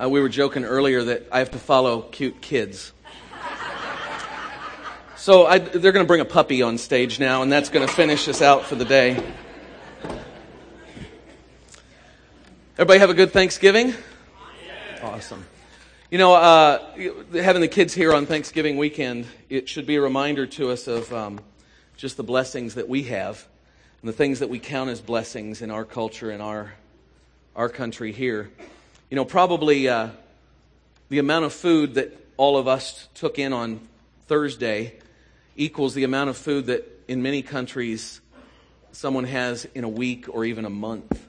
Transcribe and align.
Uh, 0.00 0.08
we 0.08 0.20
were 0.20 0.28
joking 0.28 0.64
earlier 0.64 1.02
that 1.02 1.26
I 1.32 1.40
have 1.40 1.50
to 1.50 1.58
follow 1.58 2.02
cute 2.02 2.40
kids. 2.40 2.92
So 5.16 5.44
I, 5.44 5.58
they're 5.58 5.90
going 5.90 6.04
to 6.04 6.06
bring 6.06 6.20
a 6.20 6.24
puppy 6.24 6.62
on 6.62 6.78
stage 6.78 7.18
now, 7.18 7.42
and 7.42 7.50
that's 7.50 7.68
going 7.68 7.84
to 7.84 7.92
finish 7.92 8.28
us 8.28 8.40
out 8.40 8.64
for 8.64 8.76
the 8.76 8.84
day. 8.84 9.20
Everybody 12.74 13.00
have 13.00 13.10
a 13.10 13.14
good 13.14 13.32
Thanksgiving? 13.32 13.92
Awesome. 15.02 15.44
You 16.12 16.18
know, 16.18 16.32
uh, 16.34 16.78
having 17.32 17.60
the 17.60 17.66
kids 17.66 17.92
here 17.92 18.14
on 18.14 18.24
Thanksgiving 18.24 18.76
weekend, 18.76 19.26
it 19.48 19.68
should 19.68 19.84
be 19.84 19.96
a 19.96 20.00
reminder 20.00 20.46
to 20.46 20.70
us 20.70 20.86
of 20.86 21.12
um, 21.12 21.40
just 21.96 22.16
the 22.16 22.22
blessings 22.22 22.76
that 22.76 22.88
we 22.88 23.02
have 23.04 23.44
and 24.00 24.08
the 24.08 24.14
things 24.14 24.38
that 24.38 24.48
we 24.48 24.60
count 24.60 24.90
as 24.90 25.00
blessings 25.00 25.60
in 25.60 25.72
our 25.72 25.84
culture 25.84 26.30
and 26.30 26.40
our, 26.40 26.74
our 27.56 27.68
country 27.68 28.12
here. 28.12 28.52
You 29.10 29.16
know, 29.16 29.24
probably 29.24 29.88
uh, 29.88 30.10
the 31.08 31.18
amount 31.18 31.46
of 31.46 31.54
food 31.54 31.94
that 31.94 32.14
all 32.36 32.58
of 32.58 32.68
us 32.68 33.08
took 33.14 33.38
in 33.38 33.54
on 33.54 33.80
Thursday 34.26 34.96
equals 35.56 35.94
the 35.94 36.04
amount 36.04 36.28
of 36.28 36.36
food 36.36 36.66
that 36.66 36.86
in 37.08 37.22
many 37.22 37.40
countries 37.40 38.20
someone 38.92 39.24
has 39.24 39.64
in 39.74 39.84
a 39.84 39.88
week 39.88 40.26
or 40.28 40.44
even 40.44 40.66
a 40.66 40.70
month 40.70 41.26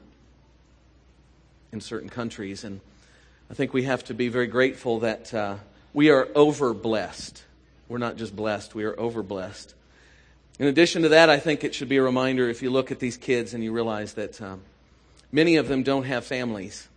in 1.71 1.79
certain 1.79 2.09
countries. 2.09 2.65
And 2.65 2.81
I 3.49 3.53
think 3.53 3.73
we 3.73 3.83
have 3.83 4.03
to 4.05 4.13
be 4.13 4.27
very 4.27 4.47
grateful 4.47 4.99
that 4.99 5.33
uh, 5.33 5.55
we 5.93 6.09
are 6.09 6.27
over 6.35 6.73
blessed. 6.73 7.41
We're 7.87 7.97
not 7.97 8.17
just 8.17 8.35
blessed, 8.35 8.75
we 8.75 8.83
are 8.83 8.99
over 8.99 9.23
blessed. 9.23 9.73
In 10.59 10.67
addition 10.67 11.03
to 11.03 11.09
that, 11.09 11.29
I 11.29 11.39
think 11.39 11.63
it 11.63 11.73
should 11.73 11.87
be 11.87 11.95
a 11.95 12.03
reminder 12.03 12.49
if 12.49 12.61
you 12.61 12.71
look 12.71 12.91
at 12.91 12.99
these 12.99 13.15
kids 13.15 13.53
and 13.53 13.63
you 13.63 13.71
realize 13.71 14.15
that 14.15 14.41
um, 14.41 14.59
many 15.31 15.55
of 15.55 15.69
them 15.69 15.83
don't 15.83 16.03
have 16.03 16.25
families. 16.25 16.89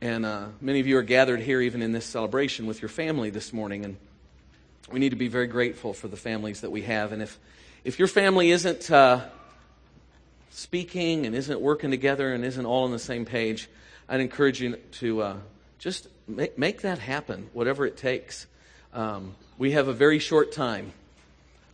And 0.00 0.24
uh, 0.24 0.46
many 0.60 0.78
of 0.78 0.86
you 0.86 0.96
are 0.98 1.02
gathered 1.02 1.40
here, 1.40 1.60
even 1.60 1.82
in 1.82 1.90
this 1.90 2.04
celebration, 2.06 2.66
with 2.66 2.80
your 2.80 2.88
family 2.88 3.30
this 3.30 3.52
morning. 3.52 3.84
And 3.84 3.96
we 4.92 5.00
need 5.00 5.10
to 5.10 5.16
be 5.16 5.26
very 5.26 5.48
grateful 5.48 5.92
for 5.92 6.06
the 6.06 6.16
families 6.16 6.60
that 6.60 6.70
we 6.70 6.82
have. 6.82 7.10
And 7.12 7.20
if, 7.20 7.36
if 7.84 7.98
your 7.98 8.06
family 8.06 8.52
isn't 8.52 8.90
uh, 8.92 9.24
speaking 10.50 11.26
and 11.26 11.34
isn't 11.34 11.60
working 11.60 11.90
together 11.90 12.32
and 12.32 12.44
isn't 12.44 12.64
all 12.64 12.84
on 12.84 12.92
the 12.92 12.98
same 13.00 13.24
page, 13.24 13.68
I'd 14.08 14.20
encourage 14.20 14.60
you 14.60 14.76
to 14.76 15.22
uh, 15.22 15.36
just 15.80 16.06
make, 16.28 16.56
make, 16.56 16.82
that 16.82 17.00
happen, 17.00 17.50
whatever 17.52 17.84
it 17.84 17.96
takes. 17.96 18.46
Um, 18.94 19.34
we 19.58 19.72
have 19.72 19.88
a 19.88 19.92
very 19.92 20.20
short 20.20 20.52
time 20.52 20.92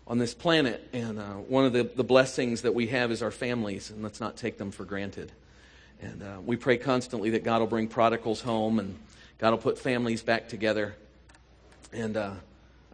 on 0.07 0.17
this 0.17 0.33
planet. 0.33 0.89
And 0.95 1.19
uh, 1.19 1.25
one 1.25 1.67
of 1.67 1.75
the, 1.75 1.85
the 1.85 2.05
blessings 2.05 2.63
that 2.63 2.75
we 2.75 2.87
have 2.87 3.13
is 3.13 3.23
our 3.23 3.31
families, 3.31 3.91
and 3.91 4.03
let's 4.03 4.21
not 4.21 4.39
take 4.39 4.57
them 4.57 4.71
for 4.71 4.87
granted. 4.87 5.31
And 6.05 6.23
uh, 6.23 6.37
we 6.45 6.57
pray 6.57 6.77
constantly 6.77 7.31
that 7.31 7.45
God 7.45 7.61
will 7.61 7.67
bring 7.67 7.89
prodigals 7.89 8.43
home 8.43 8.79
and 8.79 8.99
God 9.39 9.53
will 9.53 9.59
put 9.59 9.79
families 9.79 10.23
back 10.23 10.51
together. 10.51 10.95
And 11.95 12.17
uh, 12.17 12.33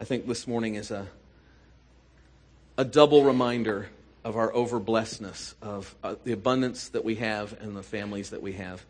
I 0.00 0.04
think 0.04 0.28
this 0.28 0.46
morning 0.46 0.76
is 0.76 0.92
a, 0.92 1.08
a 2.78 2.84
double 2.84 3.24
reminder 3.24 3.88
of 4.22 4.36
our 4.36 4.52
overblessedness, 4.52 5.54
of 5.60 5.92
uh, 6.04 6.14
the 6.22 6.30
abundance 6.32 6.90
that 6.90 7.04
we 7.04 7.16
have 7.16 7.60
and 7.60 7.76
the 7.76 7.82
families 7.82 8.30
that 8.30 8.42
we 8.42 8.52
have. 8.52 8.84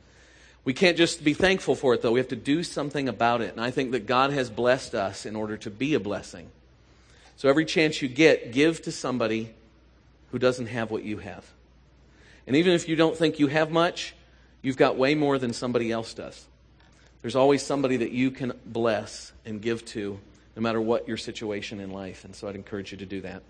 We 0.65 0.75
can't 0.75 0.99
just 0.99 1.25
be 1.25 1.33
thankful 1.33 1.75
for 1.75 1.95
it, 1.95 2.03
though. 2.03 2.13
We 2.13 2.21
have 2.21 2.29
to 2.29 2.37
do 2.37 2.63
something 2.63 3.09
about 3.09 3.41
it. 3.41 3.53
And 3.53 3.61
I 3.61 3.71
think 3.71 3.93
that 3.93 4.07
God 4.07 4.33
has 4.33 4.51
blessed 4.51 4.95
us 4.95 5.25
in 5.25 5.35
order 5.35 5.57
to 5.59 5.71
be 5.71 5.95
a 5.95 6.01
blessing. 6.01 6.51
So 7.39 7.49
every 7.49 7.65
chance 7.65 8.03
you 8.03 8.09
get, 8.09 8.53
give 8.53 8.83
to 8.83 8.93
somebody 8.93 9.55
who 10.31 10.39
doesn't 10.39 10.67
have 10.67 10.91
what 10.91 11.05
you 11.05 11.19
have. 11.19 11.51
And 12.47 12.57
even 12.57 12.73
if 12.73 12.89
you 12.89 12.97
don't 12.97 13.17
think 13.17 13.39
you 13.39 13.47
have 13.47 13.71
much, 13.71 14.15
you've 14.63 14.77
got 14.77 14.97
way 14.97 15.15
more 15.15 15.39
than 15.39 15.53
somebody 15.53 15.91
else 15.93 16.15
does. 16.15 16.47
There's 17.23 17.37
always 17.37 17.63
somebody 17.63 17.99
that 17.99 18.13
you 18.13 18.31
can 18.31 18.53
bless 18.65 19.33
and 19.45 19.61
give 19.61 19.85
to, 19.87 20.19
no 20.57 20.63
matter 20.63 20.81
what 20.81 21.07
your 21.07 21.17
situation 21.17 21.81
in 21.81 21.91
life. 21.91 22.25
And 22.25 22.35
so 22.35 22.49
I'd 22.49 22.55
encourage 22.55 22.93
you 22.93 22.99
to 22.99 23.07
do 23.07 23.21
that. 23.23 23.43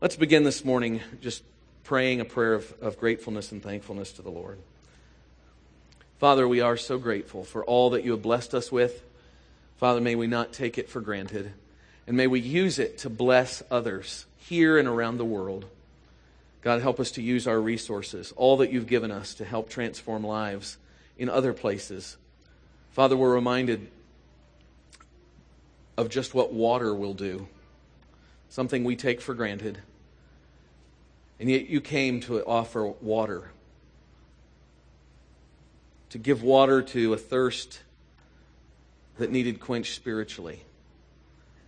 Let's 0.00 0.16
begin 0.16 0.44
this 0.44 0.64
morning 0.64 1.00
just 1.20 1.42
praying 1.82 2.20
a 2.20 2.24
prayer 2.24 2.54
of, 2.54 2.72
of 2.80 2.98
gratefulness 2.98 3.50
and 3.50 3.62
thankfulness 3.62 4.12
to 4.12 4.22
the 4.22 4.30
Lord. 4.30 4.58
Father, 6.18 6.46
we 6.46 6.60
are 6.60 6.76
so 6.76 6.98
grateful 6.98 7.44
for 7.44 7.64
all 7.64 7.90
that 7.90 8.04
you 8.04 8.12
have 8.12 8.22
blessed 8.22 8.54
us 8.54 8.70
with. 8.70 9.02
Father, 9.76 10.00
may 10.00 10.14
we 10.14 10.26
not 10.26 10.52
take 10.52 10.78
it 10.78 10.88
for 10.88 11.00
granted. 11.00 11.52
And 12.06 12.16
may 12.16 12.26
we 12.26 12.40
use 12.40 12.78
it 12.78 12.98
to 12.98 13.10
bless 13.10 13.62
others 13.70 14.26
here 14.38 14.78
and 14.78 14.88
around 14.88 15.18
the 15.18 15.24
world. 15.24 15.66
God, 16.60 16.82
help 16.82 16.98
us 16.98 17.12
to 17.12 17.22
use 17.22 17.46
our 17.46 17.60
resources, 17.60 18.32
all 18.36 18.56
that 18.58 18.72
you've 18.72 18.86
given 18.86 19.10
us, 19.10 19.34
to 19.34 19.44
help 19.44 19.70
transform 19.70 20.24
lives 20.24 20.76
in 21.16 21.28
other 21.28 21.52
places. 21.52 22.16
Father, 22.90 23.16
we're 23.16 23.32
reminded 23.32 23.90
of 25.96 26.08
just 26.08 26.34
what 26.34 26.52
water 26.52 26.94
will 26.94 27.14
do, 27.14 27.48
something 28.48 28.84
we 28.84 28.96
take 28.96 29.20
for 29.20 29.34
granted. 29.34 29.78
And 31.40 31.48
yet 31.48 31.68
you 31.68 31.80
came 31.80 32.20
to 32.22 32.44
offer 32.44 32.86
water, 32.86 33.50
to 36.10 36.18
give 36.18 36.42
water 36.42 36.82
to 36.82 37.12
a 37.12 37.16
thirst 37.16 37.80
that 39.18 39.30
needed 39.30 39.60
quenched 39.60 39.94
spiritually. 39.94 40.62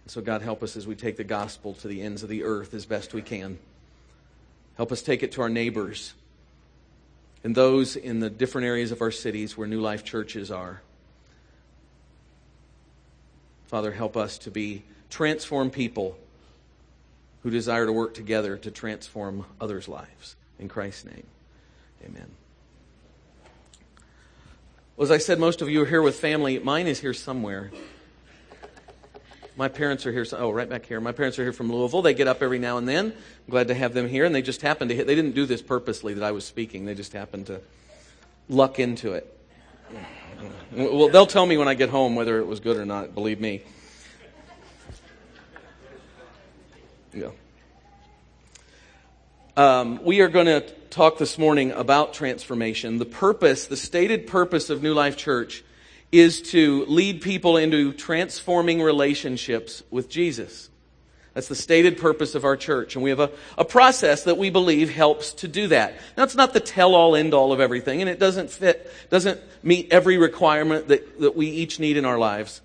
So, 0.07 0.21
God, 0.21 0.43
help 0.43 0.65
us 0.65 0.77
as 0.77 0.89
we 0.89 0.97
take 0.97 1.17
the 1.17 1.25
gospel 1.25 1.75
to 1.75 1.89
the 1.89 2.03
ends 2.03 2.25
of 2.25 2.29
the 2.29 2.43
earth 2.43 2.75
as 2.75 2.85
best 2.87 3.15
we 3.15 3.23
can. 3.23 3.59
Help 4.81 4.93
us 4.93 5.03
take 5.03 5.23
it 5.23 5.33
to 5.33 5.43
our 5.43 5.51
neighbors 5.51 6.15
and 7.45 7.55
those 7.55 7.97
in 7.97 8.21
the 8.21 8.31
different 8.31 8.67
areas 8.67 8.93
of 8.93 9.03
our 9.03 9.11
cities 9.11 9.55
where 9.55 9.69
New 9.69 9.83
Life 9.83 10.05
churches 10.05 10.51
are. 10.51 10.81
Father, 13.67 13.93
help 13.93 14.17
us 14.17 14.39
to 14.39 14.51
be 14.51 14.83
transformed 15.11 15.75
people 15.75 16.17
who 17.43 17.51
desire 17.51 17.85
to 17.85 17.93
work 17.93 18.15
together 18.15 18.57
to 18.57 18.71
transform 18.71 19.45
others' 19.61 19.87
lives. 19.87 20.35
In 20.59 20.67
Christ's 20.67 21.05
name, 21.05 21.27
amen. 22.03 22.31
Well, 24.97 25.05
as 25.05 25.11
I 25.11 25.19
said, 25.19 25.39
most 25.39 25.61
of 25.61 25.69
you 25.69 25.83
are 25.83 25.87
here 25.87 26.01
with 26.01 26.19
family. 26.19 26.59
Mine 26.59 26.87
is 26.87 27.01
here 27.01 27.13
somewhere. 27.13 27.71
My 29.61 29.69
parents 29.69 30.07
are 30.07 30.13
here. 30.13 30.25
So, 30.25 30.39
oh, 30.39 30.51
right 30.51 30.67
back 30.67 30.87
here. 30.87 31.03
My 31.03 31.13
parents 31.13 31.39
are 31.39 31.43
here 31.43 31.53
from 31.53 31.71
Louisville. 31.71 32.01
They 32.01 32.15
get 32.15 32.27
up 32.27 32.41
every 32.41 32.59
now 32.59 32.79
and 32.79 32.89
then. 32.89 33.09
I'm 33.09 33.51
glad 33.51 33.69
to 33.69 33.75
have 33.75 33.93
them 33.93 34.09
here. 34.09 34.25
And 34.25 34.35
they 34.35 34.41
just 34.41 34.63
happened 34.63 34.89
to 34.89 34.97
hit. 34.97 35.07
They 35.07 35.15
didn't 35.15 35.35
do 35.35 35.45
this 35.45 35.61
purposely 35.61 36.15
that 36.15 36.25
I 36.25 36.33
was 36.33 36.47
speaking. 36.47 36.87
They 36.87 36.95
just 36.95 37.13
happened 37.13 37.49
to 37.49 37.61
luck 38.49 38.79
into 38.79 39.13
it. 39.13 39.39
Well, 40.73 41.11
they'll 41.11 41.27
tell 41.27 41.45
me 41.45 41.59
when 41.59 41.69
I 41.69 41.75
get 41.75 41.91
home 41.91 42.15
whether 42.15 42.39
it 42.39 42.47
was 42.47 42.61
good 42.61 42.79
or 42.79 42.87
not. 42.87 43.15
Believe 43.15 43.39
me. 43.39 43.61
Yeah. 47.13 47.29
Um, 49.59 50.03
we 50.03 50.23
are 50.23 50.29
going 50.29 50.47
to 50.47 50.63
talk 50.89 51.19
this 51.19 51.37
morning 51.37 51.73
about 51.73 52.15
transformation. 52.15 52.97
The 52.97 53.05
purpose, 53.05 53.67
the 53.67 53.77
stated 53.77 54.27
purpose 54.27 54.71
of 54.71 54.83
New 54.83 54.95
Life 54.95 55.19
Church 55.19 55.63
is 56.13 56.43
to 56.43 56.85
lead 56.87 57.23
people 57.23 57.57
into 57.57 57.93
transforming 57.93 58.83
relationships 58.83 59.83
with 59.91 60.09
Jesus. 60.09 60.69
That's 61.35 61.47
the 61.47 61.55
stated 61.55 61.99
purpose 61.99 62.35
of 62.35 62.45
our 62.45 62.57
church. 62.57 62.97
And 62.97 63.05
we 63.05 63.11
have 63.11 63.21
a, 63.21 63.31
a 63.57 63.65
process 63.65 64.25
that 64.25 64.37
we 64.37 64.51
believe 64.51 64.91
helps 64.91 65.33
to 65.35 65.49
do 65.49 65.69
that. 65.69 65.95
Now, 66.17 66.25
it's 66.25 66.35
not 66.35 66.53
the 66.53 66.61
tell 66.61 66.95
all 66.95 67.15
end 67.15 67.35
all 67.35 67.53
of 67.53 67.61
everything, 67.61 68.01
and 68.01 68.11
it 68.11 68.19
doesn't 68.19 68.51
fit, 68.51 68.91
doesn't 69.11 69.41
meet 69.63 69.93
every 69.93 70.19
requirement 70.19 70.89
that, 70.89 71.21
that 71.21 71.37
we 71.37 71.47
each 71.47 71.79
need 71.79 71.97
in 71.97 72.05
our 72.05 72.19
lives. 72.19 72.61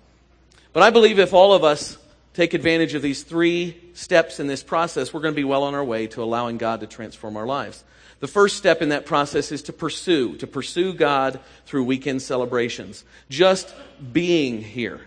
But 0.72 0.82
I 0.82 0.90
believe 0.90 1.20
if 1.20 1.32
all 1.32 1.52
of 1.52 1.62
us 1.62 1.96
take 2.34 2.54
advantage 2.54 2.94
of 2.94 3.02
these 3.02 3.22
three 3.22 3.80
steps 3.94 4.40
in 4.40 4.48
this 4.48 4.62
process, 4.62 5.14
we're 5.14 5.22
going 5.22 5.34
to 5.34 5.40
be 5.40 5.44
well 5.44 5.62
on 5.62 5.74
our 5.74 5.84
way 5.84 6.08
to 6.08 6.22
allowing 6.22 6.58
God 6.58 6.80
to 6.80 6.86
transform 6.86 7.36
our 7.36 7.46
lives. 7.46 7.82
The 8.20 8.26
first 8.26 8.56
step 8.56 8.80
in 8.80 8.88
that 8.88 9.04
process 9.04 9.52
is 9.52 9.62
to 9.64 9.72
pursue, 9.72 10.36
to 10.36 10.46
pursue 10.46 10.94
God 10.94 11.38
through 11.66 11.84
weekend 11.84 12.22
celebrations. 12.22 13.04
Just 13.28 13.74
being 14.12 14.62
here. 14.62 15.02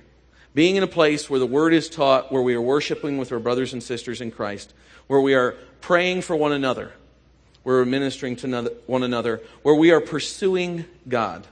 Being 0.54 0.76
in 0.76 0.84
a 0.84 0.88
place 0.88 1.30
where 1.30 1.40
the 1.40 1.46
word 1.46 1.74
is 1.74 1.90
taught, 1.90 2.32
where 2.32 2.42
we 2.42 2.54
are 2.54 2.62
worshiping 2.62 3.18
with 3.18 3.32
our 3.32 3.40
brothers 3.40 3.74
and 3.74 3.82
sisters 3.82 4.22
in 4.22 4.32
Christ, 4.32 4.74
where 5.08 5.22
we 5.22 5.34
are 5.34 5.56
praying 5.82 6.22
for 6.22 6.36
one 6.36 6.52
another, 6.52 6.92
where 7.64 7.78
we're 7.78 7.86
ministering 7.86 8.36
to 8.38 8.74
one 8.86 9.04
another, 9.04 9.42
where 9.64 9.76
we 9.76 9.92
are 9.92 10.02
pursuing 10.02 10.86
God, 11.08 11.48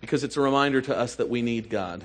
because 0.00 0.24
it's 0.24 0.36
a 0.36 0.40
reminder 0.40 0.80
to 0.82 0.96
us 0.96 1.16
that 1.16 1.28
we 1.28 1.42
need 1.42 1.70
God. 1.70 2.04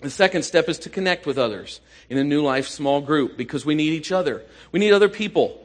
The 0.00 0.10
second 0.10 0.44
step 0.44 0.68
is 0.68 0.78
to 0.80 0.88
connect 0.88 1.26
with 1.26 1.36
others 1.36 1.80
in 2.08 2.16
a 2.16 2.24
new 2.24 2.42
life 2.42 2.68
small 2.68 3.00
group 3.00 3.36
because 3.36 3.66
we 3.66 3.74
need 3.74 3.92
each 3.92 4.12
other. 4.12 4.42
We 4.72 4.80
need 4.80 4.92
other 4.92 5.10
people 5.10 5.59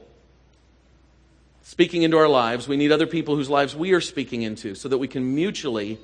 speaking 1.66 2.04
into 2.04 2.16
our 2.16 2.28
lives. 2.28 2.68
We 2.68 2.78
need 2.78 2.92
other 2.92 3.08
people 3.08 3.36
whose 3.36 3.50
lives 3.50 3.76
we 3.76 3.94
are 3.94 4.02
speaking 4.02 4.44
into 4.44 4.76
so 4.76 4.88
that 4.88 5.00
we 5.00 5.08
can 5.08 5.34
mutually 5.34 5.98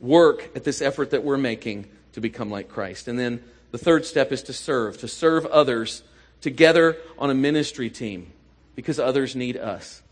work 0.00 0.50
at 0.54 0.64
this 0.64 0.82
effort 0.82 1.12
that 1.12 1.24
we're 1.24 1.38
making 1.38 1.86
to 2.12 2.20
become 2.20 2.50
like 2.50 2.68
Christ. 2.68 3.08
And 3.08 3.18
then 3.18 3.42
the 3.70 3.78
third 3.78 4.04
step 4.04 4.32
is 4.32 4.42
to 4.44 4.52
serve, 4.52 4.98
to 4.98 5.08
serve 5.08 5.46
others 5.46 6.02
together 6.42 6.98
on 7.18 7.30
a 7.30 7.34
ministry 7.34 7.88
team 7.88 8.30
because 8.74 9.00
others 9.00 9.34
need 9.34 9.56
us. 9.56 10.02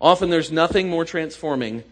Often 0.00 0.30
there's 0.30 0.50
nothing 0.50 0.88
more 0.88 1.04
transforming 1.04 1.84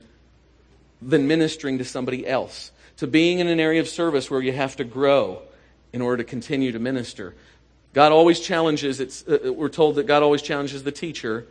than 1.00 1.28
ministering 1.28 1.78
to 1.78 1.84
somebody 1.84 2.26
else, 2.26 2.72
to 2.96 3.06
being 3.06 3.38
in 3.38 3.46
an 3.46 3.60
area 3.60 3.80
of 3.80 3.88
service 3.88 4.28
where 4.28 4.42
you 4.42 4.52
have 4.52 4.74
to 4.76 4.84
grow 4.84 5.42
in 5.92 6.02
order 6.02 6.24
to 6.24 6.28
continue 6.28 6.72
to 6.72 6.80
minister. 6.80 7.36
God 7.96 8.12
always 8.12 8.40
challenges, 8.40 9.00
it's, 9.00 9.26
uh, 9.26 9.38
uh 9.46 9.52
we're 9.54 9.70
told 9.70 9.94
that 9.94 10.06
God 10.06 10.22
always 10.22 10.42
challenges 10.42 10.82
the 10.82 10.92
teacher 10.92 11.46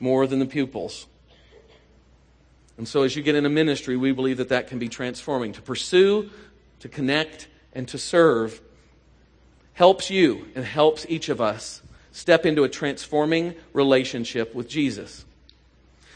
more 0.00 0.26
than 0.26 0.40
the 0.40 0.46
pupils. 0.46 1.06
And 2.76 2.88
so 2.88 3.04
as 3.04 3.14
you 3.14 3.22
get 3.22 3.36
into 3.36 3.48
ministry, 3.48 3.96
we 3.96 4.10
believe 4.10 4.38
that 4.38 4.48
that 4.48 4.66
can 4.66 4.80
be 4.80 4.88
transforming. 4.88 5.52
To 5.52 5.62
pursue, 5.62 6.30
to 6.80 6.88
connect, 6.88 7.46
and 7.74 7.86
to 7.86 7.98
serve 7.98 8.60
helps 9.74 10.10
you 10.10 10.48
and 10.56 10.64
helps 10.64 11.06
each 11.08 11.28
of 11.28 11.40
us 11.40 11.80
step 12.10 12.44
into 12.44 12.64
a 12.64 12.68
transforming 12.68 13.54
relationship 13.72 14.52
with 14.52 14.68
Jesus. 14.68 15.24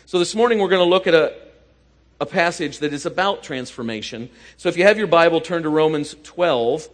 So 0.06 0.18
this 0.18 0.34
morning 0.34 0.58
we're 0.58 0.70
going 0.70 0.84
to 0.84 0.90
look 0.90 1.06
at 1.06 1.14
a, 1.14 1.36
a 2.20 2.26
passage 2.26 2.80
that 2.80 2.92
is 2.92 3.06
about 3.06 3.44
transformation. 3.44 4.28
So 4.56 4.68
if 4.68 4.76
you 4.76 4.82
have 4.82 4.98
your 4.98 5.06
Bible, 5.06 5.40
turn 5.40 5.62
to 5.62 5.68
Romans 5.68 6.16
12. 6.24 6.88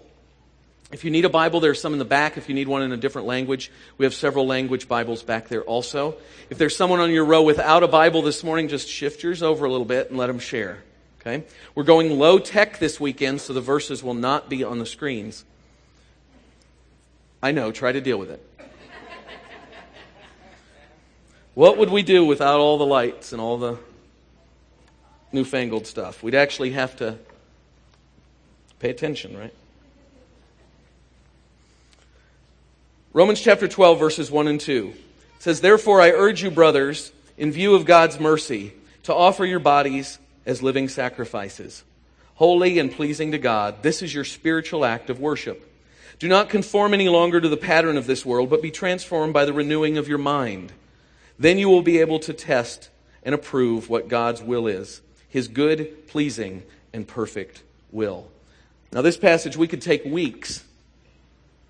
If 0.94 1.02
you 1.02 1.10
need 1.10 1.24
a 1.24 1.28
Bible, 1.28 1.58
there's 1.58 1.80
some 1.80 1.92
in 1.92 1.98
the 1.98 2.04
back. 2.04 2.36
If 2.36 2.48
you 2.48 2.54
need 2.54 2.68
one 2.68 2.80
in 2.82 2.92
a 2.92 2.96
different 2.96 3.26
language, 3.26 3.72
we 3.98 4.06
have 4.06 4.14
several 4.14 4.46
language 4.46 4.86
Bibles 4.86 5.24
back 5.24 5.48
there 5.48 5.62
also. 5.62 6.14
If 6.50 6.56
there's 6.56 6.76
someone 6.76 7.00
on 7.00 7.10
your 7.10 7.24
row 7.24 7.42
without 7.42 7.82
a 7.82 7.88
Bible 7.88 8.22
this 8.22 8.44
morning, 8.44 8.68
just 8.68 8.88
shift 8.88 9.20
yours 9.24 9.42
over 9.42 9.64
a 9.64 9.68
little 9.68 9.86
bit 9.86 10.10
and 10.10 10.16
let 10.16 10.28
them 10.28 10.38
share. 10.38 10.84
Okay? 11.18 11.42
We're 11.74 11.82
going 11.82 12.16
low 12.16 12.38
tech 12.38 12.78
this 12.78 13.00
weekend, 13.00 13.40
so 13.40 13.52
the 13.52 13.60
verses 13.60 14.04
will 14.04 14.14
not 14.14 14.48
be 14.48 14.62
on 14.62 14.78
the 14.78 14.86
screens. 14.86 15.44
I 17.42 17.50
know, 17.50 17.72
try 17.72 17.90
to 17.90 18.00
deal 18.00 18.16
with 18.16 18.30
it. 18.30 18.48
what 21.54 21.76
would 21.76 21.90
we 21.90 22.04
do 22.04 22.24
without 22.24 22.60
all 22.60 22.78
the 22.78 22.86
lights 22.86 23.32
and 23.32 23.40
all 23.40 23.58
the 23.58 23.78
newfangled 25.32 25.88
stuff? 25.88 26.22
We'd 26.22 26.36
actually 26.36 26.70
have 26.70 26.94
to 26.98 27.18
pay 28.78 28.90
attention, 28.90 29.36
right? 29.36 29.52
Romans 33.16 33.40
chapter 33.40 33.68
12, 33.68 34.00
verses 34.00 34.28
1 34.28 34.48
and 34.48 34.60
2 34.60 34.92
says, 35.38 35.60
Therefore 35.60 36.00
I 36.00 36.10
urge 36.10 36.42
you, 36.42 36.50
brothers, 36.50 37.12
in 37.38 37.52
view 37.52 37.76
of 37.76 37.84
God's 37.84 38.18
mercy, 38.18 38.72
to 39.04 39.14
offer 39.14 39.44
your 39.44 39.60
bodies 39.60 40.18
as 40.44 40.64
living 40.64 40.88
sacrifices, 40.88 41.84
holy 42.34 42.80
and 42.80 42.90
pleasing 42.90 43.30
to 43.30 43.38
God. 43.38 43.84
This 43.84 44.02
is 44.02 44.12
your 44.12 44.24
spiritual 44.24 44.84
act 44.84 45.10
of 45.10 45.20
worship. 45.20 45.64
Do 46.18 46.26
not 46.26 46.48
conform 46.48 46.92
any 46.92 47.08
longer 47.08 47.40
to 47.40 47.48
the 47.48 47.56
pattern 47.56 47.96
of 47.96 48.08
this 48.08 48.26
world, 48.26 48.50
but 48.50 48.60
be 48.60 48.72
transformed 48.72 49.32
by 49.32 49.44
the 49.44 49.52
renewing 49.52 49.96
of 49.96 50.08
your 50.08 50.18
mind. 50.18 50.72
Then 51.38 51.56
you 51.56 51.68
will 51.68 51.82
be 51.82 52.00
able 52.00 52.18
to 52.18 52.32
test 52.32 52.90
and 53.22 53.32
approve 53.32 53.88
what 53.88 54.08
God's 54.08 54.42
will 54.42 54.66
is, 54.66 55.02
his 55.28 55.46
good, 55.46 56.08
pleasing, 56.08 56.64
and 56.92 57.06
perfect 57.06 57.62
will. 57.92 58.26
Now, 58.90 59.02
this 59.02 59.16
passage, 59.16 59.56
we 59.56 59.68
could 59.68 59.82
take 59.82 60.04
weeks 60.04 60.64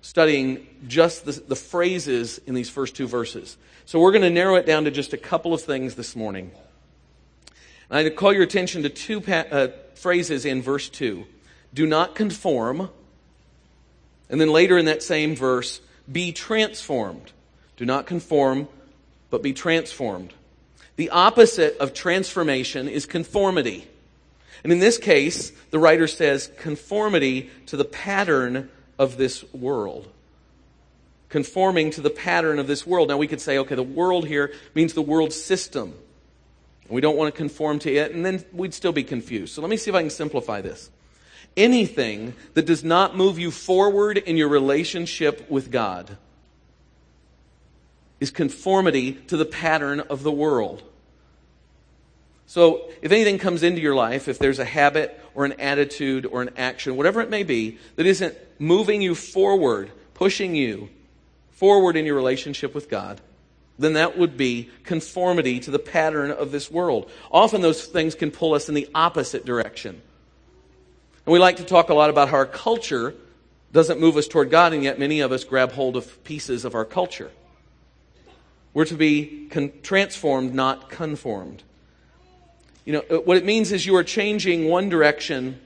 studying 0.05 0.67
just 0.87 1.25
the, 1.25 1.31
the 1.31 1.55
phrases 1.55 2.39
in 2.45 2.53
these 2.53 2.69
first 2.69 2.95
two 2.95 3.07
verses. 3.07 3.57
So 3.85 3.99
we're 3.99 4.11
going 4.11 4.21
to 4.21 4.29
narrow 4.29 4.53
it 4.53 4.67
down 4.67 4.83
to 4.83 4.91
just 4.91 5.13
a 5.13 5.17
couple 5.17 5.51
of 5.51 5.63
things 5.63 5.95
this 5.95 6.15
morning. 6.15 6.51
And 7.89 7.97
I'd 7.97 8.15
call 8.15 8.31
your 8.31 8.43
attention 8.43 8.83
to 8.83 8.89
two 8.89 9.19
pa- 9.19 9.45
uh, 9.49 9.67
phrases 9.95 10.45
in 10.45 10.61
verse 10.61 10.89
2. 10.89 11.25
Do 11.73 11.87
not 11.87 12.13
conform. 12.13 12.91
And 14.29 14.39
then 14.39 14.51
later 14.51 14.77
in 14.77 14.85
that 14.85 15.01
same 15.01 15.35
verse, 15.35 15.81
be 16.09 16.31
transformed. 16.31 17.31
Do 17.75 17.85
not 17.85 18.05
conform, 18.05 18.67
but 19.31 19.41
be 19.41 19.53
transformed. 19.53 20.35
The 20.97 21.09
opposite 21.09 21.79
of 21.79 21.95
transformation 21.95 22.87
is 22.87 23.07
conformity. 23.07 23.87
And 24.63 24.71
in 24.71 24.77
this 24.77 24.99
case, 24.99 25.51
the 25.71 25.79
writer 25.79 26.05
says 26.05 26.51
conformity 26.57 27.49
to 27.65 27.75
the 27.75 27.85
pattern 27.85 28.69
of 28.97 29.17
this 29.17 29.43
world. 29.53 30.07
Conforming 31.29 31.91
to 31.91 32.01
the 32.01 32.09
pattern 32.09 32.59
of 32.59 32.67
this 32.67 32.85
world. 32.85 33.09
Now 33.09 33.17
we 33.17 33.27
could 33.27 33.41
say, 33.41 33.57
okay, 33.59 33.75
the 33.75 33.83
world 33.83 34.27
here 34.27 34.53
means 34.73 34.93
the 34.93 35.01
world 35.01 35.33
system. 35.33 35.93
We 36.87 37.01
don't 37.01 37.17
want 37.17 37.33
to 37.33 37.37
conform 37.37 37.79
to 37.79 37.93
it, 37.93 38.11
and 38.11 38.25
then 38.25 38.45
we'd 38.53 38.73
still 38.73 38.91
be 38.91 39.03
confused. 39.03 39.53
So 39.53 39.61
let 39.61 39.69
me 39.69 39.77
see 39.77 39.89
if 39.89 39.95
I 39.95 40.01
can 40.01 40.11
simplify 40.11 40.61
this. 40.61 40.89
Anything 41.57 42.33
that 42.53 42.65
does 42.65 42.83
not 42.83 43.15
move 43.15 43.39
you 43.39 43.49
forward 43.49 44.17
in 44.17 44.37
your 44.37 44.49
relationship 44.49 45.49
with 45.49 45.71
God 45.71 46.17
is 48.19 48.29
conformity 48.29 49.13
to 49.13 49.37
the 49.37 49.45
pattern 49.45 49.99
of 50.01 50.23
the 50.23 50.31
world. 50.31 50.83
So, 52.47 52.89
if 53.01 53.11
anything 53.11 53.39
comes 53.39 53.63
into 53.63 53.81
your 53.81 53.95
life, 53.95 54.27
if 54.27 54.37
there's 54.37 54.59
a 54.59 54.65
habit 54.65 55.19
or 55.33 55.45
an 55.45 55.53
attitude 55.53 56.25
or 56.25 56.41
an 56.41 56.51
action, 56.57 56.95
whatever 56.95 57.21
it 57.21 57.29
may 57.29 57.43
be, 57.43 57.79
that 57.95 58.05
isn't 58.05 58.35
moving 58.59 59.01
you 59.01 59.15
forward, 59.15 59.91
pushing 60.13 60.55
you 60.55 60.89
forward 61.51 61.95
in 61.95 62.05
your 62.05 62.15
relationship 62.15 62.75
with 62.75 62.89
God, 62.89 63.19
then 63.79 63.93
that 63.93 64.17
would 64.17 64.37
be 64.37 64.69
conformity 64.83 65.59
to 65.59 65.71
the 65.71 65.79
pattern 65.79 66.31
of 66.31 66.51
this 66.51 66.69
world. 66.69 67.09
Often 67.31 67.61
those 67.61 67.85
things 67.85 68.15
can 68.15 68.31
pull 68.31 68.53
us 68.53 68.69
in 68.69 68.75
the 68.75 68.87
opposite 68.93 69.45
direction. 69.45 70.01
And 71.25 71.33
we 71.33 71.39
like 71.39 71.57
to 71.57 71.63
talk 71.63 71.89
a 71.89 71.93
lot 71.93 72.09
about 72.09 72.29
how 72.29 72.37
our 72.37 72.45
culture 72.45 73.15
doesn't 73.71 73.99
move 73.99 74.15
us 74.15 74.27
toward 74.27 74.51
God, 74.51 74.73
and 74.73 74.83
yet 74.83 74.99
many 74.99 75.19
of 75.19 75.31
us 75.31 75.43
grab 75.43 75.71
hold 75.71 75.97
of 75.97 76.23
pieces 76.23 76.63
of 76.63 76.75
our 76.75 76.85
culture. 76.85 77.31
We're 78.73 78.85
to 78.85 78.95
be 78.95 79.47
con- 79.49 79.71
transformed, 79.81 80.53
not 80.53 80.89
conformed. 80.89 81.63
You 82.85 82.93
know, 82.93 83.03
uh, 83.09 83.21
what 83.21 83.37
it 83.37 83.45
means 83.45 83.71
is 83.71 83.85
you 83.85 83.95
are 83.95 84.03
changing 84.03 84.67
one 84.67 84.89
direction 84.89 85.59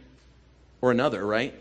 or 0.81 0.92
another, 0.92 1.25
right? 1.25 1.54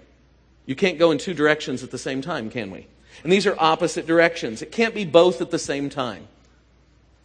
You 0.67 0.77
can't 0.77 0.99
go 0.99 1.11
in 1.11 1.19
two 1.19 1.35
directions 1.35 1.83
at 1.83 1.91
the 1.91 1.99
same 1.99 2.23
time, 2.23 2.51
can 2.51 2.71
we? 2.71 2.87
And 3.25 3.33
these 3.33 3.47
are 3.47 3.57
opposite 3.59 4.07
directions. 4.07 4.63
It 4.63 4.71
can't 4.71 4.95
be 4.95 5.05
both 5.05 5.41
at 5.41 5.51
the 5.51 5.59
same 5.59 5.91
time. 5.91 6.29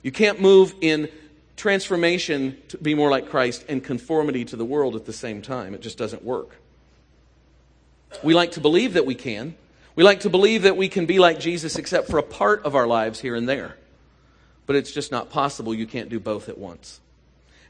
You 0.01 0.11
can't 0.11 0.41
move 0.41 0.73
in 0.81 1.09
transformation 1.55 2.57
to 2.69 2.77
be 2.77 2.95
more 2.95 3.11
like 3.11 3.29
Christ 3.29 3.65
and 3.69 3.83
conformity 3.83 4.43
to 4.45 4.55
the 4.55 4.65
world 4.65 4.95
at 4.95 5.05
the 5.05 5.13
same 5.13 5.41
time. 5.41 5.73
It 5.73 5.81
just 5.81 5.97
doesn't 5.97 6.23
work. 6.23 6.55
We 8.23 8.33
like 8.33 8.53
to 8.53 8.59
believe 8.59 8.93
that 8.93 9.05
we 9.05 9.15
can. 9.15 9.55
We 9.95 10.03
like 10.03 10.21
to 10.21 10.29
believe 10.29 10.63
that 10.63 10.75
we 10.75 10.89
can 10.89 11.05
be 11.05 11.19
like 11.19 11.39
Jesus 11.39 11.75
except 11.77 12.09
for 12.09 12.17
a 12.17 12.23
part 12.23 12.65
of 12.65 12.75
our 12.75 12.87
lives 12.87 13.19
here 13.19 13.35
and 13.35 13.47
there. 13.47 13.75
But 14.65 14.75
it's 14.75 14.91
just 14.91 15.11
not 15.11 15.29
possible. 15.29 15.73
You 15.73 15.85
can't 15.85 16.09
do 16.09 16.19
both 16.19 16.49
at 16.49 16.57
once. 16.57 16.99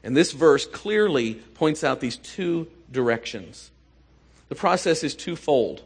And 0.04 0.14
this 0.14 0.32
verse 0.32 0.66
clearly 0.66 1.34
points 1.34 1.82
out 1.82 1.98
these 1.98 2.18
two 2.18 2.68
directions. 2.92 3.70
The 4.50 4.54
process 4.54 5.02
is 5.02 5.14
twofold. 5.14 5.82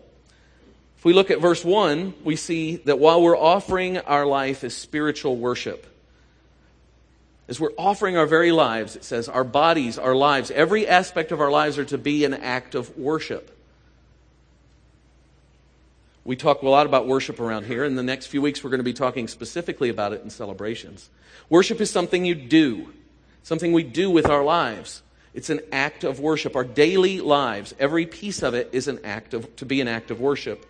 If 0.99 1.05
we 1.05 1.13
look 1.13 1.31
at 1.31 1.41
verse 1.41 1.65
1, 1.65 2.15
we 2.25 2.35
see 2.35 2.77
that 2.79 2.99
while 2.99 3.23
we're 3.23 3.39
offering 3.39 3.99
our 3.99 4.27
life 4.27 4.65
as 4.65 4.77
spiritual 4.77 5.37
worship, 5.37 5.87
as 7.47 7.61
we're 7.61 7.73
offering 7.79 8.17
our 8.17 8.27
very 8.27 8.51
lives, 8.51 8.97
it 8.97 9.05
says 9.05 9.29
our 9.29 9.45
bodies, 9.45 9.97
our 9.97 10.17
lives, 10.17 10.51
every 10.51 10.89
aspect 10.89 11.31
of 11.31 11.41
our 11.41 11.51
lives 11.51 11.79
are 11.79 11.85
to 11.85 11.97
be 11.97 12.25
an 12.25 12.35
act 12.35 12.75
of 12.75 12.99
worship. 12.99 13.57
We 16.25 16.35
talk 16.35 16.63
a 16.63 16.69
lot 16.69 16.87
about 16.87 17.07
worship 17.07 17.39
around 17.39 17.67
here. 17.67 17.85
In 17.85 17.95
the 17.95 18.03
next 18.03 18.27
few 18.27 18.43
weeks, 18.43 18.63
we're 18.63 18.71
going 18.71 18.81
to 18.81 18.85
be 18.85 18.93
talking 18.93 19.29
specifically 19.29 19.89
about 19.89 20.13
it 20.13 20.23
in 20.23 20.29
celebrations. 20.29 21.09
Worship 21.49 21.81
is 21.81 21.91
something 21.91 22.25
you 22.25 22.35
do 22.35 22.93
something 23.43 23.73
we 23.73 23.83
do 23.83 24.11
with 24.11 24.27
our 24.27 24.45
lives. 24.45 25.03
It's 25.35 25.51
an 25.51 25.61
act 25.73 26.05
of 26.05 26.21
worship. 26.21 26.57
Our 26.57 26.65
daily 26.65 27.21
lives, 27.21 27.75
every 27.79 28.07
piece 28.07 28.43
of 28.43 28.55
it 28.55 28.71
is 28.73 28.89
an 28.89 29.01
act 29.05 29.35
of, 29.35 29.55
to 29.57 29.67
be 29.67 29.81
an 29.81 29.89
act 29.89 30.11
of 30.11 30.21
worship. 30.21 30.67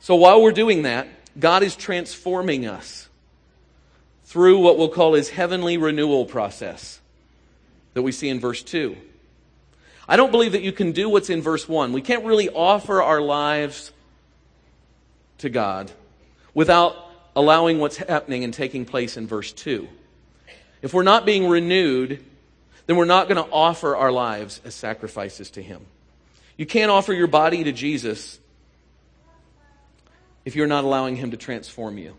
So 0.00 0.14
while 0.14 0.42
we're 0.42 0.52
doing 0.52 0.82
that, 0.82 1.08
God 1.38 1.62
is 1.62 1.76
transforming 1.76 2.66
us 2.66 3.08
through 4.24 4.58
what 4.58 4.78
we'll 4.78 4.88
call 4.88 5.14
his 5.14 5.30
heavenly 5.30 5.76
renewal 5.76 6.24
process 6.26 7.00
that 7.94 8.02
we 8.02 8.12
see 8.12 8.28
in 8.28 8.40
verse 8.40 8.62
2. 8.62 8.96
I 10.08 10.16
don't 10.16 10.30
believe 10.30 10.52
that 10.52 10.62
you 10.62 10.72
can 10.72 10.92
do 10.92 11.08
what's 11.08 11.30
in 11.30 11.40
verse 11.40 11.68
1. 11.68 11.92
We 11.92 12.02
can't 12.02 12.24
really 12.24 12.50
offer 12.50 13.02
our 13.02 13.20
lives 13.20 13.92
to 15.38 15.48
God 15.48 15.90
without 16.52 16.96
allowing 17.34 17.78
what's 17.78 17.96
happening 17.96 18.44
and 18.44 18.52
taking 18.52 18.84
place 18.84 19.16
in 19.16 19.26
verse 19.26 19.52
2. 19.52 19.88
If 20.84 20.92
we're 20.92 21.02
not 21.02 21.24
being 21.24 21.48
renewed, 21.48 22.22
then 22.84 22.96
we're 22.96 23.06
not 23.06 23.26
going 23.26 23.42
to 23.42 23.50
offer 23.50 23.96
our 23.96 24.12
lives 24.12 24.60
as 24.66 24.74
sacrifices 24.74 25.48
to 25.52 25.62
Him. 25.62 25.80
You 26.58 26.66
can't 26.66 26.90
offer 26.90 27.14
your 27.14 27.26
body 27.26 27.64
to 27.64 27.72
Jesus 27.72 28.38
if 30.44 30.54
you're 30.54 30.66
not 30.66 30.84
allowing 30.84 31.16
Him 31.16 31.30
to 31.30 31.38
transform 31.38 31.96
you. 31.96 32.14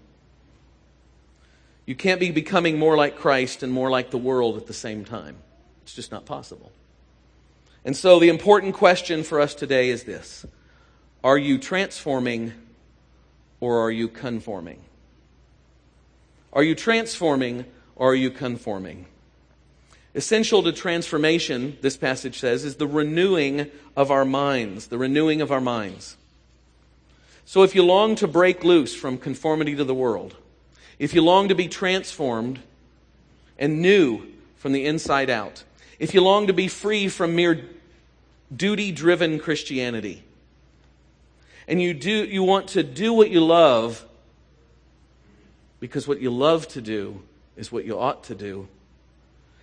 You 1.85 1.93
can't 1.93 2.19
be 2.19 2.31
becoming 2.31 2.79
more 2.79 2.97
like 2.97 3.17
Christ 3.17 3.61
and 3.61 3.71
more 3.71 3.91
like 3.91 4.09
the 4.09 4.17
world 4.17 4.57
at 4.57 4.65
the 4.65 4.73
same 4.73 5.05
time. 5.05 5.37
It's 5.83 5.93
just 5.93 6.11
not 6.11 6.25
possible. 6.25 6.71
And 7.85 7.95
so 7.95 8.17
the 8.17 8.29
important 8.29 8.73
question 8.73 9.21
for 9.21 9.39
us 9.39 9.53
today 9.53 9.89
is 9.89 10.05
this 10.05 10.43
Are 11.23 11.37
you 11.37 11.59
transforming 11.59 12.51
or 13.59 13.81
are 13.81 13.91
you 13.91 14.07
conforming? 14.07 14.81
Are 16.51 16.63
you 16.63 16.73
transforming 16.73 17.65
or 17.95 18.11
are 18.11 18.15
you 18.15 18.29
conforming? 18.31 19.05
Essential 20.13 20.63
to 20.63 20.71
transformation, 20.71 21.77
this 21.81 21.97
passage 21.97 22.39
says, 22.39 22.63
is 22.63 22.75
the 22.75 22.87
renewing 22.87 23.69
of 23.97 24.11
our 24.11 24.23
minds. 24.23 24.87
The 24.87 24.97
renewing 24.97 25.41
of 25.41 25.51
our 25.51 25.59
minds. 25.59 26.15
So 27.45 27.63
if 27.63 27.75
you 27.75 27.83
long 27.83 28.15
to 28.15 28.27
break 28.27 28.63
loose 28.63 28.95
from 28.95 29.17
conformity 29.17 29.75
to 29.75 29.83
the 29.83 29.93
world, 29.93 30.35
if 30.99 31.13
you 31.13 31.21
long 31.21 31.49
to 31.49 31.55
be 31.55 31.67
transformed 31.67 32.59
and 33.59 33.81
new 33.81 34.25
from 34.55 34.71
the 34.71 34.85
inside 34.85 35.29
out, 35.29 35.63
if 35.99 36.13
you 36.13 36.21
long 36.21 36.47
to 36.47 36.53
be 36.53 36.67
free 36.67 37.07
from 37.07 37.35
mere 37.35 37.63
duty 38.55 38.91
driven 38.91 39.39
Christianity, 39.39 40.23
and 41.67 41.81
you, 41.81 41.93
do, 41.93 42.25
you 42.25 42.43
want 42.43 42.69
to 42.69 42.83
do 42.83 43.13
what 43.13 43.29
you 43.31 43.43
love 43.43 44.05
because 45.79 46.07
what 46.07 46.21
you 46.21 46.29
love 46.29 46.67
to 46.69 46.81
do 46.81 47.21
is 47.55 47.71
what 47.71 47.85
you 47.85 47.97
ought 47.97 48.25
to 48.25 48.35
do. 48.35 48.67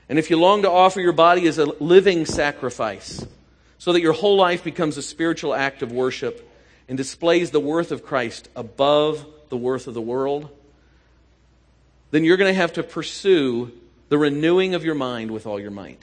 And 0.08 0.18
if 0.18 0.30
you 0.30 0.38
long 0.38 0.62
to 0.62 0.70
offer 0.70 1.00
your 1.00 1.12
body 1.12 1.46
as 1.46 1.58
a 1.58 1.64
living 1.64 2.26
sacrifice 2.26 3.24
so 3.78 3.92
that 3.92 4.00
your 4.00 4.12
whole 4.12 4.36
life 4.36 4.62
becomes 4.62 4.96
a 4.96 5.02
spiritual 5.02 5.54
act 5.54 5.82
of 5.82 5.92
worship 5.92 6.48
and 6.88 6.96
displays 6.96 7.50
the 7.50 7.60
worth 7.60 7.92
of 7.92 8.04
Christ 8.04 8.48
above 8.54 9.24
the 9.48 9.56
worth 9.56 9.86
of 9.86 9.94
the 9.94 10.00
world, 10.00 10.48
then 12.10 12.24
you're 12.24 12.36
going 12.36 12.52
to 12.52 12.60
have 12.60 12.74
to 12.74 12.82
pursue 12.82 13.72
the 14.08 14.18
renewing 14.18 14.74
of 14.74 14.84
your 14.84 14.94
mind 14.94 15.30
with 15.30 15.46
all 15.46 15.58
your 15.58 15.70
might. 15.70 16.02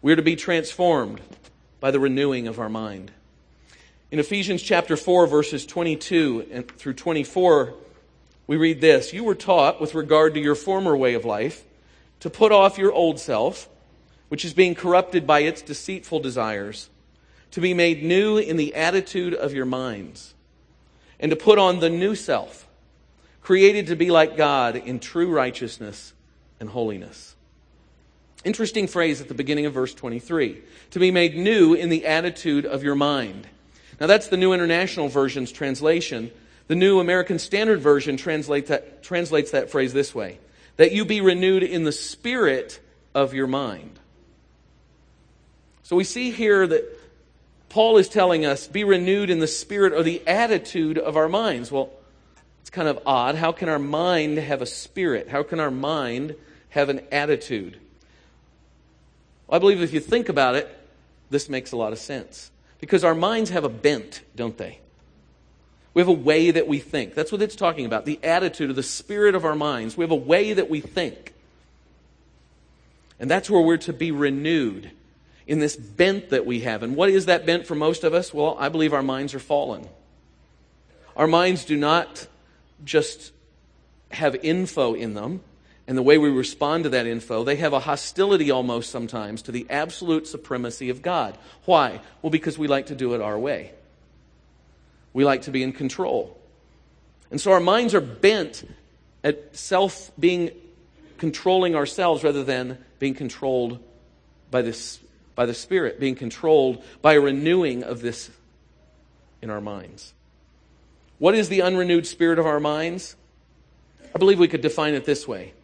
We're 0.00 0.16
to 0.16 0.22
be 0.22 0.34
transformed 0.34 1.20
by 1.78 1.92
the 1.92 2.00
renewing 2.00 2.48
of 2.48 2.58
our 2.58 2.68
mind. 2.68 3.12
In 4.10 4.18
Ephesians 4.18 4.62
chapter 4.62 4.96
4, 4.96 5.26
verses 5.28 5.64
22 5.64 6.64
through 6.76 6.94
24, 6.94 7.74
we 8.46 8.56
read 8.56 8.80
this 8.80 9.12
You 9.12 9.24
were 9.24 9.34
taught, 9.34 9.80
with 9.80 9.94
regard 9.94 10.34
to 10.34 10.40
your 10.40 10.54
former 10.54 10.96
way 10.96 11.14
of 11.14 11.24
life, 11.24 11.64
to 12.20 12.30
put 12.30 12.52
off 12.52 12.78
your 12.78 12.92
old 12.92 13.18
self, 13.18 13.68
which 14.28 14.44
is 14.44 14.54
being 14.54 14.74
corrupted 14.74 15.26
by 15.26 15.40
its 15.40 15.62
deceitful 15.62 16.20
desires, 16.20 16.88
to 17.50 17.60
be 17.60 17.74
made 17.74 18.02
new 18.02 18.38
in 18.38 18.56
the 18.56 18.74
attitude 18.74 19.34
of 19.34 19.52
your 19.52 19.66
minds, 19.66 20.34
and 21.20 21.30
to 21.30 21.36
put 21.36 21.58
on 21.58 21.80
the 21.80 21.90
new 21.90 22.14
self, 22.14 22.66
created 23.42 23.88
to 23.88 23.96
be 23.96 24.10
like 24.10 24.36
God 24.36 24.76
in 24.76 25.00
true 25.00 25.30
righteousness 25.30 26.12
and 26.60 26.68
holiness. 26.68 27.34
Interesting 28.44 28.88
phrase 28.88 29.20
at 29.20 29.28
the 29.28 29.34
beginning 29.34 29.66
of 29.66 29.72
verse 29.72 29.94
23 29.94 30.62
to 30.90 30.98
be 30.98 31.10
made 31.10 31.36
new 31.36 31.74
in 31.74 31.88
the 31.90 32.06
attitude 32.06 32.66
of 32.66 32.82
your 32.82 32.94
mind. 32.94 33.46
Now, 34.00 34.06
that's 34.06 34.28
the 34.28 34.36
New 34.36 34.52
International 34.52 35.08
Version's 35.08 35.52
translation. 35.52 36.32
The 36.68 36.74
New 36.74 37.00
American 37.00 37.38
Standard 37.38 37.80
Version 37.80 38.16
translates 38.16 38.68
that, 38.68 39.02
translates 39.02 39.50
that 39.50 39.70
phrase 39.70 39.92
this 39.92 40.14
way 40.14 40.38
that 40.76 40.92
you 40.92 41.04
be 41.04 41.20
renewed 41.20 41.62
in 41.62 41.84
the 41.84 41.92
spirit 41.92 42.80
of 43.14 43.34
your 43.34 43.46
mind. 43.46 43.98
So 45.82 45.96
we 45.96 46.04
see 46.04 46.30
here 46.30 46.66
that 46.66 46.84
Paul 47.68 47.98
is 47.98 48.08
telling 48.08 48.46
us 48.46 48.66
be 48.66 48.84
renewed 48.84 49.28
in 49.30 49.38
the 49.38 49.46
spirit 49.46 49.92
or 49.92 50.02
the 50.02 50.26
attitude 50.26 50.98
of 50.98 51.16
our 51.16 51.28
minds. 51.28 51.70
Well, 51.70 51.90
it's 52.60 52.70
kind 52.70 52.88
of 52.88 53.00
odd. 53.04 53.34
How 53.34 53.52
can 53.52 53.68
our 53.68 53.78
mind 53.78 54.38
have 54.38 54.62
a 54.62 54.66
spirit? 54.66 55.28
How 55.28 55.42
can 55.42 55.60
our 55.60 55.70
mind 55.70 56.34
have 56.70 56.88
an 56.88 57.00
attitude? 57.10 57.78
Well, 59.46 59.56
I 59.56 59.58
believe 59.58 59.82
if 59.82 59.92
you 59.92 60.00
think 60.00 60.28
about 60.28 60.54
it, 60.54 60.68
this 61.28 61.48
makes 61.48 61.72
a 61.72 61.76
lot 61.76 61.92
of 61.92 61.98
sense. 61.98 62.50
Because 62.78 63.04
our 63.04 63.14
minds 63.14 63.50
have 63.50 63.64
a 63.64 63.68
bent, 63.68 64.22
don't 64.34 64.56
they? 64.56 64.78
We 65.94 66.00
have 66.00 66.08
a 66.08 66.12
way 66.12 66.50
that 66.50 66.66
we 66.66 66.78
think. 66.78 67.14
That's 67.14 67.30
what 67.30 67.42
it's 67.42 67.56
talking 67.56 67.84
about 67.84 68.06
the 68.06 68.18
attitude 68.22 68.70
of 68.70 68.76
the 68.76 68.82
spirit 68.82 69.34
of 69.34 69.44
our 69.44 69.54
minds. 69.54 69.96
We 69.96 70.04
have 70.04 70.10
a 70.10 70.16
way 70.16 70.52
that 70.52 70.70
we 70.70 70.80
think. 70.80 71.34
And 73.20 73.30
that's 73.30 73.50
where 73.50 73.60
we're 73.60 73.76
to 73.78 73.92
be 73.92 74.10
renewed 74.10 74.90
in 75.46 75.58
this 75.58 75.76
bent 75.76 76.30
that 76.30 76.46
we 76.46 76.60
have. 76.60 76.82
And 76.82 76.96
what 76.96 77.10
is 77.10 77.26
that 77.26 77.44
bent 77.44 77.66
for 77.66 77.74
most 77.74 78.04
of 78.04 78.14
us? 78.14 78.32
Well, 78.32 78.56
I 78.58 78.68
believe 78.68 78.92
our 78.92 79.02
minds 79.02 79.34
are 79.34 79.38
fallen. 79.38 79.88
Our 81.16 81.26
minds 81.26 81.64
do 81.64 81.76
not 81.76 82.26
just 82.84 83.32
have 84.10 84.34
info 84.36 84.94
in 84.94 85.14
them, 85.14 85.40
and 85.86 85.98
the 85.98 86.02
way 86.02 86.16
we 86.16 86.30
respond 86.30 86.84
to 86.84 86.90
that 86.90 87.06
info, 87.06 87.44
they 87.44 87.56
have 87.56 87.72
a 87.72 87.80
hostility 87.80 88.50
almost 88.50 88.90
sometimes 88.90 89.42
to 89.42 89.52
the 89.52 89.66
absolute 89.68 90.26
supremacy 90.26 90.90
of 90.90 91.02
God. 91.02 91.36
Why? 91.64 92.00
Well, 92.22 92.30
because 92.30 92.56
we 92.56 92.66
like 92.66 92.86
to 92.86 92.94
do 92.94 93.14
it 93.14 93.20
our 93.20 93.38
way. 93.38 93.72
We 95.12 95.24
like 95.24 95.42
to 95.42 95.50
be 95.50 95.62
in 95.62 95.72
control. 95.72 96.38
And 97.30 97.40
so 97.40 97.52
our 97.52 97.60
minds 97.60 97.94
are 97.94 98.00
bent 98.00 98.64
at 99.24 99.56
self 99.56 100.10
being 100.18 100.50
controlling 101.18 101.74
ourselves 101.74 102.24
rather 102.24 102.44
than 102.44 102.78
being 102.98 103.14
controlled 103.14 103.78
by 104.50 104.62
this 104.62 104.98
by 105.34 105.46
the 105.46 105.54
Spirit, 105.54 105.98
being 105.98 106.14
controlled 106.14 106.84
by 107.00 107.14
a 107.14 107.20
renewing 107.20 107.84
of 107.84 108.02
this 108.02 108.30
in 109.40 109.50
our 109.50 109.60
minds. 109.60 110.12
What 111.18 111.34
is 111.34 111.48
the 111.48 111.62
unrenewed 111.62 112.06
spirit 112.06 112.38
of 112.38 112.46
our 112.46 112.60
minds? 112.60 113.16
I 114.14 114.18
believe 114.18 114.38
we 114.38 114.48
could 114.48 114.60
define 114.60 114.94
it 114.94 115.04
this 115.04 115.26
way 115.26 115.54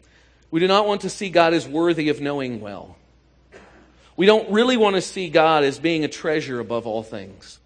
we 0.51 0.59
do 0.59 0.67
not 0.67 0.87
want 0.87 1.01
to 1.01 1.09
see 1.09 1.29
God 1.29 1.53
as 1.53 1.67
worthy 1.67 2.09
of 2.09 2.21
knowing 2.21 2.61
well. 2.61 2.97
We 4.17 4.25
don't 4.25 4.49
really 4.49 4.77
want 4.77 4.95
to 4.95 5.01
see 5.01 5.29
God 5.29 5.63
as 5.63 5.79
being 5.79 6.03
a 6.03 6.07
treasure 6.07 6.59
above 6.59 6.87
all 6.87 7.03
things. 7.03 7.58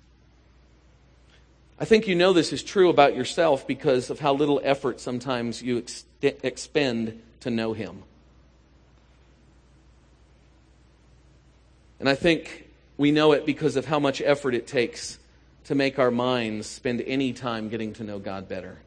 I 1.83 1.85
think 1.85 2.07
you 2.07 2.15
know 2.15 2.31
this 2.31 2.53
is 2.53 2.63
true 2.63 2.89
about 2.89 3.13
yourself 3.13 3.67
because 3.67 4.09
of 4.09 4.17
how 4.17 4.35
little 4.35 4.61
effort 4.63 5.01
sometimes 5.01 5.61
you 5.61 5.79
ex- 5.79 6.05
expend 6.21 7.21
to 7.41 7.49
know 7.49 7.73
Him. 7.73 8.03
And 11.99 12.07
I 12.07 12.15
think 12.15 12.69
we 12.95 13.11
know 13.11 13.33
it 13.33 13.45
because 13.45 13.75
of 13.75 13.85
how 13.85 13.99
much 13.99 14.21
effort 14.21 14.55
it 14.55 14.65
takes 14.65 15.19
to 15.65 15.75
make 15.75 15.99
our 15.99 16.09
minds 16.09 16.67
spend 16.67 17.01
any 17.01 17.33
time 17.33 17.67
getting 17.67 17.91
to 17.95 18.05
know 18.05 18.17
God 18.17 18.47
better. 18.47 18.77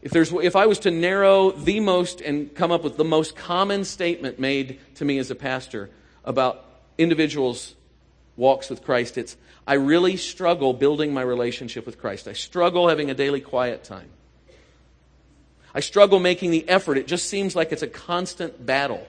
If, 0.00 0.12
there's, 0.12 0.32
if 0.32 0.54
I 0.54 0.66
was 0.66 0.78
to 0.78 0.92
narrow 0.92 1.50
the 1.50 1.80
most 1.80 2.20
and 2.20 2.54
come 2.54 2.70
up 2.70 2.84
with 2.84 2.96
the 2.96 3.02
most 3.02 3.34
common 3.34 3.84
statement 3.84 4.38
made 4.38 4.78
to 4.94 5.04
me 5.04 5.18
as 5.18 5.32
a 5.32 5.34
pastor 5.34 5.90
about 6.24 6.64
individuals' 6.98 7.74
walks 8.36 8.70
with 8.70 8.84
Christ, 8.84 9.18
it's 9.18 9.36
I 9.66 9.74
really 9.74 10.16
struggle 10.16 10.72
building 10.72 11.14
my 11.14 11.22
relationship 11.22 11.86
with 11.86 11.98
Christ. 11.98 12.28
I 12.28 12.32
struggle 12.34 12.88
having 12.88 13.10
a 13.10 13.14
daily 13.14 13.40
quiet 13.40 13.84
time. 13.84 14.08
I 15.74 15.80
struggle 15.80 16.20
making 16.20 16.50
the 16.50 16.68
effort. 16.68 16.98
It 16.98 17.06
just 17.06 17.28
seems 17.28 17.56
like 17.56 17.72
it's 17.72 17.82
a 17.82 17.88
constant 17.88 18.64
battle. 18.64 19.06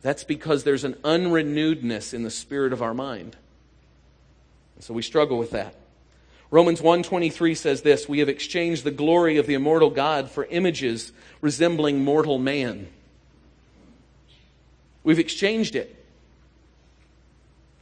That's 0.00 0.24
because 0.24 0.64
there's 0.64 0.84
an 0.84 0.94
unrenewedness 1.04 2.14
in 2.14 2.22
the 2.22 2.30
spirit 2.30 2.72
of 2.72 2.82
our 2.82 2.94
mind. 2.94 3.36
And 4.76 4.84
so 4.84 4.94
we 4.94 5.02
struggle 5.02 5.38
with 5.38 5.50
that. 5.50 5.74
Romans 6.50 6.80
1:23 6.80 7.56
says 7.56 7.82
this, 7.82 8.08
we 8.08 8.18
have 8.18 8.28
exchanged 8.28 8.84
the 8.84 8.90
glory 8.90 9.38
of 9.38 9.46
the 9.46 9.54
immortal 9.54 9.90
God 9.90 10.30
for 10.30 10.44
images 10.46 11.12
resembling 11.40 12.04
mortal 12.04 12.38
man. 12.38 12.88
We've 15.02 15.18
exchanged 15.18 15.76
it. 15.76 16.01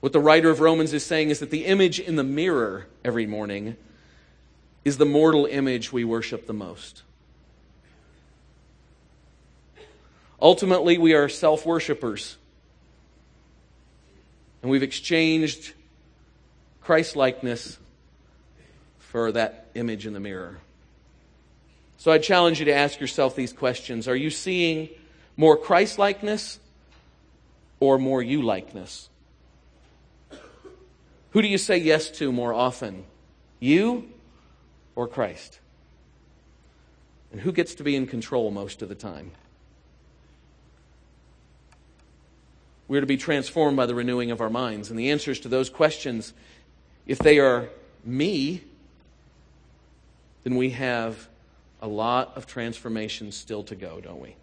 What 0.00 0.12
the 0.12 0.20
writer 0.20 0.50
of 0.50 0.60
Romans 0.60 0.92
is 0.92 1.04
saying 1.04 1.30
is 1.30 1.40
that 1.40 1.50
the 1.50 1.66
image 1.66 2.00
in 2.00 2.16
the 2.16 2.24
mirror 2.24 2.86
every 3.04 3.26
morning 3.26 3.76
is 4.84 4.96
the 4.96 5.04
mortal 5.04 5.44
image 5.44 5.92
we 5.92 6.04
worship 6.04 6.46
the 6.46 6.54
most. 6.54 7.02
Ultimately, 10.40 10.96
we 10.96 11.12
are 11.12 11.28
self 11.28 11.66
worshippers. 11.66 12.38
And 14.62 14.70
we've 14.70 14.82
exchanged 14.82 15.72
Christ 16.80 17.14
likeness 17.14 17.78
for 18.98 19.32
that 19.32 19.66
image 19.74 20.06
in 20.06 20.12
the 20.12 20.20
mirror. 20.20 20.58
So 21.98 22.10
I 22.10 22.18
challenge 22.18 22.58
you 22.58 22.66
to 22.66 22.72
ask 22.72 23.00
yourself 23.00 23.36
these 23.36 23.52
questions 23.52 24.08
Are 24.08 24.16
you 24.16 24.30
seeing 24.30 24.88
more 25.36 25.58
Christ 25.58 25.98
likeness 25.98 26.58
or 27.80 27.98
more 27.98 28.22
you 28.22 28.40
likeness? 28.40 29.09
Who 31.30 31.42
do 31.42 31.48
you 31.48 31.58
say 31.58 31.78
yes 31.78 32.10
to 32.12 32.32
more 32.32 32.52
often? 32.52 33.04
You 33.60 34.08
or 34.96 35.06
Christ? 35.06 35.60
And 37.32 37.40
who 37.40 37.52
gets 37.52 37.74
to 37.76 37.84
be 37.84 37.94
in 37.94 38.06
control 38.06 38.50
most 38.50 38.82
of 38.82 38.88
the 38.88 38.94
time? 38.94 39.30
We're 42.88 43.00
to 43.00 43.06
be 43.06 43.16
transformed 43.16 43.76
by 43.76 43.86
the 43.86 43.94
renewing 43.94 44.32
of 44.32 44.40
our 44.40 44.50
minds. 44.50 44.90
And 44.90 44.98
the 44.98 45.10
answers 45.10 45.38
to 45.40 45.48
those 45.48 45.70
questions, 45.70 46.32
if 47.06 47.18
they 47.18 47.38
are 47.38 47.68
me, 48.04 48.64
then 50.42 50.56
we 50.56 50.70
have 50.70 51.28
a 51.80 51.86
lot 51.86 52.36
of 52.36 52.48
transformation 52.48 53.30
still 53.30 53.62
to 53.64 53.76
go, 53.76 54.00
don't 54.00 54.20
we? 54.20 54.34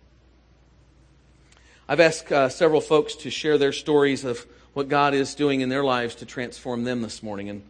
I've 1.89 1.99
asked 1.99 2.31
uh, 2.31 2.47
several 2.47 2.81
folks 2.81 3.15
to 3.15 3.29
share 3.29 3.57
their 3.57 3.73
stories 3.73 4.23
of 4.23 4.45
what 4.77 4.89
God 4.89 5.15
is 5.15 5.33
doing 5.33 5.61
in 5.61 5.69
their 5.69 5.83
lives 5.83 6.13
to 6.13 6.25
transform 6.27 6.83
them 6.83 7.01
this 7.01 7.23
morning. 7.23 7.49
And 7.49 7.63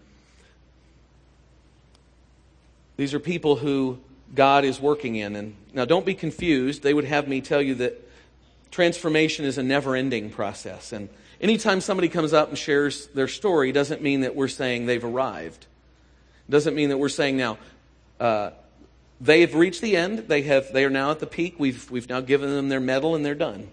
these 2.98 3.14
are 3.14 3.20
people 3.20 3.56
who 3.56 4.00
God 4.36 4.66
is 4.66 4.78
working 4.78 5.16
in. 5.16 5.38
And 5.38 5.56
now 5.74 5.86
don't 5.86 6.06
be 6.06 6.16
confused. 6.16 6.84
They 6.84 6.94
would 6.94 7.06
have 7.06 7.26
me 7.26 7.40
tell 7.40 7.62
you 7.62 7.76
that 7.76 8.06
transformation 8.72 9.46
is 9.46 9.58
a 9.58 9.64
never 9.64 9.96
ending 9.96 10.30
process. 10.30 10.92
And 10.92 11.08
anytime 11.40 11.80
somebody 11.80 12.10
comes 12.10 12.34
up 12.34 12.50
and 12.50 12.58
shares 12.58 13.08
their 13.14 13.30
story, 13.30 13.72
doesn't 13.72 14.02
mean 14.02 14.20
that 14.20 14.36
we're 14.36 14.50
saying 14.50 14.86
they've 14.86 15.02
arrived. 15.02 15.66
Doesn't 16.50 16.76
mean 16.76 16.90
that 16.90 16.98
we're 16.98 17.08
saying 17.08 17.38
now, 17.38 17.58
uh, 18.20 18.50
they 19.22 19.40
have 19.40 19.56
reached 19.56 19.82
the 19.82 19.96
end. 19.96 20.28
They, 20.28 20.42
have, 20.42 20.74
they 20.74 20.84
are 20.84 20.90
now 20.90 21.12
at 21.12 21.20
the 21.20 21.26
peak. 21.26 21.56
We've, 21.58 21.90
we've 21.90 22.10
now 22.10 22.20
given 22.20 22.50
them 22.50 22.68
their 22.68 22.82
medal 22.82 23.16
and 23.16 23.26
they're 23.26 23.34
done. 23.34 23.70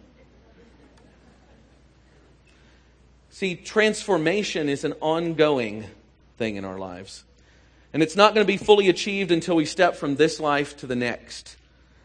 See, 3.34 3.56
transformation 3.56 4.68
is 4.68 4.84
an 4.84 4.92
ongoing 5.00 5.86
thing 6.38 6.54
in 6.54 6.64
our 6.64 6.78
lives. 6.78 7.24
And 7.92 8.00
it's 8.00 8.14
not 8.14 8.32
going 8.32 8.46
to 8.46 8.52
be 8.52 8.56
fully 8.56 8.88
achieved 8.88 9.32
until 9.32 9.56
we 9.56 9.64
step 9.64 9.96
from 9.96 10.14
this 10.14 10.38
life 10.38 10.76
to 10.76 10.86
the 10.86 10.94
next. 10.94 11.56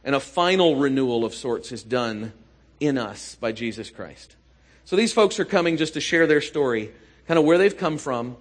And 0.03 0.15
a 0.15 0.19
final 0.19 0.77
renewal 0.77 1.23
of 1.25 1.35
sorts 1.35 1.71
is 1.71 1.83
done 1.83 2.33
in 2.79 2.97
us 2.97 3.35
by 3.35 3.51
Jesus 3.51 3.91
Christ. 3.91 4.37
So 4.85 4.95
these 4.95 5.13
folks 5.13 5.39
are 5.39 5.45
coming 5.45 5.77
just 5.77 5.93
to 5.93 6.01
share 6.01 6.25
their 6.25 6.41
story, 6.41 6.91
kind 7.27 7.37
of 7.37 7.45
where 7.45 7.59
they've 7.59 7.77
come 7.77 7.99
from, 7.99 8.35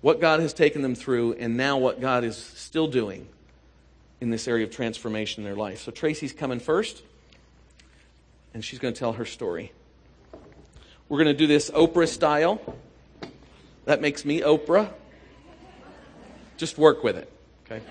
what 0.00 0.18
God 0.18 0.40
has 0.40 0.54
taken 0.54 0.80
them 0.80 0.94
through, 0.94 1.34
and 1.34 1.58
now 1.58 1.76
what 1.76 2.00
God 2.00 2.24
is 2.24 2.38
still 2.38 2.88
doing 2.88 3.28
in 4.18 4.30
this 4.30 4.48
area 4.48 4.64
of 4.64 4.70
transformation 4.70 5.44
in 5.44 5.44
their 5.44 5.60
life. 5.60 5.82
So 5.82 5.92
Tracy's 5.92 6.32
coming 6.32 6.58
first, 6.58 7.02
and 8.54 8.64
she's 8.64 8.78
going 8.78 8.94
to 8.94 8.98
tell 8.98 9.12
her 9.12 9.26
story. 9.26 9.72
We're 11.10 11.18
going 11.18 11.26
to 11.26 11.34
do 11.34 11.48
this 11.48 11.72
Oprah 11.72 12.06
style. 12.06 12.60
That 13.84 14.00
makes 14.00 14.24
me 14.24 14.42
Oprah. 14.42 14.88
Just 16.56 16.78
work 16.78 17.02
with 17.02 17.16
it, 17.16 17.32
okay? 17.66 17.82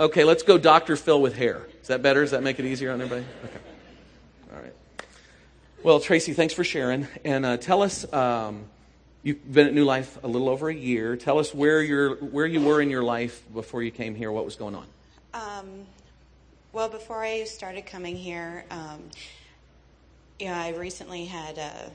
Okay, 0.00 0.24
let's 0.24 0.42
go 0.42 0.56
Dr. 0.56 0.96
Phil 0.96 1.20
with 1.20 1.36
hair. 1.36 1.68
Is 1.82 1.88
that 1.88 2.00
better? 2.00 2.22
Does 2.22 2.30
that 2.30 2.42
make 2.42 2.58
it 2.58 2.64
easier 2.64 2.92
on 2.92 3.02
everybody? 3.02 3.26
Okay. 3.44 3.58
All 4.54 4.62
right. 4.62 4.72
Well, 5.82 6.00
Tracy, 6.00 6.32
thanks 6.32 6.54
for 6.54 6.64
sharing. 6.64 7.06
And 7.26 7.44
uh, 7.44 7.56
tell 7.58 7.82
us, 7.82 8.10
um, 8.10 8.64
you've 9.22 9.52
been 9.52 9.66
at 9.66 9.74
New 9.74 9.84
Life 9.84 10.18
a 10.22 10.28
little 10.28 10.48
over 10.48 10.70
a 10.70 10.74
year. 10.74 11.16
Tell 11.16 11.38
us 11.38 11.54
where, 11.54 11.82
you're, 11.82 12.14
where 12.16 12.46
you 12.46 12.62
were 12.62 12.80
in 12.80 12.88
your 12.88 13.02
life 13.02 13.42
before 13.52 13.82
you 13.82 13.90
came 13.90 14.14
here, 14.14 14.32
what 14.32 14.46
was 14.46 14.56
going 14.56 14.74
on. 14.74 14.86
Um, 15.34 15.84
well, 16.72 16.88
before 16.88 17.22
I 17.22 17.44
started 17.44 17.84
coming 17.84 18.16
here, 18.16 18.64
um, 18.70 19.10
yeah, 20.42 20.60
I 20.60 20.70
recently 20.70 21.24
had 21.24 21.56
a, 21.56 21.90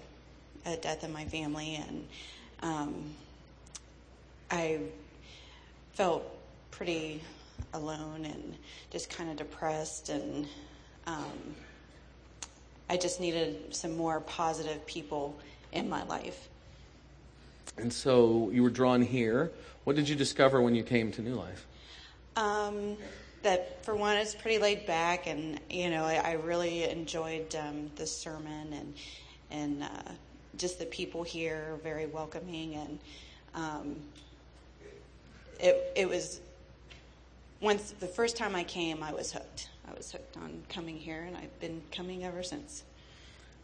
a, 0.65 0.77
death 0.77 1.03
in 1.03 1.11
my 1.11 1.25
family, 1.25 1.83
and 1.85 2.07
um, 2.61 3.13
I 4.49 4.79
felt 5.95 6.23
pretty 6.71 7.21
alone 7.73 8.23
and 8.23 8.55
just 8.89 9.09
kind 9.09 9.29
of 9.29 9.35
depressed, 9.35 10.07
and 10.07 10.47
um, 11.07 11.55
I 12.89 12.95
just 12.95 13.19
needed 13.19 13.75
some 13.75 13.97
more 13.97 14.21
positive 14.21 14.85
people 14.85 15.37
in 15.73 15.89
my 15.89 16.03
life. 16.05 16.47
And 17.77 17.91
so 17.91 18.49
you 18.53 18.63
were 18.63 18.69
drawn 18.69 19.01
here. 19.01 19.51
What 19.83 19.97
did 19.97 20.07
you 20.07 20.15
discover 20.15 20.61
when 20.61 20.73
you 20.73 20.83
came 20.83 21.11
to 21.11 21.21
New 21.21 21.35
Life? 21.35 21.67
Um, 22.37 22.95
that 23.47 23.81
for 23.85 23.95
one, 23.95 24.17
it's 24.17 24.35
pretty 24.35 24.59
laid 24.59 24.85
back, 24.85 25.25
and 25.25 25.57
you 25.69 25.89
know, 25.89 26.03
I, 26.03 26.15
I 26.15 26.31
really 26.33 26.83
enjoyed 26.83 27.55
um, 27.55 27.89
the 27.95 28.05
sermon 28.05 28.73
and 28.73 28.93
and 29.49 29.83
uh, 29.83 30.11
just 30.57 30.79
the 30.79 30.85
people 30.85 31.23
here 31.23 31.69
are 31.71 31.77
very 31.77 32.07
welcoming, 32.07 32.75
and 32.75 32.99
um, 33.55 33.95
it 35.61 35.93
it 35.95 36.09
was 36.09 36.41
once 37.61 37.91
the 38.01 38.07
first 38.07 38.35
time 38.35 38.53
I 38.53 38.65
came, 38.65 39.01
I 39.01 39.13
was 39.13 39.31
hooked. 39.31 39.69
I 39.89 39.95
was 39.95 40.11
hooked 40.11 40.35
on 40.35 40.63
coming 40.67 40.97
here, 40.97 41.21
and 41.21 41.37
I've 41.37 41.59
been 41.61 41.81
coming 41.93 42.25
ever 42.25 42.43
since. 42.43 42.83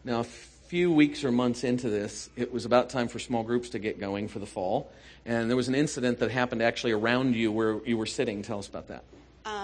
Now, 0.05 0.21
a 0.21 0.23
few 0.23 0.93
weeks 0.93 1.25
or 1.25 1.31
months 1.33 1.65
into 1.65 1.89
this, 1.89 2.29
it 2.37 2.53
was 2.53 2.63
about 2.63 2.89
time 2.89 3.09
for 3.09 3.19
small 3.19 3.43
groups 3.43 3.71
to 3.71 3.79
get 3.79 3.99
going 3.99 4.29
for 4.29 4.39
the 4.39 4.45
fall, 4.45 4.89
and 5.25 5.49
there 5.49 5.57
was 5.57 5.67
an 5.67 5.75
incident 5.75 6.19
that 6.19 6.31
happened 6.31 6.61
actually 6.61 6.93
around 6.93 7.35
you 7.35 7.51
where 7.51 7.81
you 7.85 7.97
were 7.97 8.05
sitting. 8.05 8.43
Tell 8.43 8.59
us 8.59 8.69
about 8.69 8.87
that. 8.87 9.03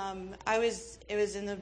Um, 0.10 0.30
I 0.48 0.60
was. 0.60 0.98
It 1.08 1.16
was 1.16 1.36
in 1.36 1.46
the 1.46 1.58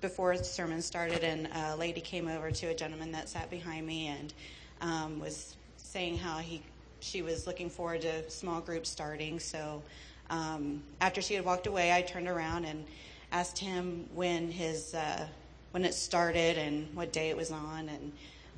before 0.00 0.36
the 0.36 0.44
sermon 0.44 0.80
started, 0.80 1.24
and 1.24 1.48
a 1.54 1.76
lady 1.76 2.00
came 2.00 2.28
over 2.28 2.50
to 2.50 2.66
a 2.68 2.74
gentleman 2.74 3.12
that 3.12 3.28
sat 3.28 3.50
behind 3.50 3.86
me 3.86 4.06
and 4.06 4.32
um, 4.80 5.20
was 5.20 5.56
saying 5.76 6.16
how 6.16 6.38
he 6.38 6.62
she 7.00 7.22
was 7.22 7.46
looking 7.46 7.68
forward 7.68 8.02
to 8.02 8.30
small 8.30 8.60
group 8.60 8.86
starting. 8.86 9.38
So 9.38 9.82
um, 10.30 10.82
after 11.00 11.20
she 11.20 11.34
had 11.34 11.44
walked 11.44 11.66
away, 11.66 11.92
I 11.92 12.02
turned 12.02 12.28
around 12.28 12.64
and 12.64 12.84
asked 13.32 13.58
him 13.58 14.08
when 14.14 14.50
his 14.50 14.94
uh, 14.94 15.26
when 15.72 15.84
it 15.84 15.94
started 15.94 16.56
and 16.56 16.88
what 16.94 17.12
day 17.12 17.28
it 17.28 17.36
was 17.36 17.50
on, 17.50 17.88
and 17.88 18.12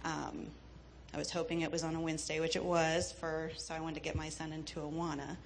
um, 0.04 0.46
I 1.12 1.18
was 1.18 1.30
hoping 1.30 1.62
it 1.62 1.72
was 1.72 1.82
on 1.82 1.96
a 1.96 2.00
Wednesday, 2.00 2.38
which 2.40 2.54
it 2.56 2.64
was. 2.64 3.10
For 3.10 3.50
so 3.56 3.74
I 3.74 3.80
wanted 3.80 3.94
to 3.94 4.00
get 4.00 4.14
my 4.14 4.28
son 4.28 4.52
into 4.52 4.80
Awana, 4.80 5.36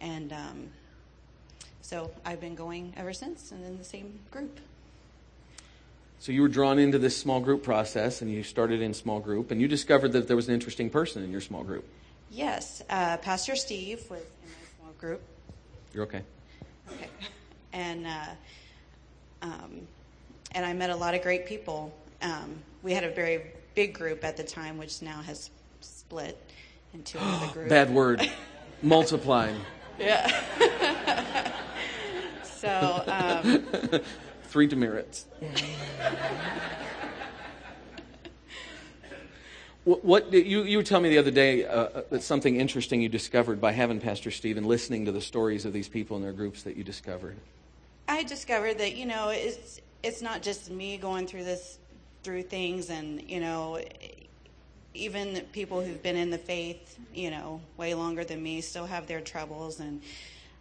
and 0.00 0.32
um, 0.32 0.68
so 1.82 2.10
I've 2.24 2.40
been 2.40 2.54
going 2.54 2.94
ever 2.96 3.12
since, 3.12 3.50
and 3.50 3.64
in 3.64 3.76
the 3.76 3.84
same 3.84 4.18
group. 4.30 4.58
So 6.18 6.30
you 6.30 6.42
were 6.42 6.48
drawn 6.48 6.78
into 6.78 6.98
this 6.98 7.16
small 7.16 7.40
group 7.40 7.62
process, 7.64 8.22
and 8.22 8.30
you 8.30 8.42
started 8.44 8.80
in 8.80 8.94
small 8.94 9.20
group, 9.20 9.50
and 9.50 9.60
you 9.60 9.68
discovered 9.68 10.12
that 10.12 10.28
there 10.28 10.36
was 10.36 10.48
an 10.48 10.54
interesting 10.54 10.88
person 10.88 11.22
in 11.24 11.32
your 11.32 11.40
small 11.40 11.64
group. 11.64 11.84
Yes, 12.30 12.82
uh, 12.88 13.16
Pastor 13.18 13.56
Steve 13.56 13.98
was 14.08 14.20
in 14.20 14.48
my 14.48 14.66
small 14.78 14.92
group. 14.98 15.20
You're 15.92 16.04
okay. 16.04 16.22
Okay. 16.90 17.08
And 17.74 18.06
uh, 18.06 18.26
um, 19.40 19.86
and 20.54 20.66
I 20.66 20.74
met 20.74 20.90
a 20.90 20.96
lot 20.96 21.14
of 21.14 21.22
great 21.22 21.46
people. 21.46 21.90
Um, 22.20 22.56
we 22.82 22.92
had 22.92 23.02
a 23.02 23.10
very 23.10 23.46
big 23.74 23.94
group 23.94 24.24
at 24.24 24.36
the 24.36 24.44
time, 24.44 24.76
which 24.76 25.00
now 25.00 25.22
has 25.22 25.48
split 25.80 26.38
into 26.92 27.18
another 27.18 27.46
group. 27.52 27.68
Bad 27.70 27.90
word. 27.90 28.30
Multiplied. 28.82 29.54
Yeah. 29.98 30.30
so. 32.62 33.04
Um, 33.92 34.00
Three 34.44 34.66
demerits. 34.66 35.26
What, 39.84 40.04
what 40.04 40.32
you, 40.32 40.62
you 40.62 40.76
were 40.76 40.84
telling 40.84 41.02
me 41.02 41.08
the 41.08 41.18
other 41.18 41.32
day 41.32 41.64
uh, 41.64 41.72
uh, 41.72 42.02
that 42.10 42.22
something 42.22 42.54
interesting 42.54 43.02
you 43.02 43.08
discovered 43.08 43.60
by 43.60 43.72
having 43.72 43.98
Pastor 43.98 44.30
Stephen 44.30 44.62
listening 44.64 45.06
to 45.06 45.12
the 45.12 45.20
stories 45.20 45.64
of 45.64 45.72
these 45.72 45.88
people 45.88 46.16
in 46.16 46.22
their 46.22 46.32
groups 46.32 46.62
that 46.62 46.76
you 46.76 46.84
discovered. 46.84 47.36
I 48.06 48.22
discovered 48.22 48.78
that 48.78 48.94
you 48.94 49.06
know 49.06 49.30
it's 49.30 49.80
it's 50.04 50.22
not 50.22 50.40
just 50.40 50.70
me 50.70 50.98
going 50.98 51.26
through 51.26 51.42
this 51.42 51.78
through 52.22 52.44
things, 52.44 52.90
and 52.90 53.28
you 53.28 53.40
know 53.40 53.80
even 54.94 55.40
people 55.50 55.80
who've 55.80 56.02
been 56.02 56.16
in 56.16 56.30
the 56.30 56.38
faith 56.38 56.96
you 57.12 57.32
know 57.32 57.60
way 57.76 57.94
longer 57.94 58.22
than 58.22 58.40
me 58.40 58.60
still 58.60 58.86
have 58.86 59.08
their 59.08 59.20
troubles, 59.20 59.80
and 59.80 60.00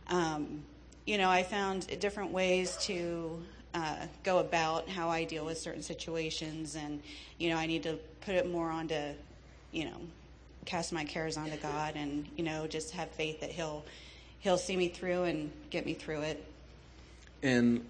um, 0.08 0.64
you 1.06 1.18
know 1.18 1.30
I 1.30 1.44
found 1.44 2.00
different 2.00 2.32
ways 2.32 2.78
to 2.82 3.42
uh, 3.74 3.96
go 4.24 4.40
about 4.40 4.90
how 4.90 5.10
I 5.10 5.24
deal 5.24 5.46
with 5.46 5.58
certain 5.58 5.82
situations, 5.82 6.76
and 6.76 7.02
you 7.38 7.50
know 7.50 7.58
I 7.58 7.66
need 7.66 7.84
to 7.84 7.98
put 8.22 8.36
it 8.36 8.50
more 8.50 8.70
onto, 8.70 9.00
you 9.72 9.86
know, 9.86 9.98
cast 10.66 10.92
my 10.94 11.06
cares 11.06 11.38
onto 11.38 11.58
God, 11.58 11.96
and 11.96 12.28
you 12.36 12.44
know 12.44 12.68
just 12.68 12.92
have 12.92 13.10
faith 13.12 13.40
that 13.42 13.52
He'll 13.52 13.84
He'll 14.40 14.58
see 14.58 14.76
me 14.76 14.90
through 14.90 15.24
and 15.24 15.52
get 15.70 15.86
me 15.86 15.94
through 15.94 16.22
it. 16.22 16.44
And 17.44 17.86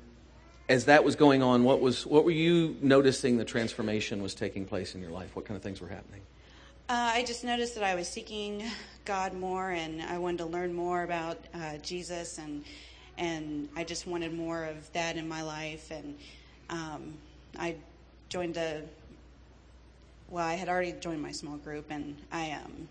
as 0.70 0.86
that 0.86 1.04
was 1.04 1.16
going 1.16 1.44
on, 1.44 1.64
what 1.64 1.82
was 1.82 2.06
what 2.06 2.24
were 2.24 2.32
you 2.32 2.78
noticing 2.82 3.38
the 3.38 3.46
transformation 3.46 4.22
was 4.22 4.34
taking 4.34 4.66
place 4.66 4.96
in 4.96 5.02
your 5.02 5.12
life? 5.12 5.36
What 5.36 5.46
kind 5.46 5.58
of 5.58 5.64
things 5.64 5.82
were 5.82 5.88
happening? 5.88 6.22
Uh, 6.90 7.12
I 7.16 7.24
just 7.24 7.44
noticed 7.44 7.76
that 7.76 7.86
I 7.86 7.96
was 7.96 8.08
seeking 8.08 8.64
God 9.06 9.34
more, 9.34 9.72
and 9.72 10.02
I 10.02 10.18
wanted 10.18 10.40
to 10.40 10.46
learn 10.46 10.74
more 10.74 11.04
about 11.04 11.38
uh, 11.54 11.78
Jesus 11.78 12.38
and 12.38 12.64
and 13.22 13.70
I 13.76 13.84
just 13.84 14.08
wanted 14.08 14.34
more 14.34 14.66
of 14.66 14.92
that 14.94 15.16
in 15.16 15.30
my 15.30 15.44
life. 15.44 15.92
And 15.92 16.18
um, 16.70 17.14
I 17.58 17.76
joined 18.30 18.58
a 18.58 18.82
well, 20.28 20.46
I 20.46 20.54
had 20.54 20.70
already 20.70 20.94
joined 20.94 21.22
my 21.22 21.34
small 21.34 21.58
group, 21.58 21.92
and 21.92 22.16
I 22.32 22.52
um, 22.52 22.88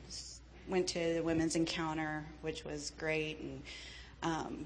went 0.68 0.86
to 0.88 1.14
the 1.14 1.22
women's 1.22 1.56
encounter, 1.56 2.22
which 2.42 2.66
was 2.66 2.92
great, 2.98 3.40
and 3.40 3.62
um, 4.22 4.64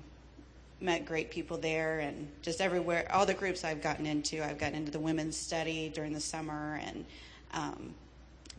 met 0.80 1.06
great 1.06 1.30
people 1.30 1.56
there, 1.56 2.00
and 2.00 2.28
just 2.42 2.60
everywhere. 2.60 3.06
All 3.12 3.26
the 3.26 3.34
groups 3.34 3.62
I've 3.62 3.80
gotten 3.80 4.06
into, 4.06 4.44
I've 4.44 4.58
gotten 4.58 4.74
into 4.74 4.90
the 4.90 4.98
women's 4.98 5.36
study 5.36 5.88
during 5.88 6.12
the 6.12 6.20
summer, 6.20 6.80
and 6.84 7.04
um, 7.52 7.94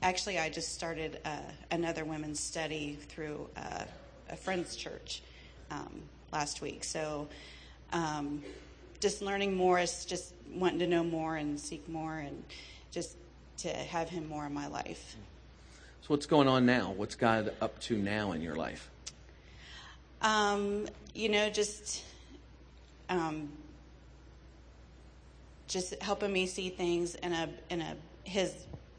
actually, 0.02 0.40
I 0.40 0.50
just 0.50 0.74
started 0.74 1.20
uh, 1.26 1.40
another 1.70 2.06
women's 2.06 2.40
study 2.40 2.98
through 3.10 3.50
uh, 3.58 3.84
a 4.30 4.38
friend's 4.38 4.78
church. 4.78 5.22
Last 6.32 6.62
week. 6.62 6.84
So 6.84 7.28
um, 7.94 8.44
just 9.00 9.22
learning 9.22 9.56
more 9.56 9.80
is 9.80 10.06
just 10.06 10.34
wanting 10.54 10.80
to 10.80 10.88
know 10.88 11.04
more 11.04 11.36
and 11.36 11.60
seek 11.60 11.88
more 11.88 12.18
and 12.18 12.44
just 12.92 13.18
to 13.58 13.70
have 13.70 14.10
Him 14.10 14.28
more 14.28 14.46
in 14.46 14.54
my 14.54 14.68
life. 14.68 15.16
So, 16.02 16.08
what's 16.08 16.26
going 16.26 16.48
on 16.48 16.66
now? 16.66 16.94
What's 16.96 17.16
God 17.16 17.54
up 17.62 17.80
to 17.82 17.98
now 17.98 18.34
in 18.34 18.42
your 18.42 18.56
life? 18.56 18.90
Um, 20.22 20.88
you 21.14 21.30
know, 21.30 21.50
just 21.50 22.04
um, 23.10 23.50
just 25.68 26.02
helping 26.02 26.32
me 26.32 26.46
see 26.46 26.70
things 26.70 27.16
in 27.16 27.34
a 27.34 27.50
in 27.70 27.82
a 27.82 27.96
his 28.24 28.54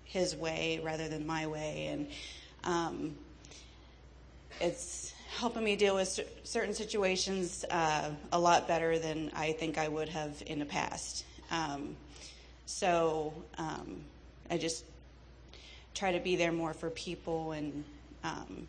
his 0.05 0.37
way 0.37 0.81
rather 0.83 1.09
than 1.09 1.27
my 1.27 1.47
way, 1.47 1.89
and 1.91 2.09
um, 2.65 3.17
it's 4.61 5.13
helping 5.29 5.65
me 5.65 5.77
deal 5.77 5.95
with 5.95 6.21
certain 6.45 6.75
situations 6.75 7.65
uh, 7.71 8.11
a 8.33 8.39
lot 8.39 8.67
better 8.69 8.99
than 8.99 9.31
I 9.35 9.53
think 9.53 9.79
I 9.79 9.89
would 9.89 10.09
have 10.09 10.43
in 10.47 10.59
the 10.59 10.65
past. 10.65 11.25
Um, 11.51 11.97
so 12.67 13.33
um, 13.59 14.01
I 14.51 14.59
just 14.59 14.85
try 15.95 16.13
to 16.13 16.21
be 16.21 16.37
there 16.37 16.53
more 16.53 16.75
for 16.75 16.91
people, 16.91 17.53
and 17.53 17.85
um, 18.25 18.67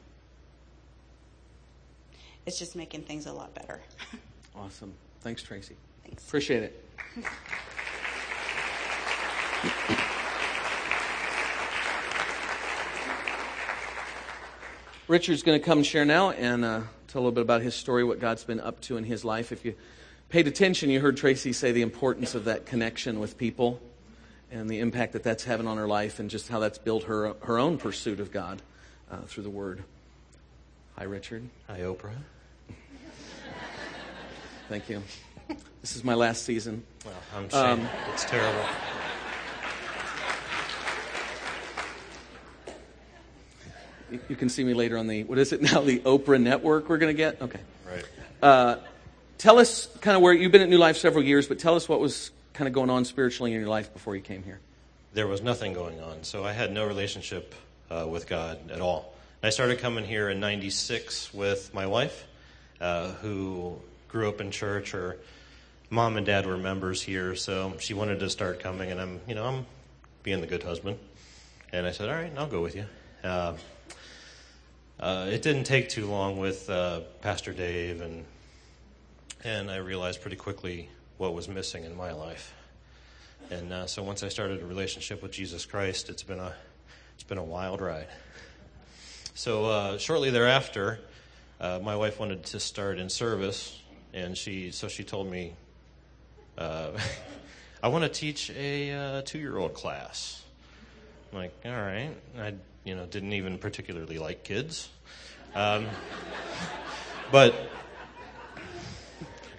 it's 2.45 2.59
just 2.59 2.75
making 2.75 3.01
things 3.01 3.25
a 3.25 3.33
lot 3.33 3.53
better. 3.53 3.81
awesome. 4.55 4.93
Thanks, 5.21 5.43
Tracy. 5.43 5.75
Thanks. 6.03 6.25
Appreciate 6.25 6.63
it. 6.63 6.83
Richard's 15.07 15.41
going 15.41 15.57
to 15.57 15.65
come 15.65 15.83
share 15.83 16.03
now 16.03 16.31
and 16.31 16.65
uh, 16.65 16.81
tell 17.07 17.21
a 17.21 17.23
little 17.23 17.31
bit 17.31 17.41
about 17.41 17.61
his 17.61 17.73
story, 17.75 18.03
what 18.03 18.19
God's 18.19 18.43
been 18.43 18.59
up 18.59 18.81
to 18.81 18.97
in 18.97 19.05
his 19.05 19.23
life. 19.23 19.53
If 19.53 19.63
you 19.63 19.73
paid 20.27 20.47
attention, 20.47 20.89
you 20.89 20.99
heard 20.99 21.15
Tracy 21.15 21.53
say 21.53 21.71
the 21.71 21.81
importance 21.81 22.35
of 22.35 22.45
that 22.45 22.65
connection 22.65 23.21
with 23.21 23.37
people 23.37 23.79
and 24.51 24.69
the 24.69 24.79
impact 24.79 25.13
that 25.13 25.23
that's 25.23 25.45
having 25.45 25.65
on 25.65 25.77
her 25.77 25.87
life 25.87 26.19
and 26.19 26.29
just 26.29 26.49
how 26.49 26.59
that's 26.59 26.77
built 26.77 27.03
her, 27.03 27.33
her 27.43 27.57
own 27.57 27.77
pursuit 27.77 28.19
of 28.19 28.33
God 28.33 28.61
uh, 29.09 29.21
through 29.21 29.43
the 29.43 29.49
Word. 29.49 29.81
Hi, 30.97 31.05
Richard. 31.05 31.47
Hi, 31.67 31.79
Oprah. 31.79 32.11
Thank 34.67 34.89
you. 34.89 35.01
This 35.81 35.95
is 35.95 36.03
my 36.03 36.15
last 36.15 36.43
season. 36.43 36.83
Well, 37.05 37.13
I'm. 37.33 37.79
Um, 37.79 37.89
it's 38.13 38.25
terrible. 38.25 38.65
You 44.11 44.35
can 44.35 44.49
see 44.49 44.63
me 44.63 44.73
later 44.73 44.97
on 44.97 45.07
the, 45.07 45.23
what 45.23 45.37
is 45.37 45.53
it 45.53 45.61
now, 45.61 45.81
the 45.81 45.99
Oprah 45.99 46.41
Network 46.41 46.89
we're 46.89 46.97
going 46.97 47.13
to 47.13 47.17
get? 47.17 47.41
Okay. 47.41 47.59
Right. 47.89 48.05
Uh, 48.41 48.77
tell 49.37 49.59
us 49.59 49.87
kind 50.01 50.15
of 50.15 50.21
where, 50.21 50.33
you've 50.33 50.51
been 50.51 50.61
at 50.61 50.69
New 50.69 50.77
Life 50.77 50.97
several 50.97 51.23
years, 51.23 51.47
but 51.47 51.59
tell 51.59 51.75
us 51.75 51.89
what 51.89 51.99
was 51.99 52.31
kind 52.53 52.67
of 52.67 52.73
going 52.73 52.89
on 52.89 53.05
spiritually 53.05 53.53
in 53.53 53.59
your 53.59 53.69
life 53.69 53.93
before 53.93 54.15
you 54.15 54.21
came 54.21 54.43
here. 54.43 54.59
There 55.13 55.27
was 55.27 55.41
nothing 55.41 55.73
going 55.73 55.99
on. 55.99 56.23
So 56.23 56.43
I 56.43 56.53
had 56.53 56.71
no 56.71 56.85
relationship 56.85 57.53
uh, 57.89 58.05
with 58.09 58.27
God 58.27 58.71
at 58.71 58.81
all. 58.81 59.13
I 59.43 59.49
started 59.49 59.79
coming 59.79 60.05
here 60.05 60.29
in 60.29 60.39
96 60.39 61.33
with 61.33 61.73
my 61.73 61.85
wife, 61.85 62.25
uh, 62.81 63.09
who 63.13 63.79
grew 64.07 64.29
up 64.29 64.41
in 64.41 64.51
church. 64.51 64.91
Her 64.91 65.17
mom 65.89 66.17
and 66.17 66.25
dad 66.25 66.45
were 66.45 66.57
members 66.57 67.01
here, 67.01 67.35
so 67.35 67.73
she 67.79 67.93
wanted 67.93 68.19
to 68.19 68.29
start 68.29 68.59
coming, 68.59 68.91
and 68.91 68.99
I'm, 68.99 69.21
you 69.27 69.35
know, 69.35 69.45
I'm 69.45 69.65
being 70.23 70.41
the 70.41 70.47
good 70.47 70.63
husband. 70.63 70.97
And 71.71 71.85
I 71.85 71.91
said, 71.91 72.09
all 72.09 72.15
right, 72.15 72.31
I'll 72.37 72.47
go 72.47 72.61
with 72.61 72.75
you. 72.75 72.85
Uh, 73.23 73.53
uh, 74.99 75.27
it 75.29 75.41
didn't 75.41 75.65
take 75.65 75.89
too 75.89 76.07
long 76.07 76.37
with 76.37 76.69
uh, 76.69 77.01
Pastor 77.21 77.53
Dave, 77.53 78.01
and 78.01 78.25
and 79.43 79.69
I 79.69 79.77
realized 79.77 80.21
pretty 80.21 80.37
quickly 80.37 80.89
what 81.17 81.33
was 81.33 81.47
missing 81.47 81.83
in 81.83 81.95
my 81.95 82.13
life. 82.13 82.53
And 83.51 83.71
uh, 83.71 83.85
so 83.85 84.01
once 84.01 84.23
I 84.23 84.29
started 84.29 84.61
a 84.61 84.65
relationship 84.65 85.21
with 85.21 85.31
Jesus 85.31 85.65
Christ, 85.65 86.09
it's 86.09 86.23
been 86.23 86.39
a 86.39 86.53
it's 87.13 87.23
been 87.23 87.37
a 87.37 87.43
wild 87.43 87.79
ride. 87.79 88.07
So 89.35 89.65
uh, 89.65 89.97
shortly 89.99 90.31
thereafter, 90.31 90.99
uh, 91.61 91.79
my 91.81 91.95
wife 91.95 92.19
wanted 92.19 92.43
to 92.45 92.59
start 92.59 92.97
in 92.97 93.09
service, 93.09 93.79
and 94.13 94.35
she 94.35 94.71
so 94.71 94.87
she 94.87 95.03
told 95.03 95.29
me, 95.29 95.53
uh, 96.57 96.89
"I 97.83 97.89
want 97.89 98.03
to 98.03 98.09
teach 98.09 98.49
a 98.49 99.21
two 99.25 99.37
year 99.37 99.57
old 99.57 99.75
class." 99.75 100.43
I'm 101.31 101.39
like, 101.39 101.53
all 101.65 101.71
right. 101.71 102.15
I 102.39 102.53
you 102.87 102.95
know, 102.95 103.05
didn't 103.05 103.33
even 103.33 103.57
particularly 103.57 104.17
like 104.17 104.45
kids. 104.45 104.87
Um, 105.53 105.87
but 107.31 107.53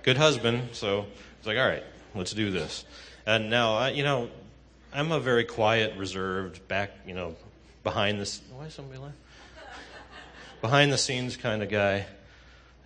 good 0.03 0.17
husband, 0.17 0.71
so 0.73 1.05
it's 1.37 1.47
like, 1.47 1.59
all 1.59 1.67
right, 1.67 1.85
let's 2.15 2.33
do 2.33 2.51
this. 2.51 2.87
And 3.27 3.51
now, 3.51 3.75
I, 3.75 3.91
you 3.91 4.03
know, 4.03 4.31
I'm 4.95 5.13
a 5.13 5.21
very 5.21 5.45
quiet, 5.45 5.99
reserved, 5.99 6.67
back, 6.69 6.93
you 7.07 7.15
know, 7.15 7.37
behind 7.85 8.19
the 8.19 8.39
why 8.51 8.65
is 8.65 8.75
somebody 8.75 8.99
laughing? 8.99 9.15
Behind 10.63 10.91
the 10.91 10.99
scenes 10.99 11.37
kind 11.37 11.63
of 11.63 11.69
guy. 11.69 12.07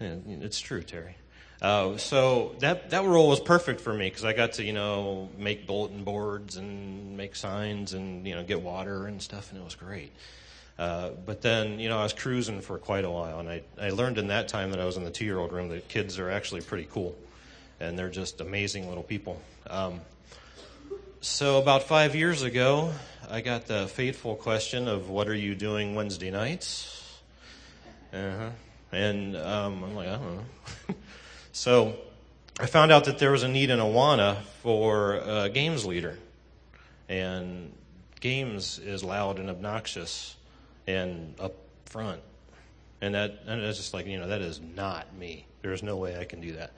it's 0.00 0.61
true, 0.61 0.83
Terry. 0.83 1.14
Uh, 1.62 1.96
so 1.96 2.57
that 2.59 2.90
that 2.90 3.05
role 3.05 3.29
was 3.29 3.38
perfect 3.38 3.81
for 3.81 3.94
me 3.94 4.09
because 4.09 4.25
I 4.25 4.33
got 4.33 4.55
to 4.55 4.64
you 4.64 4.72
know 4.72 5.29
make 5.38 5.64
bulletin 5.64 6.03
boards 6.03 6.57
and 6.57 7.16
make 7.16 7.37
signs 7.37 7.92
and 7.92 8.27
you 8.27 8.35
know 8.35 8.42
get 8.42 8.61
water 8.61 9.07
and 9.07 9.22
stuff, 9.22 9.53
and 9.53 9.61
it 9.61 9.64
was 9.64 9.77
great. 9.77 10.11
Uh, 10.77 11.11
but 11.25 11.40
then 11.40 11.79
you 11.79 11.88
know 11.88 12.01
I 12.01 12.03
was 12.03 12.12
cruising 12.12 12.62
for 12.62 12.79
quite 12.79 13.05
a 13.05 13.11
while, 13.11 13.38
and 13.38 13.48
I 13.48 13.62
I 13.81 13.90
learned 13.90 14.18
in 14.18 14.27
that 14.27 14.48
time 14.48 14.72
that 14.72 14.81
I 14.81 14.85
was 14.85 14.96
in 14.96 15.05
the 15.05 15.11
two 15.12 15.25
year 15.25 15.38
old 15.38 15.53
room 15.53 15.68
that 15.68 15.88
kids 15.88 16.18
are 16.18 16.31
actually 16.31 16.62
pretty 16.62 16.88
cool, 16.90 17.16
and 17.79 17.96
they're 17.96 18.11
just 18.11 18.40
amazing 18.40 18.88
little 18.88 19.05
people. 19.05 19.40
Um, 19.70 20.01
so 21.20 21.59
about 21.59 21.85
five 21.85 22.16
years 22.16 22.42
ago, 22.42 22.92
I 23.31 23.40
got 23.40 23.66
the 23.66 23.87
fateful 23.87 24.35
question 24.35 24.88
of 24.88 25.09
what 25.11 25.29
are 25.29 25.35
you 25.35 25.55
doing 25.55 25.94
Wednesday 25.94 26.33
nights? 26.33 27.20
Uh-huh. 28.12 28.51
And 28.90 29.37
um, 29.37 29.85
I'm 29.85 29.94
like, 29.94 30.09
I 30.09 30.16
don't 30.16 30.37
know. 30.37 30.44
So 31.53 31.95
I 32.59 32.67
found 32.67 32.93
out 32.93 33.05
that 33.05 33.19
there 33.19 33.31
was 33.31 33.43
a 33.43 33.49
need 33.49 33.71
in 33.71 33.79
Awana 33.79 34.41
for 34.62 35.17
a 35.17 35.49
games 35.51 35.85
leader. 35.85 36.19
And 37.09 37.73
games 38.21 38.79
is 38.79 39.05
loud 39.05 39.38
and 39.38 39.51
obnoxious 39.51 40.37
and 40.87 41.35
up 41.38 41.55
front. 41.87 42.21
And 43.01 43.15
that 43.15 43.41
and 43.47 43.61
it's 43.61 43.79
just 43.79 43.93
like, 43.93 44.07
you 44.07 44.19
know, 44.19 44.29
that 44.29 44.41
is 44.41 44.61
not 44.75 45.15
me. 45.15 45.45
There's 45.61 45.83
no 45.83 45.97
way 45.97 46.19
I 46.19 46.25
can 46.25 46.41
do 46.41 46.53
that. 46.53 46.73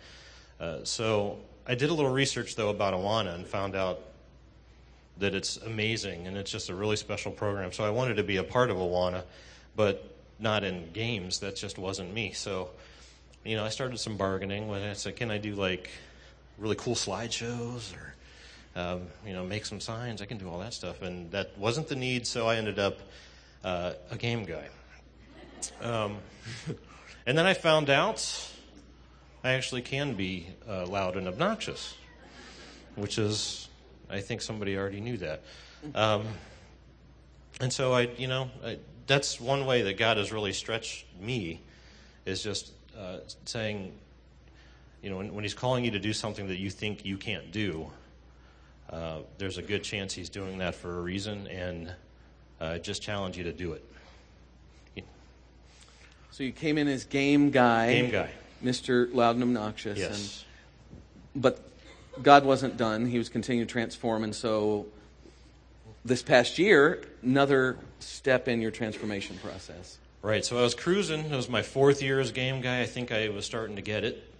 Uh, 0.59 0.85
so 0.85 1.39
I 1.67 1.75
did 1.75 1.91
a 1.91 1.95
little 1.95 2.11
research, 2.11 2.57
though, 2.57 2.71
about 2.71 2.95
Awana 2.95 3.35
and 3.35 3.47
found 3.47 3.77
out 3.77 4.01
that 5.19 5.35
it's 5.35 5.57
amazing 5.59 6.27
and 6.27 6.37
it's 6.37 6.51
just 6.51 6.69
a 6.69 6.75
really 6.75 6.97
special 6.97 7.31
program. 7.31 7.73
So 7.73 7.85
I 7.85 7.91
wanted 7.91 8.17
to 8.17 8.25
be 8.25 8.39
a 8.39 8.45
part 8.45 8.71
of 8.71 8.77
Awana, 8.79 9.23
but 9.77 10.11
not 10.39 10.65
in 10.65 10.91
games. 10.93 11.39
That 11.41 11.57
just 11.57 11.79
wasn't 11.79 12.13
me. 12.13 12.33
So 12.33 12.71
you 13.45 13.57
know, 13.57 13.65
I 13.65 13.69
started 13.69 13.99
some 13.99 14.17
bargaining 14.17 14.69
when 14.69 14.83
I 14.83 14.95
said, 14.95 15.17
can 15.17 15.31
I 15.31 15.39
do 15.39 15.55
like 15.55 15.91
really 16.59 16.77
cool 16.77 16.95
slideshows 16.95 17.93
or, 17.95 18.15
um, 18.75 19.03
you 19.27 19.33
know, 19.33 19.45
make 19.45 19.67
some 19.67 19.81
signs? 19.81 20.23
I 20.23 20.27
can 20.27 20.39
do 20.39 20.49
all 20.49 20.59
that 20.61 20.73
stuff. 20.73 21.03
And 21.03 21.31
that 21.33 21.57
wasn't 21.59 21.89
the 21.89 21.97
need, 21.97 22.27
so 22.27 22.47
I 22.49 22.57
ended 22.57 22.79
up 22.79 22.99
uh, 23.63 23.93
a 24.11 24.17
game 24.17 24.45
guy. 24.45 24.67
Um, 25.83 26.17
and 27.27 27.37
then 27.37 27.47
I 27.47 27.55
found 27.55 27.91
out 27.91 28.51
I 29.43 29.53
actually 29.53 29.83
can 29.83 30.15
be 30.15 30.47
uh, 30.67 30.87
loud 30.87 31.17
and 31.17 31.29
obnoxious, 31.29 31.95
which 32.95 33.19
is, 33.19 33.69
I 34.09 34.21
think 34.21 34.41
somebody 34.41 34.77
already 34.77 35.01
knew 35.01 35.19
that. 35.19 35.43
Um, 35.95 36.27
and 37.61 37.71
so 37.71 37.93
I, 37.93 38.03
you 38.17 38.27
know, 38.27 38.51
I, 38.65 38.79
that's 39.07 39.39
one 39.39 39.67
way 39.67 39.83
that 39.83 39.99
God 39.99 40.17
has 40.17 40.33
really 40.33 40.55
stretched 40.55 41.05
me 41.21 41.61
is 42.25 42.43
just 42.43 42.73
uh, 42.99 43.19
saying, 43.45 43.93
you 45.03 45.11
know, 45.11 45.19
when, 45.19 45.35
when, 45.35 45.45
he's 45.45 45.55
calling 45.55 45.85
you 45.85 45.91
to 45.93 45.99
do 45.99 46.13
something 46.13 46.49
that 46.49 46.59
you 46.59 46.71
think 46.71 47.05
you 47.05 47.17
can't 47.17 47.53
do, 47.53 47.91
uh, 48.91 49.19
there's 49.39 49.59
a 49.59 49.63
good 49.63 49.83
chance 49.83 50.13
he's 50.15 50.29
doing 50.29 50.59
that 50.59 50.75
for 50.75 50.99
a 50.99 51.01
reason, 51.01 51.47
and 51.49 51.93
uh, 52.61 52.79
just 52.79 53.03
challenge 53.03 53.37
you 53.37 53.45
to 53.45 53.53
do 53.53 53.73
it. 53.73 53.85
So 56.31 56.43
you 56.43 56.51
came 56.51 56.79
in 56.79 56.89
as 56.89 57.05
game 57.05 57.51
guy, 57.51 57.93
game 57.93 58.11
guy, 58.11 58.31
Mr. 58.63 59.13
Loud 59.15 59.37
and 59.37 59.45
Obnoxious, 59.45 59.97
yes. 59.97 60.45
And, 61.33 61.43
but 61.43 61.61
God 62.23 62.45
wasn't 62.45 62.77
done; 62.77 63.07
He 63.07 63.19
was 63.19 63.29
continuing 63.29 63.69
to 63.69 63.73
transform, 63.73 64.25
and 64.25 64.35
so 64.35 64.87
this 66.05 66.23
past 66.23 66.59
year, 66.59 67.05
another 67.23 67.79
step 68.01 68.49
in 68.49 68.61
your 68.61 68.73
transformation 68.73 69.39
process. 69.43 69.99
Right, 70.25 70.43
so 70.43 70.57
I 70.59 70.63
was 70.63 70.75
cruising. 70.75 71.27
It 71.27 71.37
was 71.37 71.51
my 71.51 71.61
fourth 71.61 72.01
year 72.01 72.19
as 72.19 72.33
game 72.33 72.63
guy. 72.63 72.81
I 72.81 72.87
think 72.87 73.13
I 73.13 73.29
was 73.29 73.45
starting 73.45 73.77
to 73.77 73.83
get 73.83 74.05
it. 74.05 74.33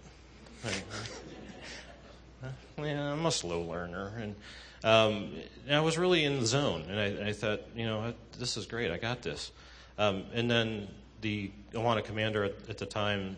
yeah, 2.79 3.11
I'm 3.11 3.23
a 3.23 3.31
slow 3.31 3.61
learner, 3.61 4.11
and, 4.19 4.35
um, 4.83 5.29
and 5.67 5.75
I 5.75 5.81
was 5.81 5.95
really 5.99 6.25
in 6.25 6.39
the 6.39 6.45
zone. 6.47 6.85
And 6.89 6.99
I, 6.99 7.27
I, 7.27 7.33
thought, 7.33 7.61
you 7.75 7.85
know, 7.85 8.15
this 8.39 8.57
is 8.57 8.65
great. 8.65 8.89
I 8.89 8.97
got 8.97 9.21
this. 9.21 9.51
Um, 9.99 10.23
and 10.33 10.49
then 10.49 10.87
the 11.21 11.51
Awana 11.73 12.03
commander 12.03 12.45
at, 12.45 12.53
at, 12.67 12.79
the 12.79 12.87
time 12.87 13.35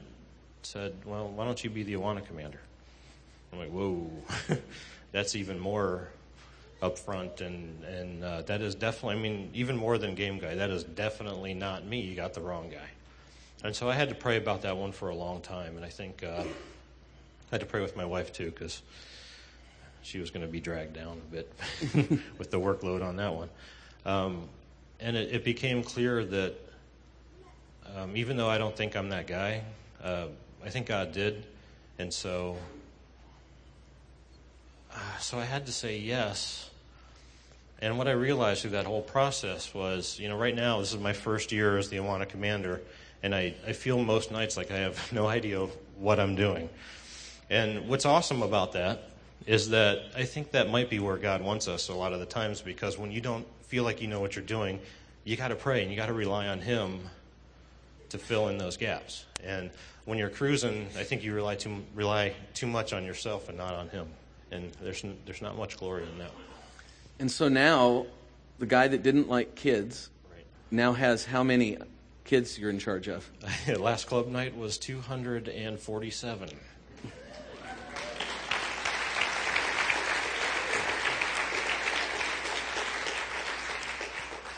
said, 0.63 0.93
"Well, 1.03 1.27
why 1.27 1.43
don't 1.43 1.61
you 1.61 1.69
be 1.69 1.83
the 1.83 1.95
Awana 1.95 2.25
commander?" 2.25 2.61
I'm 3.51 3.59
like, 3.59 3.71
"Whoa, 3.71 4.09
that's 5.11 5.35
even 5.35 5.59
more 5.59 6.07
up 6.81 6.97
front, 6.97 7.41
and 7.41 7.83
and 7.83 8.23
uh, 8.23 8.41
that 8.43 8.61
is 8.61 8.75
definitely. 8.75 9.15
I 9.15 9.19
mean, 9.19 9.49
even 9.53 9.75
more 9.75 9.97
than 9.97 10.15
game 10.15 10.39
guy, 10.39 10.55
that 10.55 10.69
is 10.69 10.83
definitely 10.83 11.53
not 11.53 11.85
me. 11.85 12.01
You 12.01 12.15
got 12.15 12.33
the 12.33 12.41
wrong 12.41 12.69
guy. 12.69 12.89
And 13.63 13.75
so 13.75 13.89
I 13.89 13.95
had 13.95 14.09
to 14.09 14.15
pray 14.15 14.37
about 14.37 14.61
that 14.61 14.77
one 14.77 14.91
for 14.91 15.09
a 15.09 15.15
long 15.15 15.41
time, 15.41 15.75
and 15.75 15.85
I 15.85 15.89
think 15.89 16.23
uh, 16.23 16.43
I 16.43 16.45
had 17.49 17.61
to 17.61 17.65
pray 17.65 17.81
with 17.81 17.95
my 17.95 18.05
wife 18.05 18.31
too 18.31 18.51
because 18.51 18.81
she 20.03 20.19
was 20.19 20.29
going 20.29 20.45
to 20.45 20.51
be 20.51 20.59
dragged 20.59 20.93
down 20.93 21.17
a 21.17 21.31
bit 21.31 21.53
with 22.37 22.51
the 22.51 22.59
workload 22.59 23.03
on 23.03 23.15
that 23.17 23.33
one. 23.33 23.49
Um, 24.05 24.47
and 24.99 25.17
it, 25.17 25.33
it, 25.33 25.43
became 25.43 25.83
clear 25.83 26.23
that 26.23 26.55
um, 27.95 28.15
even 28.15 28.37
though 28.37 28.49
I 28.49 28.57
don't 28.57 28.75
think 28.75 28.95
I'm 28.95 29.09
that 29.09 29.27
guy, 29.27 29.63
uh, 30.03 30.27
I 30.63 30.69
think 30.69 30.85
God 30.85 31.11
did, 31.11 31.45
and 31.99 32.13
so 32.13 32.57
uh, 34.93 35.17
so 35.19 35.37
I 35.39 35.45
had 35.45 35.65
to 35.65 35.71
say 35.71 35.97
yes. 35.97 36.66
And 37.79 37.97
what 37.97 38.07
I 38.07 38.11
realized 38.11 38.61
through 38.61 38.71
that 38.71 38.85
whole 38.85 39.03
process 39.03 39.73
was, 39.73 40.19
you 40.19 40.29
know, 40.29 40.37
right 40.37 40.55
now 40.55 40.79
this 40.79 40.93
is 40.93 40.99
my 40.99 41.13
first 41.13 41.51
year 41.51 41.77
as 41.77 41.89
the 41.89 41.97
Awana 41.97 42.27
commander, 42.27 42.81
and 43.21 43.35
I, 43.35 43.53
I 43.65 43.73
feel 43.73 44.03
most 44.03 44.31
nights 44.31 44.57
like 44.57 44.71
I 44.71 44.77
have 44.77 45.11
no 45.13 45.27
idea 45.27 45.67
what 45.97 46.19
I'm 46.19 46.35
doing. 46.35 46.69
And 47.49 47.87
what's 47.87 48.05
awesome 48.05 48.41
about 48.41 48.73
that 48.73 49.03
is 49.45 49.69
that 49.69 50.03
I 50.15 50.23
think 50.23 50.51
that 50.51 50.69
might 50.69 50.89
be 50.89 50.99
where 50.99 51.17
God 51.17 51.41
wants 51.41 51.67
us 51.67 51.89
a 51.89 51.93
lot 51.93 52.13
of 52.13 52.19
the 52.19 52.25
times 52.25 52.61
because 52.61 52.97
when 52.97 53.11
you 53.11 53.21
don't 53.21 53.45
feel 53.67 53.83
like 53.83 54.01
you 54.01 54.07
know 54.07 54.19
what 54.19 54.35
you're 54.35 54.43
doing, 54.43 54.79
you 55.23 55.37
got 55.37 55.49
to 55.49 55.55
pray 55.55 55.81
and 55.81 55.91
you 55.91 55.95
got 55.95 56.07
to 56.07 56.13
rely 56.13 56.47
on 56.47 56.59
Him 56.59 56.99
to 58.09 58.17
fill 58.17 58.49
in 58.49 58.57
those 58.57 58.75
gaps. 58.75 59.25
And 59.43 59.69
when 60.05 60.17
you're 60.17 60.29
cruising, 60.29 60.87
I 60.97 61.03
think 61.03 61.23
you 61.23 61.33
rely 61.33 61.55
too 61.55 61.83
rely 61.93 62.33
too 62.53 62.67
much 62.67 62.91
on 62.93 63.05
yourself 63.05 63.49
and 63.49 63.57
not 63.57 63.73
on 63.73 63.89
Him. 63.89 64.07
And 64.51 64.71
there's 64.81 65.03
there's 65.25 65.41
not 65.41 65.57
much 65.57 65.77
glory 65.77 66.03
in 66.03 66.17
that. 66.19 66.31
And 67.19 67.31
so 67.31 67.47
now, 67.49 68.05
the 68.59 68.65
guy 68.65 68.87
that 68.87 69.03
didn't 69.03 69.27
like 69.27 69.55
kids 69.55 70.09
Right. 70.31 70.45
now 70.71 70.93
has 70.93 71.25
how 71.25 71.43
many 71.43 71.77
kids 72.25 72.59
you're 72.59 72.69
in 72.69 72.79
charge 72.79 73.07
of? 73.07 73.29
Last 73.77 74.07
club 74.07 74.27
night 74.27 74.55
was 74.55 74.77
247. 74.77 76.49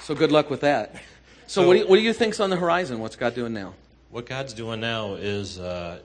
So 0.02 0.16
good 0.16 0.32
luck 0.32 0.50
with 0.50 0.62
that. 0.62 0.96
So, 1.48 1.62
So- 1.62 1.68
what, 1.68 1.74
do 1.74 1.80
you, 1.82 1.88
what 1.88 1.96
do 1.98 2.02
you 2.02 2.14
think's 2.14 2.40
on 2.40 2.50
the 2.50 2.56
horizon? 2.56 3.00
What's 3.00 3.16
God 3.16 3.36
doing 3.36 3.54
now? 3.54 3.74
What 4.12 4.26
God's 4.26 4.54
doing 4.54 4.80
now 4.80 5.14
is, 5.14 5.60
uh, 5.60 6.00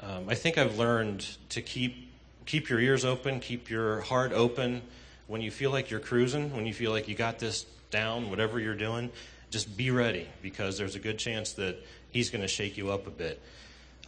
um, 0.00 0.28
I 0.28 0.34
think 0.34 0.58
I've 0.58 0.78
learned 0.78 1.26
to 1.50 1.62
keep 1.62 2.08
keep 2.44 2.68
your 2.68 2.80
ears 2.80 3.04
open, 3.04 3.38
keep 3.40 3.70
your 3.70 4.00
heart 4.02 4.32
open. 4.32 4.82
When 5.30 5.42
you 5.42 5.52
feel 5.52 5.70
like 5.70 5.90
you're 5.90 6.00
cruising, 6.00 6.52
when 6.56 6.66
you 6.66 6.74
feel 6.74 6.90
like 6.90 7.06
you 7.06 7.14
got 7.14 7.38
this 7.38 7.64
down, 7.92 8.30
whatever 8.30 8.58
you're 8.58 8.74
doing, 8.74 9.12
just 9.50 9.76
be 9.76 9.92
ready 9.92 10.26
because 10.42 10.76
there's 10.76 10.96
a 10.96 10.98
good 10.98 11.20
chance 11.20 11.52
that 11.52 11.76
He's 12.10 12.30
going 12.30 12.42
to 12.42 12.48
shake 12.48 12.76
you 12.76 12.90
up 12.90 13.06
a 13.06 13.10
bit. 13.10 13.40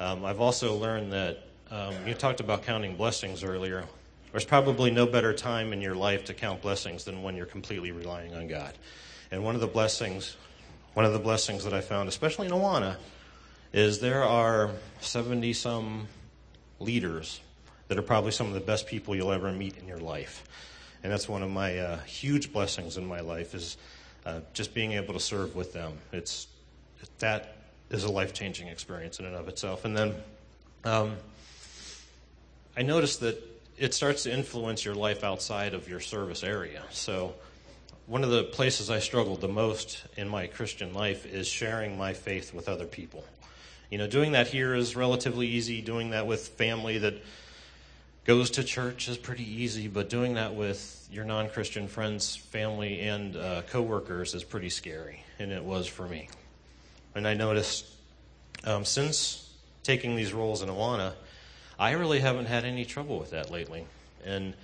Um, 0.00 0.24
I've 0.24 0.40
also 0.40 0.74
learned 0.74 1.12
that 1.12 1.38
um, 1.70 1.94
you 2.08 2.14
talked 2.14 2.40
about 2.40 2.64
counting 2.64 2.96
blessings 2.96 3.44
earlier. 3.44 3.84
There's 4.32 4.44
probably 4.44 4.90
no 4.90 5.06
better 5.06 5.32
time 5.32 5.72
in 5.72 5.80
your 5.80 5.94
life 5.94 6.24
to 6.24 6.34
count 6.34 6.60
blessings 6.60 7.04
than 7.04 7.22
when 7.22 7.36
you're 7.36 7.46
completely 7.46 7.92
relying 7.92 8.34
on 8.34 8.48
God. 8.48 8.72
And 9.30 9.44
one 9.44 9.54
of 9.54 9.60
the 9.60 9.68
blessings, 9.68 10.36
one 10.94 11.06
of 11.06 11.12
the 11.12 11.20
blessings 11.20 11.62
that 11.62 11.72
I 11.72 11.82
found, 11.82 12.08
especially 12.08 12.48
in 12.48 12.52
Awana, 12.52 12.96
is 13.72 14.00
there 14.00 14.24
are 14.24 14.72
70 15.00 15.52
some 15.52 16.08
leaders 16.80 17.40
that 17.86 17.96
are 17.96 18.02
probably 18.02 18.32
some 18.32 18.48
of 18.48 18.54
the 18.54 18.60
best 18.60 18.88
people 18.88 19.14
you'll 19.14 19.30
ever 19.30 19.52
meet 19.52 19.78
in 19.78 19.86
your 19.86 20.00
life. 20.00 20.42
And 21.02 21.12
that's 21.12 21.28
one 21.28 21.42
of 21.42 21.50
my 21.50 21.78
uh, 21.78 21.98
huge 22.00 22.52
blessings 22.52 22.96
in 22.96 23.04
my 23.04 23.20
life 23.20 23.54
is 23.54 23.76
uh, 24.24 24.40
just 24.52 24.72
being 24.74 24.92
able 24.92 25.14
to 25.14 25.20
serve 25.20 25.56
with 25.56 25.72
them. 25.72 25.98
It's 26.12 26.46
that 27.18 27.56
is 27.90 28.04
a 28.04 28.10
life 28.10 28.32
changing 28.32 28.68
experience 28.68 29.18
in 29.18 29.26
and 29.26 29.34
of 29.34 29.48
itself. 29.48 29.84
And 29.84 29.96
then 29.96 30.14
um, 30.84 31.16
I 32.76 32.82
noticed 32.82 33.20
that 33.20 33.42
it 33.76 33.94
starts 33.94 34.24
to 34.24 34.32
influence 34.32 34.84
your 34.84 34.94
life 34.94 35.24
outside 35.24 35.74
of 35.74 35.88
your 35.88 36.00
service 36.00 36.44
area. 36.44 36.82
So 36.90 37.34
one 38.06 38.22
of 38.24 38.30
the 38.30 38.44
places 38.44 38.90
I 38.90 38.98
struggled 39.00 39.40
the 39.40 39.48
most 39.48 40.04
in 40.16 40.28
my 40.28 40.46
Christian 40.46 40.94
life 40.94 41.26
is 41.26 41.46
sharing 41.46 41.98
my 41.98 42.12
faith 42.12 42.54
with 42.54 42.68
other 42.68 42.86
people. 42.86 43.24
You 43.90 43.98
know, 43.98 44.06
doing 44.06 44.32
that 44.32 44.48
here 44.48 44.74
is 44.74 44.96
relatively 44.96 45.48
easy. 45.48 45.82
Doing 45.82 46.10
that 46.10 46.26
with 46.26 46.48
family 46.48 46.98
that 46.98 47.14
goes 48.24 48.50
to 48.50 48.64
church 48.64 49.08
is 49.08 49.18
pretty 49.18 49.44
easy, 49.44 49.88
but 49.88 50.08
doing 50.08 50.34
that 50.34 50.54
with 50.54 51.08
your 51.10 51.24
non 51.24 51.48
Christian 51.48 51.88
friends, 51.88 52.36
family, 52.36 53.00
and 53.00 53.36
uh, 53.36 53.62
coworkers 53.62 54.34
is 54.34 54.44
pretty 54.44 54.70
scary, 54.70 55.22
and 55.38 55.50
it 55.50 55.64
was 55.64 55.86
for 55.86 56.06
me. 56.06 56.28
And 57.14 57.26
I 57.26 57.34
noticed 57.34 57.86
um, 58.64 58.84
since 58.84 59.50
taking 59.82 60.16
these 60.16 60.32
roles 60.32 60.62
in 60.62 60.68
Awana, 60.68 61.12
I 61.78 61.92
really 61.92 62.20
haven't 62.20 62.46
had 62.46 62.64
any 62.64 62.84
trouble 62.84 63.18
with 63.18 63.30
that 63.30 63.50
lately. 63.50 63.84
And 64.24 64.54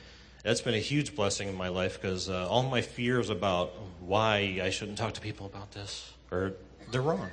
that's 0.44 0.60
been 0.60 0.74
a 0.74 0.80
huge 0.80 1.16
blessing 1.16 1.48
in 1.48 1.56
my 1.56 1.68
life 1.68 2.00
because 2.00 2.28
uh, 2.28 2.48
all 2.48 2.62
my 2.62 2.80
fears 2.80 3.28
about 3.28 3.72
why 4.00 4.60
I 4.62 4.70
shouldn't 4.70 4.98
talk 4.98 5.14
to 5.14 5.20
people 5.20 5.46
about 5.46 5.72
this 5.72 6.12
are 6.30 6.52
they're 6.92 7.02
wrong. 7.02 7.28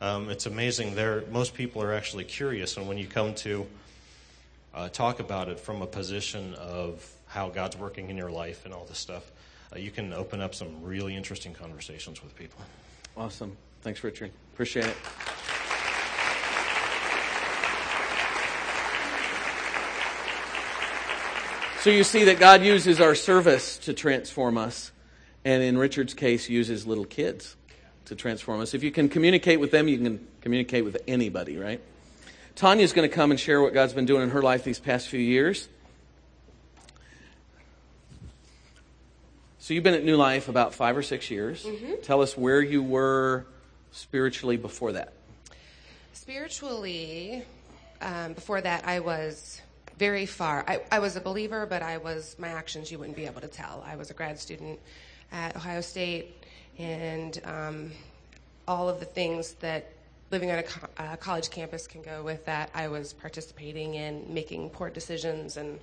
Um, 0.00 0.30
it's 0.30 0.46
amazing. 0.46 0.94
There, 0.94 1.24
most 1.30 1.54
people 1.54 1.82
are 1.82 1.92
actually 1.92 2.24
curious, 2.24 2.76
and 2.76 2.88
when 2.88 2.96
you 2.96 3.06
come 3.06 3.34
to 3.36 3.66
uh, 4.74 4.88
talk 4.88 5.20
about 5.20 5.48
it 5.48 5.58
from 5.58 5.82
a 5.82 5.86
position 5.86 6.54
of 6.54 7.08
how 7.26 7.48
God's 7.48 7.76
working 7.76 8.10
in 8.10 8.16
your 8.16 8.30
life 8.30 8.64
and 8.64 8.74
all 8.74 8.84
this 8.84 8.98
stuff, 8.98 9.30
uh, 9.74 9.78
you 9.78 9.90
can 9.90 10.12
open 10.12 10.40
up 10.40 10.54
some 10.54 10.82
really 10.82 11.16
interesting 11.16 11.52
conversations 11.52 12.22
with 12.22 12.34
people. 12.36 12.60
Awesome. 13.16 13.56
Thanks, 13.82 14.02
Richard. 14.04 14.30
Appreciate 14.52 14.86
it. 14.86 14.96
So 21.80 21.88
you 21.88 22.04
see 22.04 22.24
that 22.24 22.38
God 22.38 22.62
uses 22.62 23.00
our 23.00 23.14
service 23.14 23.78
to 23.78 23.94
transform 23.94 24.58
us, 24.58 24.92
and 25.46 25.62
in 25.62 25.78
Richard's 25.78 26.12
case, 26.12 26.46
uses 26.46 26.86
little 26.86 27.06
kids 27.06 27.56
to 28.04 28.14
transform 28.14 28.60
us. 28.60 28.74
If 28.74 28.82
you 28.82 28.90
can 28.90 29.08
communicate 29.08 29.60
with 29.60 29.70
them, 29.70 29.88
you 29.88 29.96
can 29.96 30.26
communicate 30.42 30.84
with 30.84 30.98
anybody, 31.08 31.56
right? 31.56 31.80
Tanya's 32.54 32.92
going 32.92 33.08
to 33.08 33.14
come 33.14 33.30
and 33.30 33.38
share 33.38 33.62
what 33.62 33.72
God's 33.74 33.92
been 33.92 34.06
doing 34.06 34.22
in 34.22 34.30
her 34.30 34.42
life 34.42 34.64
these 34.64 34.78
past 34.78 35.08
few 35.08 35.20
years. 35.20 35.68
So 39.58 39.74
you've 39.74 39.84
been 39.84 39.94
at 39.94 40.04
New 40.04 40.16
Life 40.16 40.48
about 40.48 40.74
five 40.74 40.96
or 40.96 41.02
six 41.02 41.30
years. 41.30 41.66
Tell 42.02 42.22
us 42.22 42.36
where 42.36 42.60
you 42.60 42.82
were 42.82 43.46
spiritually 43.92 44.56
before 44.56 44.92
that. 44.92 45.12
Spiritually, 46.12 47.44
um, 48.00 48.32
before 48.32 48.60
that, 48.60 48.86
I 48.86 49.00
was 49.00 49.60
very 49.96 50.26
far. 50.26 50.64
I, 50.66 50.80
I 50.90 50.98
was 50.98 51.16
a 51.16 51.20
believer, 51.20 51.66
but 51.66 51.82
I 51.82 51.98
was 51.98 52.34
my 52.38 52.48
actions 52.48 52.90
you 52.90 52.98
wouldn't 52.98 53.16
be 53.16 53.26
able 53.26 53.42
to 53.42 53.48
tell. 53.48 53.84
I 53.86 53.96
was 53.96 54.10
a 54.10 54.14
grad 54.14 54.38
student 54.38 54.80
at 55.30 55.54
Ohio 55.54 55.82
State, 55.82 56.42
and 56.78 57.40
um, 57.44 57.92
all 58.66 58.88
of 58.88 58.98
the 58.98 59.06
things 59.06 59.52
that 59.60 59.92
living 60.30 60.50
on 60.50 60.58
a 60.58 60.62
co- 60.62 60.88
uh, 60.98 61.16
college 61.16 61.50
campus 61.50 61.86
can 61.86 62.02
go 62.02 62.22
with 62.22 62.44
that. 62.46 62.70
I 62.74 62.88
was 62.88 63.12
participating 63.12 63.94
in 63.94 64.32
making 64.32 64.70
poor 64.70 64.90
decisions 64.90 65.56
and 65.56 65.78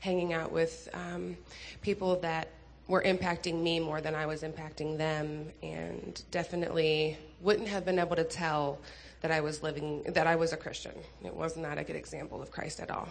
hanging 0.00 0.32
out 0.32 0.50
with 0.50 0.88
um, 0.94 1.36
people 1.80 2.16
that 2.20 2.48
were 2.88 3.02
impacting 3.02 3.62
me 3.62 3.78
more 3.78 4.00
than 4.00 4.14
I 4.14 4.26
was 4.26 4.42
impacting 4.42 4.98
them, 4.98 5.50
and 5.62 6.20
definitely 6.30 7.16
wouldn't 7.40 7.68
have 7.68 7.84
been 7.84 7.98
able 7.98 8.16
to 8.16 8.24
tell 8.24 8.78
that 9.20 9.30
I 9.30 9.40
was 9.40 9.62
living, 9.62 10.02
that 10.08 10.26
I 10.26 10.34
was 10.34 10.52
a 10.52 10.56
Christian. 10.56 10.92
It 11.24 11.34
was 11.34 11.56
not 11.56 11.78
a 11.78 11.84
good 11.84 11.96
example 11.96 12.42
of 12.42 12.50
Christ 12.50 12.80
at 12.80 12.90
all. 12.90 13.08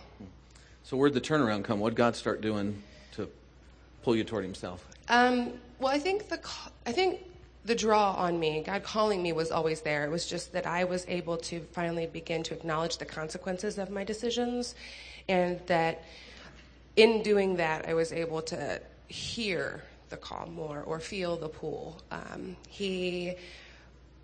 So 0.84 0.98
where'd 0.98 1.14
the 1.14 1.22
turnaround 1.22 1.64
come? 1.64 1.80
What'd 1.80 1.96
God 1.96 2.16
start 2.16 2.42
doing 2.42 2.84
to 3.14 3.30
pull 4.04 4.16
you 4.16 4.24
toward 4.24 4.44
Himself? 4.44 4.86
Um, 5.08 5.54
well, 5.80 5.94
I 5.94 6.00
think 6.00 6.28
the 6.28 6.40
I 6.86 6.92
think 6.92 7.22
the 7.64 7.76
draw 7.76 8.14
on 8.14 8.40
me, 8.40 8.64
God 8.66 8.84
calling 8.84 9.22
me, 9.22 9.34
was 9.34 9.52
always 9.52 9.82
there. 9.82 10.06
It 10.06 10.10
was 10.10 10.26
just 10.26 10.54
that 10.54 10.66
I 10.66 10.84
was 10.84 11.06
able 11.08 11.38
to 11.38 11.62
finally 11.72 12.08
begin 12.08 12.44
to 12.44 12.54
acknowledge 12.54 12.98
the 12.98 13.06
consequences 13.06 13.78
of 13.78 13.90
my 13.90 14.04
decisions, 14.04 14.76
and 15.30 15.60
that 15.68 16.04
in 16.96 17.24
doing 17.24 17.58
that, 17.58 17.88
I 17.88 17.94
was 17.94 18.12
able 18.12 18.42
to 18.44 18.82
hear 19.08 19.84
the 20.10 20.18
call 20.18 20.48
more 20.48 20.82
or 20.82 21.00
feel 21.00 21.38
the 21.38 21.50
pull. 21.50 22.02
Um, 22.12 22.56
he 22.68 23.36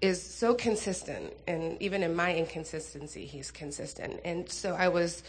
is 0.02 0.21
so 0.21 0.54
consistent, 0.54 1.34
and 1.47 1.82
even 1.82 2.04
in 2.04 2.15
my 2.15 2.36
inconsistency, 2.36 3.26
he's 3.26 3.52
consistent. 3.52 4.19
And 4.26 4.50
so 4.50 4.76
I 4.76 4.89
was 4.89 5.23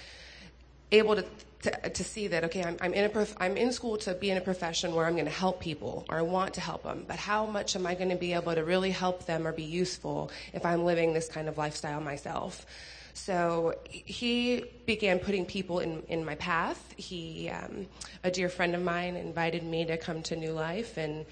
able 0.90 1.16
to 1.16 1.24
to, 1.62 1.90
to 1.90 2.04
see 2.04 2.28
that 2.28 2.44
okay, 2.44 2.62
I'm, 2.62 2.76
I'm 2.80 2.94
in 2.94 3.04
a 3.04 3.08
prof- 3.08 3.36
I'm 3.38 3.56
in 3.56 3.72
school 3.72 3.96
to 3.98 4.14
be 4.14 4.30
in 4.30 4.36
a 4.36 4.40
profession 4.40 4.94
where 4.94 5.06
I'm 5.06 5.14
going 5.14 5.24
to 5.24 5.30
help 5.30 5.60
people 5.60 6.06
or 6.08 6.18
I 6.18 6.22
want 6.22 6.54
to 6.54 6.60
help 6.60 6.84
them, 6.84 7.04
but 7.06 7.16
how 7.16 7.46
much 7.46 7.74
am 7.74 7.86
I 7.86 7.94
going 7.94 8.10
to 8.10 8.16
be 8.16 8.32
able 8.32 8.54
to 8.54 8.64
really 8.64 8.90
help 8.90 9.26
them 9.26 9.46
or 9.46 9.52
be 9.52 9.64
useful 9.64 10.30
if 10.52 10.64
I'm 10.64 10.84
living 10.84 11.14
this 11.14 11.28
kind 11.28 11.48
of 11.48 11.58
lifestyle 11.58 12.00
myself? 12.00 12.64
So 13.12 13.74
he 13.90 14.64
began 14.86 15.18
putting 15.18 15.44
people 15.44 15.80
in, 15.80 16.04
in 16.08 16.24
my 16.24 16.36
path. 16.36 16.94
He, 16.96 17.48
um, 17.48 17.88
a 18.22 18.30
dear 18.30 18.48
friend 18.48 18.76
of 18.76 18.82
mine, 18.82 19.16
invited 19.16 19.64
me 19.64 19.84
to 19.86 19.96
come 19.96 20.22
to 20.24 20.36
New 20.36 20.52
Life, 20.52 20.96
and 20.96 21.26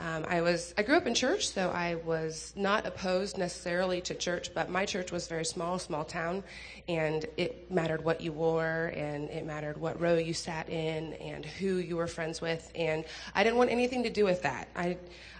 Um, 0.00 0.24
I 0.28 0.42
was 0.42 0.74
I 0.78 0.82
grew 0.82 0.96
up 0.96 1.06
in 1.06 1.14
church, 1.14 1.48
so 1.48 1.70
I 1.70 1.96
was 1.96 2.52
not 2.54 2.86
opposed 2.86 3.36
necessarily 3.36 4.00
to 4.02 4.14
church, 4.14 4.54
but 4.54 4.70
my 4.70 4.86
church 4.86 5.10
was 5.10 5.26
very 5.26 5.44
small, 5.44 5.78
small 5.78 6.04
town, 6.04 6.44
and 6.88 7.26
it 7.36 7.70
mattered 7.70 8.04
what 8.04 8.20
you 8.20 8.32
wore, 8.32 8.92
and 8.94 9.28
it 9.30 9.44
mattered 9.44 9.76
what 9.76 10.00
row 10.00 10.16
you 10.16 10.34
sat 10.34 10.68
in, 10.68 11.14
and 11.14 11.44
who 11.44 11.76
you 11.76 11.96
were 11.96 12.06
friends 12.06 12.40
with, 12.40 12.70
and 12.76 13.04
I 13.34 13.42
didn't 13.42 13.56
want 13.58 13.70
anything 13.70 14.04
to 14.04 14.10
do 14.10 14.24
with 14.24 14.42
that. 14.42 14.68
I 14.76 14.98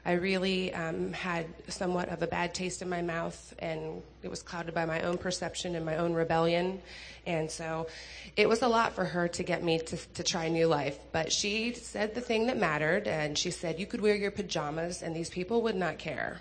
I 0.08 0.12
really 0.12 0.72
um, 0.72 1.12
had 1.12 1.44
somewhat 1.68 2.08
of 2.08 2.22
a 2.22 2.26
bad 2.26 2.54
taste 2.54 2.80
in 2.80 2.88
my 2.88 3.02
mouth, 3.02 3.52
and 3.58 4.00
it 4.22 4.30
was 4.30 4.42
clouded 4.42 4.74
by 4.74 4.86
my 4.86 5.02
own 5.02 5.18
perception 5.18 5.74
and 5.74 5.84
my 5.84 5.98
own 5.98 6.14
rebellion. 6.14 6.80
And 7.26 7.50
so 7.50 7.88
it 8.34 8.48
was 8.48 8.62
a 8.62 8.68
lot 8.68 8.94
for 8.94 9.04
her 9.04 9.28
to 9.28 9.42
get 9.42 9.62
me 9.62 9.80
to, 9.80 9.96
to 10.14 10.22
try 10.22 10.48
new 10.48 10.66
life. 10.66 10.98
But 11.12 11.30
she 11.30 11.74
said 11.74 12.14
the 12.14 12.22
thing 12.22 12.46
that 12.46 12.56
mattered, 12.56 13.06
and 13.06 13.36
she 13.36 13.50
said, 13.50 13.78
You 13.78 13.84
could 13.84 14.00
wear 14.00 14.14
your 14.14 14.30
pajamas, 14.30 15.02
and 15.02 15.14
these 15.14 15.28
people 15.28 15.60
would 15.64 15.76
not 15.76 15.98
care. 15.98 16.40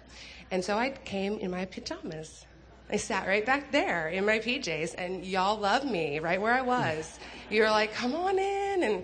And 0.49 0.63
so 0.63 0.77
I 0.77 0.91
came 0.91 1.37
in 1.37 1.51
my 1.51 1.65
pajamas. 1.65 2.45
I 2.89 2.95
sat 2.95 3.27
right 3.27 3.45
back 3.45 3.73
there 3.73 4.07
in 4.07 4.25
my 4.25 4.39
PJs, 4.39 4.95
and 4.97 5.25
y'all 5.25 5.59
loved 5.59 5.83
me 5.83 6.19
right 6.19 6.39
where 6.39 6.53
I 6.53 6.61
was. 6.61 7.19
You 7.49 7.63
were 7.63 7.69
like, 7.69 7.93
Come 7.93 8.15
on 8.15 8.39
in. 8.39 8.83
And 8.83 9.03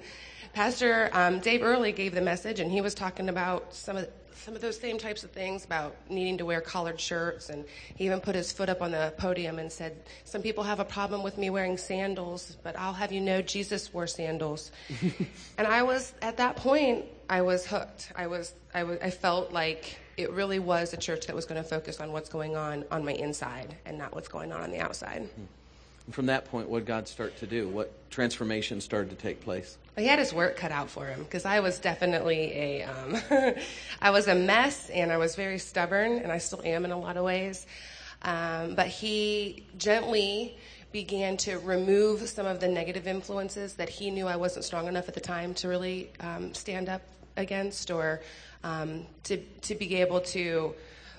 Pastor 0.54 1.10
um, 1.12 1.40
Dave 1.40 1.64
Early 1.64 1.92
gave 1.92 2.16
the 2.16 2.22
message, 2.22 2.62
and 2.62 2.72
he 2.72 2.80
was 2.80 2.94
talking 2.94 3.28
about 3.28 3.74
some 3.74 3.98
of 3.98 4.08
some 4.44 4.56
of 4.56 4.62
those 4.62 4.78
same 4.78 4.98
types 4.98 5.24
of 5.24 5.32
things 5.32 5.64
about 5.64 5.96
needing 6.10 6.38
to 6.38 6.46
wear 6.46 6.60
collared 6.60 7.00
shirts. 7.00 7.50
And 7.50 7.64
he 7.96 8.06
even 8.06 8.20
put 8.20 8.36
his 8.36 8.52
foot 8.52 8.68
up 8.68 8.82
on 8.82 8.92
the 8.92 9.14
podium 9.18 9.58
and 9.58 9.72
said, 9.72 9.96
Some 10.26 10.42
people 10.42 10.64
have 10.64 10.80
a 10.80 10.86
problem 10.86 11.24
with 11.24 11.38
me 11.38 11.50
wearing 11.50 11.78
sandals, 11.78 12.58
but 12.62 12.78
I'll 12.78 12.94
have 12.94 13.12
you 13.12 13.22
know 13.22 13.42
Jesus 13.42 13.94
wore 13.94 14.08
sandals. 14.08 14.72
and 15.58 15.68
I 15.68 15.84
was, 15.84 16.14
at 16.22 16.38
that 16.38 16.58
point, 16.58 17.06
I 17.30 17.42
was 17.42 17.66
hooked. 17.66 18.12
I 18.16 18.28
was, 18.28 18.54
I, 18.74 18.80
w- 18.82 19.00
I 19.02 19.10
felt 19.10 19.54
like 19.54 19.98
it 20.18 20.30
really 20.32 20.60
was 20.60 20.94
a 20.94 20.98
church 20.98 21.26
that 21.28 21.36
was 21.36 21.46
going 21.46 21.62
to 21.62 21.68
focus 21.68 22.02
on 22.02 22.12
what's 22.12 22.30
going 22.30 22.56
on 22.56 22.84
on 22.92 23.06
my 23.06 23.14
inside 23.14 23.76
and 23.86 23.98
not 23.98 24.14
what's 24.14 24.28
going 24.28 24.52
on 24.52 24.62
on 24.62 24.72
the 24.72 24.80
outside. 24.80 25.22
Hmm. 25.36 25.44
And 26.06 26.14
from 26.14 26.26
that 26.26 26.46
point, 26.46 26.68
what 26.68 26.80
did 26.80 26.88
God 26.88 27.08
start 27.08 27.38
to 27.38 27.48
do? 27.48 27.70
What 27.70 27.94
transformation 28.10 28.82
started 28.82 29.10
to 29.12 29.16
take 29.16 29.40
place? 29.40 29.78
He 29.98 30.08
had 30.08 30.18
his 30.18 30.34
work 30.34 30.58
cut 30.58 30.72
out 30.72 30.90
for 30.90 31.06
him 31.06 31.24
because 31.24 31.46
I 31.46 31.60
was 31.60 31.78
definitely 31.78 32.52
a, 32.54 32.84
um, 32.84 33.18
I 34.02 34.10
was 34.10 34.28
a 34.28 34.34
mess 34.34 34.90
and 34.90 35.12
I 35.12 35.18
was 35.18 35.36
very 35.36 35.60
stubborn 35.60 36.14
and 36.14 36.32
I 36.32 36.40
still 36.40 36.62
am 36.66 36.84
in 36.86 36.92
a 36.92 37.00
lot 37.00 37.16
of 37.16 37.24
ways. 37.24 37.68
Um, 38.24 38.74
but 38.74 38.88
he 38.88 39.66
gently 39.78 40.58
began 40.92 41.38
to 41.38 41.60
remove 41.60 42.28
some 42.28 42.46
of 42.46 42.60
the 42.60 42.68
negative 42.68 43.08
influences 43.08 43.76
that 43.76 43.90
he 43.90 44.10
knew 44.10 44.28
I 44.28 44.36
wasn't 44.36 44.66
strong 44.66 44.88
enough 44.88 45.08
at 45.08 45.14
the 45.14 45.20
time 45.20 45.54
to 45.56 45.68
really 45.68 46.10
um, 46.20 46.54
stand 46.54 46.90
up 46.90 47.02
against 47.38 47.92
or 47.92 48.22
um, 48.64 49.06
to 49.24 49.38
to 49.38 49.76
be 49.76 49.96
able 49.96 50.22
to 50.22 50.74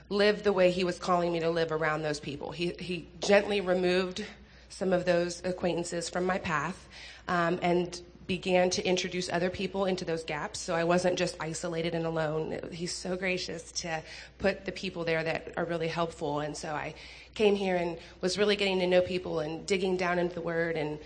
live 0.09 0.43
the 0.43 0.53
way 0.53 0.71
he 0.71 0.85
was 0.85 0.99
calling 0.99 1.33
me 1.33 1.41
to 1.41 1.51
live 1.51 1.73
around 1.73 2.03
those 2.03 2.21
people. 2.21 2.53
He 2.53 2.73
he 2.79 3.09
gently 3.21 3.61
removed 3.61 4.25
some 4.69 4.93
of 4.93 5.05
those 5.05 5.43
acquaintances 5.45 6.09
from 6.09 6.25
my 6.25 6.39
path 6.39 6.89
um, 7.29 7.59
and 7.63 8.01
began 8.27 8.71
to 8.71 8.87
introduce 8.87 9.29
other 9.31 9.51
people 9.51 9.85
into 9.85 10.05
those 10.05 10.25
gaps 10.25 10.59
so 10.59 10.75
I 10.75 10.85
wasn't 10.85 11.19
just 11.19 11.37
isolated 11.41 11.95
and 11.95 12.07
alone. 12.07 12.59
He's 12.73 12.95
so 12.95 13.17
gracious 13.17 13.71
to 13.73 14.03
put 14.39 14.65
the 14.65 14.73
people 14.73 15.05
there 15.05 15.23
that 15.23 15.53
are 15.57 15.65
really 15.65 15.89
helpful. 15.89 16.41
And 16.41 16.57
so 16.57 16.71
I 16.71 16.95
came 17.35 17.55
here 17.55 17.77
and 17.77 17.99
was 18.21 18.39
really 18.39 18.57
getting 18.57 18.79
to 18.81 18.87
know 18.87 19.01
people 19.01 19.41
and 19.41 19.67
digging 19.67 19.97
down 19.97 20.19
into 20.19 20.35
the 20.35 20.41
Word, 20.41 20.77
and 20.77 20.99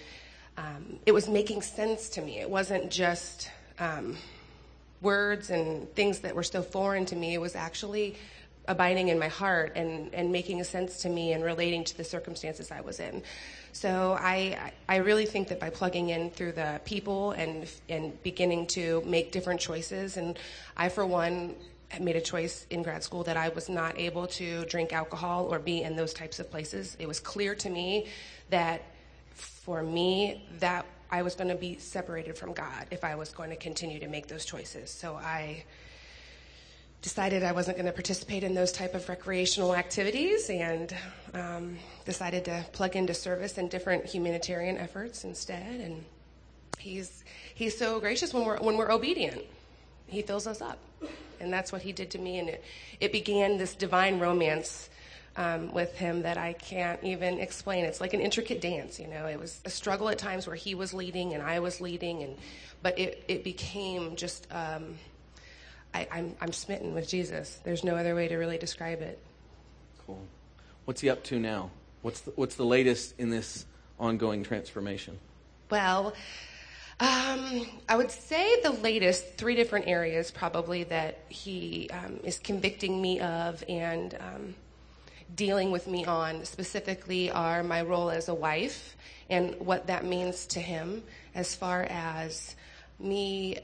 um, 0.56 0.98
it 1.06 1.12
was 1.12 1.28
making 1.28 1.62
sense 1.62 2.08
to 2.10 2.20
me. 2.20 2.38
It 2.38 2.48
wasn't 2.48 2.90
just 2.90 3.50
um, 3.78 4.16
words 5.00 5.50
and 5.50 5.92
things 5.94 6.20
that 6.20 6.34
were 6.34 6.42
so 6.42 6.62
foreign 6.62 7.06
to 7.06 7.16
me, 7.16 7.34
it 7.34 7.40
was 7.40 7.54
actually 7.54 8.16
abiding 8.68 9.08
in 9.08 9.18
my 9.18 9.28
heart 9.28 9.72
and, 9.74 10.14
and 10.14 10.30
making 10.30 10.60
a 10.60 10.64
sense 10.64 10.98
to 11.02 11.08
me 11.08 11.32
and 11.32 11.42
relating 11.42 11.82
to 11.84 11.96
the 11.96 12.04
circumstances 12.04 12.70
I 12.70 12.80
was 12.82 13.00
in. 13.00 13.22
So 13.72 14.16
I, 14.20 14.72
I 14.88 14.96
really 14.96 15.26
think 15.26 15.48
that 15.48 15.58
by 15.58 15.70
plugging 15.70 16.10
in 16.10 16.30
through 16.30 16.52
the 16.52 16.80
people 16.84 17.32
and, 17.32 17.68
and 17.88 18.22
beginning 18.22 18.66
to 18.68 19.02
make 19.04 19.32
different 19.32 19.60
choices, 19.60 20.16
and 20.16 20.38
I, 20.76 20.88
for 20.88 21.06
one, 21.06 21.54
made 22.00 22.16
a 22.16 22.20
choice 22.20 22.66
in 22.70 22.82
grad 22.82 23.02
school 23.02 23.24
that 23.24 23.36
I 23.36 23.48
was 23.48 23.68
not 23.68 23.98
able 23.98 24.26
to 24.26 24.64
drink 24.66 24.92
alcohol 24.92 25.46
or 25.50 25.58
be 25.58 25.82
in 25.82 25.96
those 25.96 26.12
types 26.12 26.38
of 26.38 26.50
places. 26.50 26.96
It 26.98 27.08
was 27.08 27.18
clear 27.18 27.54
to 27.56 27.70
me 27.70 28.06
that 28.50 28.82
for 29.34 29.82
me, 29.82 30.46
that 30.58 30.84
I 31.10 31.22
was 31.22 31.34
going 31.34 31.48
to 31.48 31.54
be 31.54 31.78
separated 31.78 32.36
from 32.36 32.52
God 32.52 32.86
if 32.90 33.04
I 33.04 33.14
was 33.14 33.30
going 33.30 33.50
to 33.50 33.56
continue 33.56 33.98
to 34.00 34.08
make 34.08 34.26
those 34.26 34.44
choices. 34.44 34.90
So 34.90 35.14
I 35.14 35.64
decided 37.02 37.44
I 37.44 37.52
wasn't 37.52 37.76
going 37.76 37.86
to 37.86 37.92
participate 37.92 38.42
in 38.42 38.54
those 38.54 38.72
type 38.72 38.94
of 38.94 39.08
recreational 39.08 39.74
activities 39.74 40.50
and 40.50 40.94
um, 41.32 41.78
decided 42.04 42.44
to 42.46 42.64
plug 42.72 42.96
into 42.96 43.14
service 43.14 43.56
and 43.58 43.70
different 43.70 44.04
humanitarian 44.04 44.76
efforts 44.76 45.24
instead. 45.24 45.80
And 45.80 46.04
he's 46.78 47.24
he's 47.54 47.76
so 47.78 48.00
gracious 48.00 48.34
when 48.34 48.44
we're 48.44 48.58
when 48.58 48.76
we're 48.76 48.90
obedient. 48.90 49.42
He 50.06 50.22
fills 50.22 50.46
us 50.46 50.60
up, 50.60 50.78
and 51.38 51.52
that's 51.52 51.70
what 51.70 51.82
he 51.82 51.92
did 51.92 52.10
to 52.12 52.18
me. 52.18 52.38
And 52.38 52.48
it, 52.48 52.64
it 52.98 53.12
began 53.12 53.58
this 53.58 53.74
divine 53.74 54.18
romance. 54.18 54.90
Um, 55.36 55.72
with 55.72 55.96
him 55.96 56.22
that 56.22 56.36
I 56.36 56.54
can't 56.54 57.04
even 57.04 57.38
explain. 57.38 57.84
It's 57.84 58.00
like 58.00 58.12
an 58.12 58.20
intricate 58.20 58.60
dance, 58.60 58.98
you 58.98 59.06
know. 59.06 59.26
It 59.26 59.38
was 59.38 59.60
a 59.64 59.70
struggle 59.70 60.08
at 60.08 60.18
times 60.18 60.48
where 60.48 60.56
he 60.56 60.74
was 60.74 60.92
leading 60.92 61.32
and 61.32 61.40
I 61.40 61.60
was 61.60 61.80
leading, 61.80 62.24
and 62.24 62.36
but 62.82 62.98
it 62.98 63.22
it 63.28 63.44
became 63.44 64.16
just 64.16 64.48
um, 64.50 64.96
I, 65.98 66.18
am 66.18 66.26
I'm, 66.26 66.36
I'm 66.40 66.52
smitten 66.52 66.94
with 66.94 67.08
Jesus. 67.08 67.58
There's 67.64 67.82
no 67.82 67.96
other 67.96 68.14
way 68.14 68.28
to 68.28 68.36
really 68.36 68.58
describe 68.58 69.00
it. 69.02 69.18
Cool. 70.06 70.22
What's 70.84 71.00
he 71.00 71.10
up 71.10 71.24
to 71.24 71.38
now? 71.38 71.70
What's 72.02 72.20
the, 72.20 72.30
what's 72.32 72.54
the 72.54 72.64
latest 72.64 73.14
in 73.18 73.30
this 73.30 73.66
ongoing 73.98 74.44
transformation? 74.44 75.18
Well, 75.70 76.14
um, 77.00 77.66
I 77.88 77.96
would 77.96 78.10
say 78.10 78.60
the 78.62 78.70
latest 78.70 79.34
three 79.36 79.54
different 79.54 79.88
areas 79.88 80.30
probably 80.30 80.84
that 80.84 81.18
he 81.28 81.88
um, 81.90 82.20
is 82.24 82.38
convicting 82.38 83.00
me 83.00 83.20
of 83.20 83.62
and 83.68 84.14
um, 84.14 84.54
dealing 85.34 85.70
with 85.70 85.86
me 85.86 86.04
on 86.04 86.44
specifically 86.44 87.30
are 87.30 87.62
my 87.62 87.82
role 87.82 88.10
as 88.10 88.28
a 88.28 88.34
wife 88.34 88.96
and 89.30 89.54
what 89.60 89.86
that 89.88 90.04
means 90.04 90.46
to 90.46 90.60
him 90.60 91.02
as 91.34 91.54
far 91.54 91.82
as 91.90 92.56
me 92.98 93.58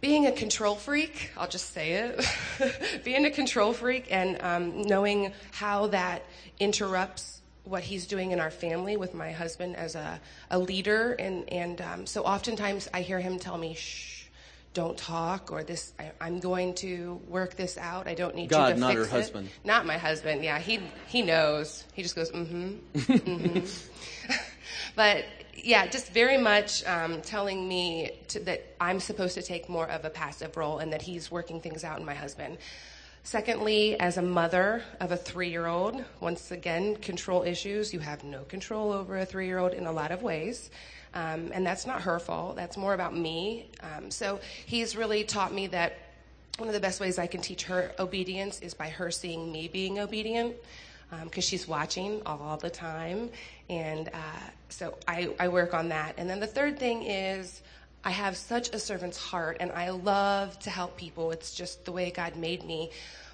being 0.00 0.26
a 0.26 0.32
control 0.32 0.74
freak, 0.74 1.30
I'll 1.36 1.48
just 1.48 1.72
say 1.72 1.92
it, 1.92 3.02
being 3.04 3.24
a 3.24 3.30
control 3.30 3.72
freak 3.72 4.06
and 4.10 4.40
um, 4.42 4.82
knowing 4.82 5.32
how 5.52 5.88
that 5.88 6.22
interrupts 6.60 7.40
what 7.64 7.82
he's 7.82 8.06
doing 8.06 8.30
in 8.30 8.38
our 8.38 8.50
family 8.50 8.96
with 8.96 9.14
my 9.14 9.32
husband 9.32 9.76
as 9.76 9.94
a, 9.94 10.20
a 10.50 10.58
leader. 10.58 11.12
And, 11.12 11.50
and 11.52 11.80
um, 11.80 12.06
so 12.06 12.22
oftentimes 12.22 12.88
I 12.94 13.02
hear 13.02 13.18
him 13.18 13.38
tell 13.38 13.58
me, 13.58 13.74
shh, 13.74 14.26
don't 14.72 14.96
talk, 14.96 15.50
or 15.50 15.64
this, 15.64 15.94
I, 15.98 16.26
am 16.26 16.38
going 16.38 16.74
to 16.74 17.20
work 17.28 17.56
this 17.56 17.78
out. 17.78 18.06
I 18.06 18.14
don't 18.14 18.34
need 18.34 18.50
God, 18.50 18.68
you 18.68 18.74
to 18.74 18.80
not 18.80 18.88
fix 18.90 18.98
her 18.98 19.04
it. 19.06 19.10
husband. 19.10 19.50
Not 19.64 19.86
my 19.86 19.96
husband. 19.96 20.44
Yeah, 20.44 20.58
he, 20.58 20.80
he 21.08 21.22
knows. 21.22 21.84
He 21.94 22.02
just 22.02 22.14
goes, 22.14 22.30
mm-hmm, 22.30 22.74
mm-hmm. 22.94 24.32
but 24.96 25.24
yeah, 25.62 25.86
just 25.86 26.12
very 26.12 26.38
much 26.38 26.84
um, 26.86 27.20
telling 27.22 27.68
me 27.68 28.12
to, 28.28 28.40
that 28.40 28.74
I'm 28.80 29.00
supposed 29.00 29.34
to 29.34 29.42
take 29.42 29.68
more 29.68 29.88
of 29.88 30.04
a 30.04 30.10
passive 30.10 30.56
role 30.56 30.78
and 30.78 30.92
that 30.92 31.02
he's 31.02 31.30
working 31.30 31.60
things 31.60 31.84
out 31.84 31.98
in 31.98 32.04
my 32.04 32.14
husband. 32.14 32.58
Secondly, 33.22 33.98
as 33.98 34.18
a 34.18 34.22
mother 34.22 34.82
of 35.00 35.10
a 35.10 35.16
three 35.16 35.48
year 35.48 35.66
old, 35.66 36.04
once 36.20 36.52
again, 36.52 36.96
control 36.96 37.42
issues. 37.42 37.92
You 37.92 37.98
have 38.00 38.22
no 38.22 38.42
control 38.44 38.92
over 38.92 39.18
a 39.18 39.26
three 39.26 39.46
year 39.46 39.58
old 39.58 39.72
in 39.72 39.86
a 39.86 39.92
lot 39.92 40.12
of 40.12 40.22
ways. 40.22 40.70
Um, 41.12 41.50
and 41.52 41.66
that's 41.66 41.86
not 41.86 42.02
her 42.02 42.18
fault, 42.18 42.56
that's 42.56 42.76
more 42.76 42.94
about 42.94 43.16
me. 43.16 43.70
Um, 43.82 44.10
so 44.10 44.38
he's 44.66 44.96
really 44.96 45.24
taught 45.24 45.52
me 45.52 45.66
that 45.68 45.94
one 46.58 46.68
of 46.68 46.74
the 46.74 46.80
best 46.80 47.00
ways 47.00 47.18
I 47.18 47.26
can 47.26 47.40
teach 47.40 47.64
her 47.64 47.92
obedience 47.98 48.60
is 48.60 48.74
by 48.74 48.90
her 48.90 49.10
seeing 49.10 49.50
me 49.50 49.68
being 49.68 49.98
obedient 49.98 50.56
because 51.10 51.44
um, 51.44 51.48
she's 51.48 51.68
watching 51.68 52.22
all 52.26 52.56
the 52.56 52.70
time. 52.70 53.30
And 53.68 54.08
uh, 54.08 54.40
so 54.68 54.96
I, 55.06 55.30
I 55.38 55.48
work 55.48 55.74
on 55.74 55.88
that. 55.90 56.14
And 56.18 56.28
then 56.28 56.40
the 56.40 56.46
third 56.46 56.78
thing 56.78 57.02
is 57.04 57.62
I 58.04 58.10
have 58.10 58.36
such 58.36 58.74
a 58.74 58.78
servant's 58.78 59.16
heart 59.16 59.58
and 59.60 59.72
I 59.72 59.90
love 59.90 60.58
to 60.60 60.70
help 60.70 60.96
people. 60.96 61.30
It's 61.30 61.54
just 61.54 61.84
the 61.84 61.92
way 61.92 62.10
God 62.10 62.36
made 62.36 62.64
me. 62.64 62.90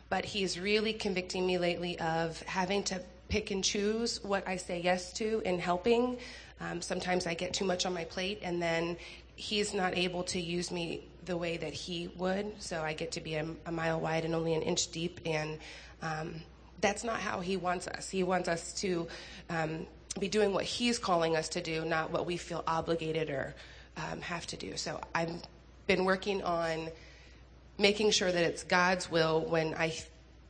But 0.08 0.24
He's 0.24 0.58
really 0.58 0.92
convicting 0.92 1.46
me 1.46 1.58
lately 1.58 1.98
of 2.00 2.40
having 2.42 2.82
to 2.84 3.00
pick 3.28 3.50
and 3.50 3.64
choose 3.64 4.22
what 4.22 4.46
I 4.46 4.56
say 4.56 4.80
yes 4.80 5.12
to 5.14 5.40
in 5.44 5.58
helping. 5.58 6.18
Um, 6.60 6.82
sometimes 6.82 7.26
I 7.26 7.34
get 7.34 7.54
too 7.54 7.64
much 7.64 7.86
on 7.86 7.94
my 7.94 8.04
plate 8.04 8.40
and 8.42 8.60
then 8.60 8.96
He's 9.34 9.72
not 9.72 9.96
able 9.96 10.22
to 10.24 10.38
use 10.38 10.70
me 10.70 11.08
the 11.24 11.36
way 11.36 11.56
that 11.56 11.72
He 11.72 12.08
would. 12.16 12.52
So 12.58 12.82
I 12.82 12.92
get 12.92 13.12
to 13.12 13.20
be 13.20 13.34
a, 13.34 13.46
a 13.66 13.72
mile 13.72 13.98
wide 13.98 14.24
and 14.24 14.34
only 14.34 14.54
an 14.54 14.62
inch 14.62 14.90
deep. 14.90 15.20
And 15.24 15.58
um, 16.02 16.34
that's 16.82 17.04
not 17.04 17.20
how 17.20 17.40
He 17.40 17.56
wants 17.56 17.88
us. 17.88 18.10
He 18.10 18.22
wants 18.22 18.48
us 18.48 18.74
to. 18.74 19.08
Um, 19.48 19.86
be 20.20 20.28
doing 20.28 20.52
what 20.52 20.64
He's 20.64 20.98
calling 20.98 21.36
us 21.36 21.48
to 21.50 21.62
do, 21.62 21.84
not 21.84 22.10
what 22.10 22.26
we 22.26 22.36
feel 22.36 22.62
obligated 22.66 23.30
or 23.30 23.54
um, 23.96 24.20
have 24.20 24.46
to 24.48 24.56
do. 24.56 24.76
So 24.76 25.00
I've 25.14 25.32
been 25.86 26.04
working 26.04 26.42
on 26.42 26.90
making 27.78 28.10
sure 28.10 28.30
that 28.30 28.42
it's 28.42 28.62
God's 28.62 29.10
will 29.10 29.40
when 29.40 29.74
I 29.74 29.96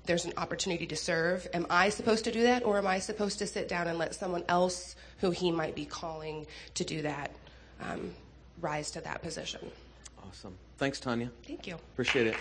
there's 0.04 0.24
an 0.24 0.32
opportunity 0.36 0.86
to 0.86 0.96
serve. 0.96 1.46
Am 1.54 1.64
I 1.70 1.90
supposed 1.90 2.24
to 2.24 2.32
do 2.32 2.42
that, 2.42 2.64
or 2.64 2.76
am 2.78 2.88
I 2.88 2.98
supposed 2.98 3.38
to 3.38 3.46
sit 3.46 3.68
down 3.68 3.86
and 3.86 3.98
let 3.98 4.16
someone 4.16 4.42
else 4.48 4.96
who 5.18 5.30
He 5.30 5.52
might 5.52 5.76
be 5.76 5.84
calling 5.84 6.46
to 6.74 6.84
do 6.84 7.02
that 7.02 7.30
um, 7.80 8.12
rise 8.60 8.90
to 8.92 9.00
that 9.02 9.22
position? 9.22 9.70
Awesome. 10.26 10.56
Thanks, 10.78 10.98
Tanya. 10.98 11.30
Thank 11.46 11.68
you. 11.68 11.74
Appreciate 11.74 12.26
it. 12.26 12.36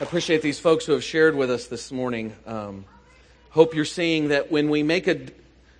Appreciate 0.00 0.42
these 0.42 0.58
folks 0.58 0.86
who 0.86 0.92
have 0.92 1.04
shared 1.04 1.36
with 1.36 1.50
us 1.50 1.66
this 1.66 1.92
morning. 1.92 2.34
Um, 2.46 2.84
hope 3.50 3.74
you're 3.74 3.84
seeing 3.84 4.28
that 4.28 4.50
when 4.50 4.70
we 4.70 4.82
make 4.82 5.06
a 5.06 5.14
d- 5.14 5.32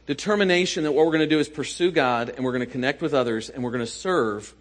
determination 0.06 0.84
that 0.84 0.92
what 0.92 1.06
we're 1.06 1.12
going 1.12 1.28
to 1.28 1.34
do 1.34 1.38
is 1.38 1.48
pursue 1.48 1.90
God 1.90 2.28
and 2.30 2.44
we're 2.44 2.52
going 2.52 2.64
to 2.64 2.70
connect 2.70 3.02
with 3.02 3.14
others 3.14 3.50
and 3.50 3.64
we're 3.64 3.70
going 3.70 3.84
to 3.84 3.90
serve 3.90 4.54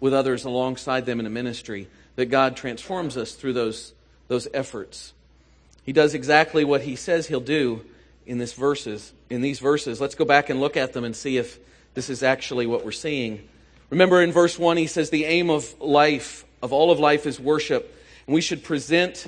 with 0.00 0.12
others 0.12 0.44
alongside 0.44 1.06
them 1.06 1.20
in 1.20 1.26
a 1.26 1.30
ministry, 1.30 1.88
that 2.16 2.26
God 2.26 2.56
transforms 2.56 3.16
us 3.16 3.32
through 3.32 3.52
those, 3.52 3.94
those 4.28 4.48
efforts. 4.52 5.14
He 5.84 5.92
does 5.92 6.14
exactly 6.14 6.64
what 6.64 6.82
he 6.82 6.96
says 6.96 7.28
he'll 7.28 7.40
do 7.40 7.84
in 8.26 8.38
this 8.38 8.52
verses, 8.52 9.12
in 9.30 9.40
these 9.40 9.60
verses. 9.60 10.00
Let's 10.00 10.16
go 10.16 10.24
back 10.24 10.50
and 10.50 10.60
look 10.60 10.76
at 10.76 10.92
them 10.92 11.04
and 11.04 11.14
see 11.14 11.38
if 11.38 11.58
this 11.94 12.10
is 12.10 12.22
actually 12.22 12.66
what 12.66 12.84
we're 12.84 12.92
seeing. 12.92 13.48
Remember 13.90 14.20
in 14.20 14.32
verse 14.32 14.58
1 14.58 14.76
he 14.76 14.86
says 14.86 15.10
the 15.10 15.24
aim 15.24 15.50
of 15.50 15.80
life, 15.80 16.44
of 16.62 16.72
all 16.72 16.90
of 16.90 16.98
life 16.98 17.26
is 17.26 17.38
worship. 17.38 17.98
And 18.26 18.34
we 18.34 18.40
should 18.40 18.62
present 18.62 19.26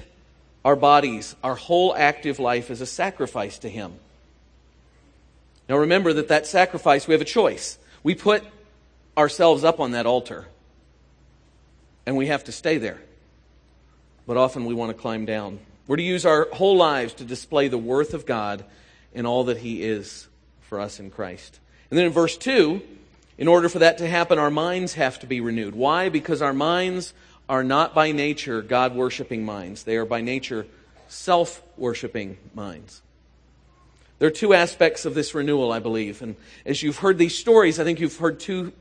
our 0.64 0.76
bodies, 0.76 1.36
our 1.42 1.54
whole 1.54 1.94
active 1.94 2.38
life, 2.38 2.70
as 2.70 2.80
a 2.80 2.86
sacrifice 2.86 3.58
to 3.58 3.68
Him. 3.68 3.94
Now 5.68 5.76
remember 5.76 6.12
that 6.14 6.28
that 6.28 6.46
sacrifice, 6.46 7.06
we 7.06 7.14
have 7.14 7.20
a 7.20 7.26
choice. 7.26 7.78
We 8.02 8.14
put 8.14 8.44
ourselves 9.16 9.64
up 9.64 9.80
on 9.80 9.92
that 9.92 10.06
altar, 10.06 10.46
and 12.06 12.16
we 12.16 12.26
have 12.26 12.44
to 12.44 12.52
stay 12.52 12.78
there. 12.78 13.00
But 14.26 14.36
often 14.36 14.64
we 14.64 14.74
want 14.74 14.90
to 14.90 15.00
climb 15.00 15.26
down. 15.26 15.58
We're 15.86 15.96
to 15.96 16.02
use 16.02 16.24
our 16.24 16.48
whole 16.52 16.76
lives 16.76 17.14
to 17.14 17.24
display 17.24 17.68
the 17.68 17.78
worth 17.78 18.14
of 18.14 18.24
God 18.24 18.64
and 19.14 19.26
all 19.26 19.44
that 19.44 19.58
He 19.58 19.82
is 19.82 20.28
for 20.62 20.80
us 20.80 20.98
in 20.98 21.10
Christ. 21.10 21.60
And 21.90 21.98
then 21.98 22.06
in 22.06 22.12
verse 22.12 22.36
2, 22.36 22.80
in 23.36 23.48
order 23.48 23.68
for 23.68 23.80
that 23.80 23.98
to 23.98 24.08
happen, 24.08 24.38
our 24.38 24.50
minds 24.50 24.94
have 24.94 25.18
to 25.20 25.26
be 25.26 25.40
renewed. 25.40 25.74
Why? 25.74 26.08
Because 26.08 26.40
our 26.40 26.52
minds 26.54 27.12
are 27.48 27.64
not 27.64 27.94
by 27.94 28.12
nature 28.12 28.62
God 28.62 28.94
worshiping 28.94 29.44
minds, 29.44 29.84
they 29.84 29.96
are 29.96 30.06
by 30.06 30.20
nature 30.20 30.66
self 31.08 31.62
worshiping 31.76 32.38
minds. 32.54 33.02
There 34.18 34.28
are 34.28 34.32
two 34.32 34.54
aspects 34.54 35.04
of 35.04 35.14
this 35.14 35.34
renewal, 35.34 35.72
I 35.72 35.80
believe. 35.80 36.22
And 36.22 36.36
as 36.64 36.82
you've 36.82 36.98
heard 36.98 37.18
these 37.18 37.36
stories, 37.36 37.78
I 37.80 37.84
think 37.84 38.00
you've 38.00 38.16
heard 38.16 38.40
two 38.40 38.72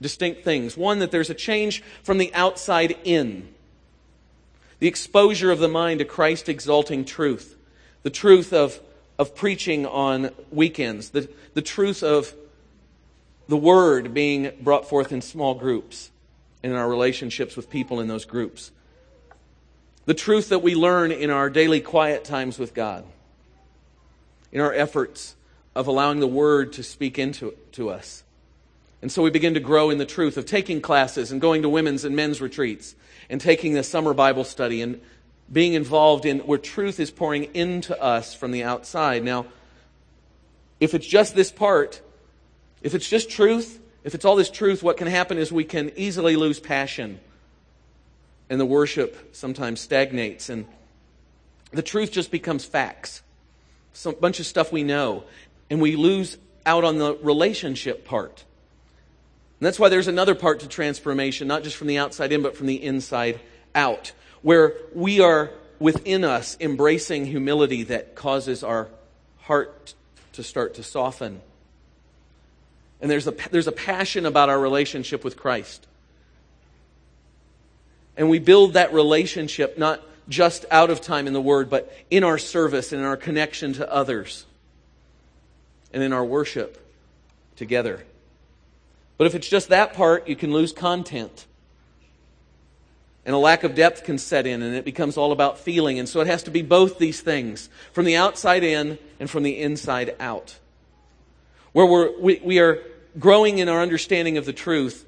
distinct 0.00 0.42
things. 0.42 0.76
One, 0.76 0.98
that 0.98 1.10
there's 1.10 1.30
a 1.30 1.34
change 1.34 1.82
from 2.02 2.18
the 2.18 2.32
outside 2.34 2.96
in, 3.04 3.48
the 4.80 4.88
exposure 4.88 5.50
of 5.50 5.60
the 5.60 5.68
mind 5.68 6.00
to 6.00 6.04
Christ 6.04 6.48
exalting 6.48 7.04
truth, 7.04 7.56
the 8.02 8.10
truth 8.10 8.52
of, 8.52 8.80
of 9.18 9.36
preaching 9.36 9.86
on 9.86 10.30
weekends, 10.50 11.10
the, 11.10 11.28
the 11.52 11.62
truth 11.62 12.02
of 12.02 12.34
the 13.46 13.56
word 13.56 14.14
being 14.14 14.50
brought 14.60 14.88
forth 14.88 15.12
in 15.12 15.20
small 15.20 15.54
groups 15.54 16.10
in 16.64 16.72
our 16.72 16.88
relationships 16.88 17.56
with 17.56 17.68
people 17.68 18.00
in 18.00 18.08
those 18.08 18.24
groups. 18.24 18.72
The 20.06 20.14
truth 20.14 20.48
that 20.48 20.62
we 20.62 20.74
learn 20.74 21.12
in 21.12 21.28
our 21.28 21.50
daily 21.50 21.82
quiet 21.82 22.24
times 22.24 22.58
with 22.58 22.72
God, 22.72 23.04
in 24.50 24.62
our 24.62 24.72
efforts 24.72 25.36
of 25.74 25.88
allowing 25.88 26.20
the 26.20 26.26
Word 26.26 26.72
to 26.74 26.82
speak 26.82 27.18
into 27.18 27.54
to 27.72 27.90
us. 27.90 28.24
And 29.02 29.12
so 29.12 29.22
we 29.22 29.28
begin 29.28 29.52
to 29.52 29.60
grow 29.60 29.90
in 29.90 29.98
the 29.98 30.06
truth 30.06 30.38
of 30.38 30.46
taking 30.46 30.80
classes 30.80 31.30
and 31.30 31.38
going 31.38 31.60
to 31.60 31.68
women's 31.68 32.02
and 32.02 32.16
men's 32.16 32.40
retreats 32.40 32.94
and 33.28 33.42
taking 33.42 33.74
the 33.74 33.82
summer 33.82 34.14
Bible 34.14 34.44
study 34.44 34.80
and 34.80 35.02
being 35.52 35.74
involved 35.74 36.24
in 36.24 36.38
where 36.40 36.58
truth 36.58 36.98
is 36.98 37.10
pouring 37.10 37.44
into 37.52 38.00
us 38.02 38.34
from 38.34 38.52
the 38.52 38.64
outside. 38.64 39.22
Now, 39.22 39.44
if 40.80 40.94
it's 40.94 41.06
just 41.06 41.34
this 41.34 41.52
part, 41.52 42.00
if 42.80 42.94
it's 42.94 43.08
just 43.08 43.28
truth, 43.28 43.80
if 44.04 44.14
it's 44.14 44.26
all 44.26 44.36
this 44.36 44.50
truth, 44.50 44.82
what 44.82 44.98
can 44.98 45.06
happen 45.06 45.38
is 45.38 45.50
we 45.50 45.64
can 45.64 45.90
easily 45.96 46.36
lose 46.36 46.60
passion. 46.60 47.18
And 48.50 48.60
the 48.60 48.66
worship 48.66 49.34
sometimes 49.34 49.80
stagnates. 49.80 50.50
And 50.50 50.66
the 51.72 51.82
truth 51.82 52.12
just 52.12 52.30
becomes 52.30 52.66
facts. 52.66 53.22
a 54.04 54.12
bunch 54.12 54.40
of 54.40 54.46
stuff 54.46 54.70
we 54.70 54.82
know. 54.82 55.24
And 55.70 55.80
we 55.80 55.96
lose 55.96 56.36
out 56.66 56.84
on 56.84 56.98
the 56.98 57.16
relationship 57.16 58.04
part. 58.04 58.44
And 59.58 59.66
that's 59.66 59.78
why 59.78 59.88
there's 59.88 60.08
another 60.08 60.34
part 60.34 60.60
to 60.60 60.68
transformation, 60.68 61.48
not 61.48 61.62
just 61.62 61.76
from 61.76 61.86
the 61.86 61.96
outside 61.96 62.30
in, 62.30 62.42
but 62.42 62.56
from 62.56 62.66
the 62.66 62.82
inside 62.82 63.40
out, 63.74 64.12
where 64.42 64.74
we 64.94 65.20
are 65.20 65.50
within 65.78 66.24
us 66.24 66.58
embracing 66.60 67.24
humility 67.24 67.84
that 67.84 68.14
causes 68.14 68.62
our 68.62 68.88
heart 69.38 69.94
to 70.34 70.42
start 70.42 70.74
to 70.74 70.82
soften 70.82 71.40
and 73.04 73.10
there's 73.10 73.26
a, 73.26 73.34
there's 73.50 73.66
a 73.66 73.72
passion 73.72 74.24
about 74.24 74.48
our 74.48 74.58
relationship 74.58 75.24
with 75.24 75.36
Christ. 75.36 75.86
And 78.16 78.30
we 78.30 78.38
build 78.38 78.72
that 78.72 78.94
relationship 78.94 79.76
not 79.76 80.00
just 80.26 80.64
out 80.70 80.88
of 80.88 81.02
time 81.02 81.26
in 81.26 81.34
the 81.34 81.40
Word, 81.40 81.68
but 81.68 81.94
in 82.10 82.24
our 82.24 82.38
service 82.38 82.92
and 82.92 83.02
in 83.02 83.06
our 83.06 83.18
connection 83.18 83.74
to 83.74 83.92
others 83.92 84.46
and 85.92 86.02
in 86.02 86.14
our 86.14 86.24
worship 86.24 86.82
together. 87.56 88.02
But 89.18 89.26
if 89.26 89.34
it's 89.34 89.50
just 89.50 89.68
that 89.68 89.92
part, 89.92 90.26
you 90.26 90.34
can 90.34 90.54
lose 90.54 90.72
content. 90.72 91.44
And 93.26 93.34
a 93.34 93.38
lack 93.38 93.64
of 93.64 93.74
depth 93.74 94.04
can 94.04 94.16
set 94.16 94.46
in, 94.46 94.62
and 94.62 94.74
it 94.74 94.86
becomes 94.86 95.18
all 95.18 95.30
about 95.30 95.58
feeling. 95.58 95.98
And 95.98 96.08
so 96.08 96.22
it 96.22 96.26
has 96.26 96.44
to 96.44 96.50
be 96.50 96.62
both 96.62 96.96
these 96.96 97.20
things 97.20 97.68
from 97.92 98.06
the 98.06 98.16
outside 98.16 98.64
in 98.64 98.98
and 99.20 99.28
from 99.28 99.42
the 99.42 99.60
inside 99.60 100.16
out. 100.18 100.58
Where 101.72 101.84
we're, 101.84 102.18
we, 102.18 102.40
we 102.42 102.60
are 102.60 102.78
growing 103.18 103.58
in 103.58 103.68
our 103.68 103.80
understanding 103.80 104.38
of 104.38 104.44
the 104.44 104.52
truth 104.52 105.04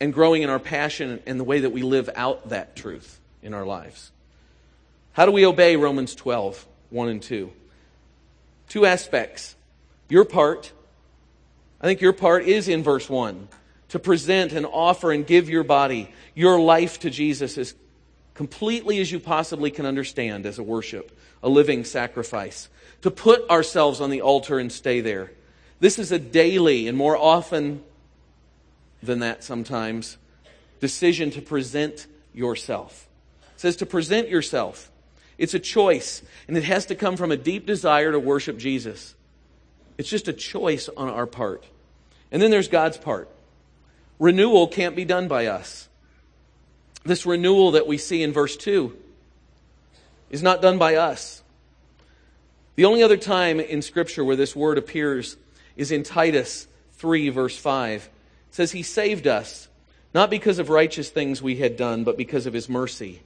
and 0.00 0.12
growing 0.12 0.42
in 0.42 0.50
our 0.50 0.58
passion 0.58 1.20
and 1.26 1.38
the 1.38 1.44
way 1.44 1.60
that 1.60 1.70
we 1.70 1.82
live 1.82 2.10
out 2.14 2.48
that 2.48 2.74
truth 2.74 3.20
in 3.42 3.54
our 3.54 3.64
lives. 3.64 4.10
How 5.12 5.26
do 5.26 5.32
we 5.32 5.44
obey 5.46 5.76
Romans 5.76 6.14
12, 6.14 6.66
1 6.90 7.08
and 7.08 7.22
2? 7.22 7.52
Two 8.68 8.86
aspects. 8.86 9.54
Your 10.08 10.24
part, 10.24 10.72
I 11.80 11.86
think 11.86 12.00
your 12.00 12.12
part 12.12 12.44
is 12.44 12.68
in 12.68 12.82
verse 12.82 13.08
1 13.08 13.48
to 13.90 13.98
present 13.98 14.52
and 14.52 14.64
offer 14.64 15.12
and 15.12 15.26
give 15.26 15.50
your 15.50 15.64
body, 15.64 16.10
your 16.34 16.58
life 16.58 17.00
to 17.00 17.10
Jesus 17.10 17.58
as 17.58 17.74
completely 18.32 19.00
as 19.00 19.12
you 19.12 19.20
possibly 19.20 19.70
can 19.70 19.84
understand 19.84 20.46
as 20.46 20.58
a 20.58 20.62
worship, 20.62 21.16
a 21.42 21.48
living 21.48 21.84
sacrifice. 21.84 22.70
To 23.02 23.10
put 23.10 23.48
ourselves 23.50 24.00
on 24.00 24.08
the 24.08 24.22
altar 24.22 24.58
and 24.58 24.72
stay 24.72 25.02
there. 25.02 25.30
This 25.82 25.98
is 25.98 26.12
a 26.12 26.18
daily 26.20 26.86
and 26.86 26.96
more 26.96 27.16
often 27.16 27.82
than 29.02 29.18
that 29.18 29.42
sometimes 29.42 30.16
decision 30.78 31.32
to 31.32 31.42
present 31.42 32.06
yourself. 32.32 33.08
It 33.56 33.60
says 33.60 33.74
to 33.78 33.86
present 33.86 34.28
yourself. 34.28 34.92
It's 35.38 35.54
a 35.54 35.58
choice, 35.58 36.22
and 36.46 36.56
it 36.56 36.62
has 36.62 36.86
to 36.86 36.94
come 36.94 37.16
from 37.16 37.32
a 37.32 37.36
deep 37.36 37.66
desire 37.66 38.12
to 38.12 38.20
worship 38.20 38.58
Jesus. 38.58 39.16
It's 39.98 40.08
just 40.08 40.28
a 40.28 40.32
choice 40.32 40.88
on 40.96 41.08
our 41.08 41.26
part. 41.26 41.64
And 42.30 42.40
then 42.40 42.52
there's 42.52 42.68
God's 42.68 42.96
part. 42.96 43.28
Renewal 44.20 44.68
can't 44.68 44.94
be 44.94 45.04
done 45.04 45.26
by 45.26 45.46
us. 45.46 45.88
This 47.02 47.26
renewal 47.26 47.72
that 47.72 47.88
we 47.88 47.98
see 47.98 48.22
in 48.22 48.32
verse 48.32 48.56
2 48.56 48.96
is 50.30 50.44
not 50.44 50.62
done 50.62 50.78
by 50.78 50.94
us. 50.94 51.42
The 52.76 52.84
only 52.84 53.02
other 53.02 53.16
time 53.16 53.58
in 53.58 53.82
Scripture 53.82 54.24
where 54.24 54.36
this 54.36 54.54
word 54.54 54.78
appears 54.78 55.36
is 55.76 55.90
in 55.90 56.02
Titus 56.02 56.66
3, 56.94 57.28
verse 57.30 57.56
5. 57.56 58.08
It 58.48 58.54
says, 58.54 58.72
He 58.72 58.82
saved 58.82 59.26
us, 59.26 59.68
not 60.14 60.30
because 60.30 60.58
of 60.58 60.68
righteous 60.68 61.10
things 61.10 61.42
we 61.42 61.56
had 61.56 61.76
done, 61.76 62.04
but 62.04 62.16
because 62.16 62.46
of 62.46 62.52
His 62.52 62.68
mercy. 62.68 63.22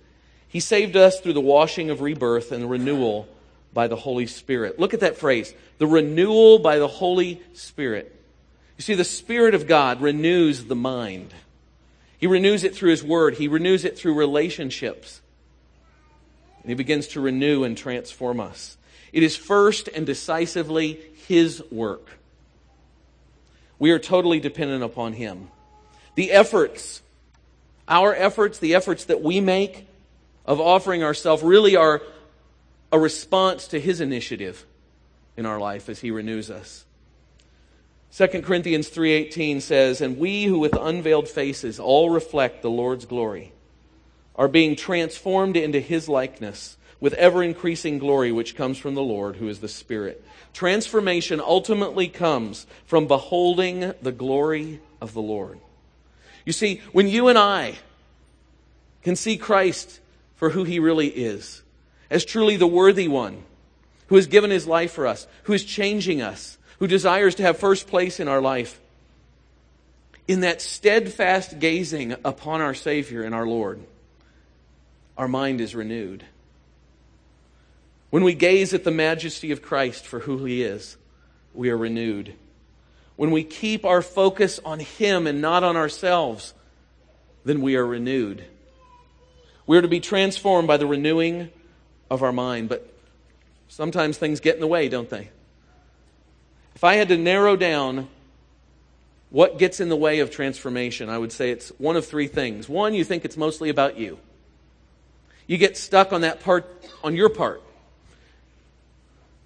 He 0.48 0.60
saved 0.60 0.96
us 0.96 1.20
through 1.20 1.34
the 1.34 1.40
washing 1.40 1.90
of 1.90 2.00
rebirth 2.00 2.52
and 2.52 2.62
the 2.62 2.68
renewal 2.68 3.28
by 3.72 3.88
the 3.88 3.96
Holy 3.96 4.26
Spirit. 4.26 4.78
Look 4.78 4.94
at 4.94 5.00
that 5.00 5.18
phrase 5.18 5.52
the 5.78 5.86
renewal 5.86 6.58
by 6.58 6.78
the 6.78 6.88
Holy 6.88 7.42
Spirit. 7.52 8.12
You 8.78 8.82
see, 8.82 8.94
the 8.94 9.04
Spirit 9.04 9.54
of 9.54 9.66
God 9.66 10.00
renews 10.00 10.64
the 10.64 10.76
mind. 10.76 11.34
He 12.18 12.26
renews 12.26 12.64
it 12.64 12.74
through 12.74 12.90
His 12.90 13.04
Word, 13.04 13.34
He 13.34 13.48
renews 13.48 13.84
it 13.84 13.98
through 13.98 14.14
relationships. 14.14 15.20
And 16.62 16.70
He 16.70 16.74
begins 16.74 17.08
to 17.08 17.20
renew 17.20 17.64
and 17.64 17.76
transform 17.76 18.40
us. 18.40 18.76
It 19.12 19.22
is 19.22 19.36
first 19.36 19.88
and 19.88 20.06
decisively 20.06 21.00
His 21.26 21.62
work. 21.70 22.08
We 23.78 23.90
are 23.90 23.98
totally 23.98 24.40
dependent 24.40 24.82
upon 24.82 25.12
Him. 25.12 25.48
The 26.14 26.32
efforts, 26.32 27.02
our 27.88 28.14
efforts, 28.14 28.58
the 28.58 28.74
efforts 28.74 29.04
that 29.04 29.22
we 29.22 29.40
make 29.40 29.86
of 30.44 30.60
offering 30.60 31.02
ourselves 31.02 31.42
really 31.42 31.76
are 31.76 32.02
a 32.90 32.98
response 32.98 33.68
to 33.68 33.80
His 33.80 34.00
initiative 34.00 34.64
in 35.36 35.44
our 35.44 35.58
life 35.58 35.88
as 35.88 36.00
He 36.00 36.10
renews 36.10 36.50
us. 36.50 36.86
2 38.16 38.44
Corinthians 38.44 38.88
3:18 38.88 39.60
says, 39.60 40.00
"And 40.00 40.18
we 40.18 40.44
who 40.44 40.58
with 40.58 40.74
unveiled 40.74 41.28
faces 41.28 41.78
all 41.78 42.08
reflect 42.08 42.62
the 42.62 42.70
Lord's 42.70 43.04
glory 43.04 43.52
are 44.36 44.48
being 44.48 44.74
transformed 44.74 45.56
into 45.56 45.80
his 45.80 46.08
likeness 46.08 46.78
with 46.98 47.12
ever 47.14 47.42
increasing 47.42 47.98
glory 47.98 48.32
which 48.32 48.56
comes 48.56 48.78
from 48.78 48.94
the 48.94 49.02
Lord 49.02 49.36
who 49.36 49.48
is 49.48 49.60
the 49.60 49.68
Spirit." 49.68 50.24
Transformation 50.56 51.38
ultimately 51.38 52.08
comes 52.08 52.66
from 52.86 53.06
beholding 53.06 53.92
the 54.00 54.10
glory 54.10 54.80
of 55.02 55.12
the 55.12 55.20
Lord. 55.20 55.60
You 56.46 56.54
see, 56.54 56.80
when 56.92 57.08
you 57.08 57.28
and 57.28 57.36
I 57.36 57.74
can 59.02 59.16
see 59.16 59.36
Christ 59.36 60.00
for 60.36 60.48
who 60.48 60.64
he 60.64 60.78
really 60.78 61.08
is, 61.08 61.62
as 62.08 62.24
truly 62.24 62.56
the 62.56 62.66
worthy 62.66 63.06
one 63.06 63.42
who 64.06 64.16
has 64.16 64.28
given 64.28 64.48
his 64.48 64.66
life 64.66 64.92
for 64.92 65.06
us, 65.06 65.26
who 65.42 65.52
is 65.52 65.62
changing 65.62 66.22
us, 66.22 66.56
who 66.78 66.86
desires 66.86 67.34
to 67.34 67.42
have 67.42 67.58
first 67.58 67.86
place 67.86 68.18
in 68.18 68.26
our 68.26 68.40
life. 68.40 68.80
In 70.26 70.40
that 70.40 70.62
steadfast 70.62 71.58
gazing 71.58 72.12
upon 72.24 72.62
our 72.62 72.72
Savior 72.72 73.22
and 73.22 73.34
our 73.34 73.46
Lord, 73.46 73.78
our 75.18 75.28
mind 75.28 75.60
is 75.60 75.74
renewed. 75.74 76.24
When 78.16 78.24
we 78.24 78.32
gaze 78.32 78.72
at 78.72 78.82
the 78.82 78.90
majesty 78.90 79.52
of 79.52 79.60
Christ 79.60 80.06
for 80.06 80.20
who 80.20 80.46
He 80.46 80.62
is, 80.62 80.96
we 81.52 81.68
are 81.68 81.76
renewed. 81.76 82.32
When 83.16 83.30
we 83.30 83.44
keep 83.44 83.84
our 83.84 84.00
focus 84.00 84.58
on 84.64 84.80
Him 84.80 85.26
and 85.26 85.42
not 85.42 85.62
on 85.62 85.76
ourselves, 85.76 86.54
then 87.44 87.60
we 87.60 87.76
are 87.76 87.84
renewed. 87.84 88.42
We 89.66 89.76
are 89.76 89.82
to 89.82 89.86
be 89.88 90.00
transformed 90.00 90.66
by 90.66 90.78
the 90.78 90.86
renewing 90.86 91.50
of 92.08 92.22
our 92.22 92.32
mind. 92.32 92.70
But 92.70 92.90
sometimes 93.68 94.16
things 94.16 94.40
get 94.40 94.54
in 94.54 94.62
the 94.62 94.66
way, 94.66 94.88
don't 94.88 95.10
they? 95.10 95.28
If 96.74 96.84
I 96.84 96.94
had 96.94 97.08
to 97.08 97.18
narrow 97.18 97.54
down 97.54 98.08
what 99.28 99.58
gets 99.58 99.78
in 99.78 99.90
the 99.90 99.94
way 99.94 100.20
of 100.20 100.30
transformation, 100.30 101.10
I 101.10 101.18
would 101.18 101.32
say 101.32 101.50
it's 101.50 101.68
one 101.76 101.96
of 101.96 102.06
three 102.06 102.28
things. 102.28 102.66
One, 102.66 102.94
you 102.94 103.04
think 103.04 103.26
it's 103.26 103.36
mostly 103.36 103.68
about 103.68 103.98
you. 103.98 104.18
You 105.46 105.58
get 105.58 105.76
stuck 105.76 106.14
on 106.14 106.22
that 106.22 106.40
part, 106.40 106.82
on 107.04 107.14
your 107.14 107.28
part. 107.28 107.62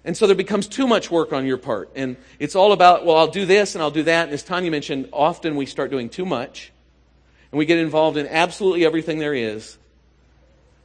And 0.03 0.17
so 0.17 0.25
there 0.25 0.35
becomes 0.35 0.67
too 0.67 0.87
much 0.87 1.11
work 1.11 1.31
on 1.31 1.45
your 1.45 1.57
part. 1.57 1.91
And 1.95 2.17
it's 2.39 2.55
all 2.55 2.71
about, 2.71 3.05
well, 3.05 3.17
I'll 3.17 3.27
do 3.27 3.45
this 3.45 3.75
and 3.75 3.81
I'll 3.81 3.91
do 3.91 4.03
that. 4.03 4.25
And 4.25 4.33
as 4.33 4.43
Tanya 4.43 4.71
mentioned, 4.71 5.09
often 5.13 5.55
we 5.55 5.65
start 5.65 5.91
doing 5.91 6.09
too 6.09 6.25
much. 6.25 6.71
And 7.51 7.59
we 7.59 7.65
get 7.65 7.77
involved 7.77 8.17
in 8.17 8.27
absolutely 8.27 8.85
everything 8.85 9.19
there 9.19 9.33
is. 9.33 9.77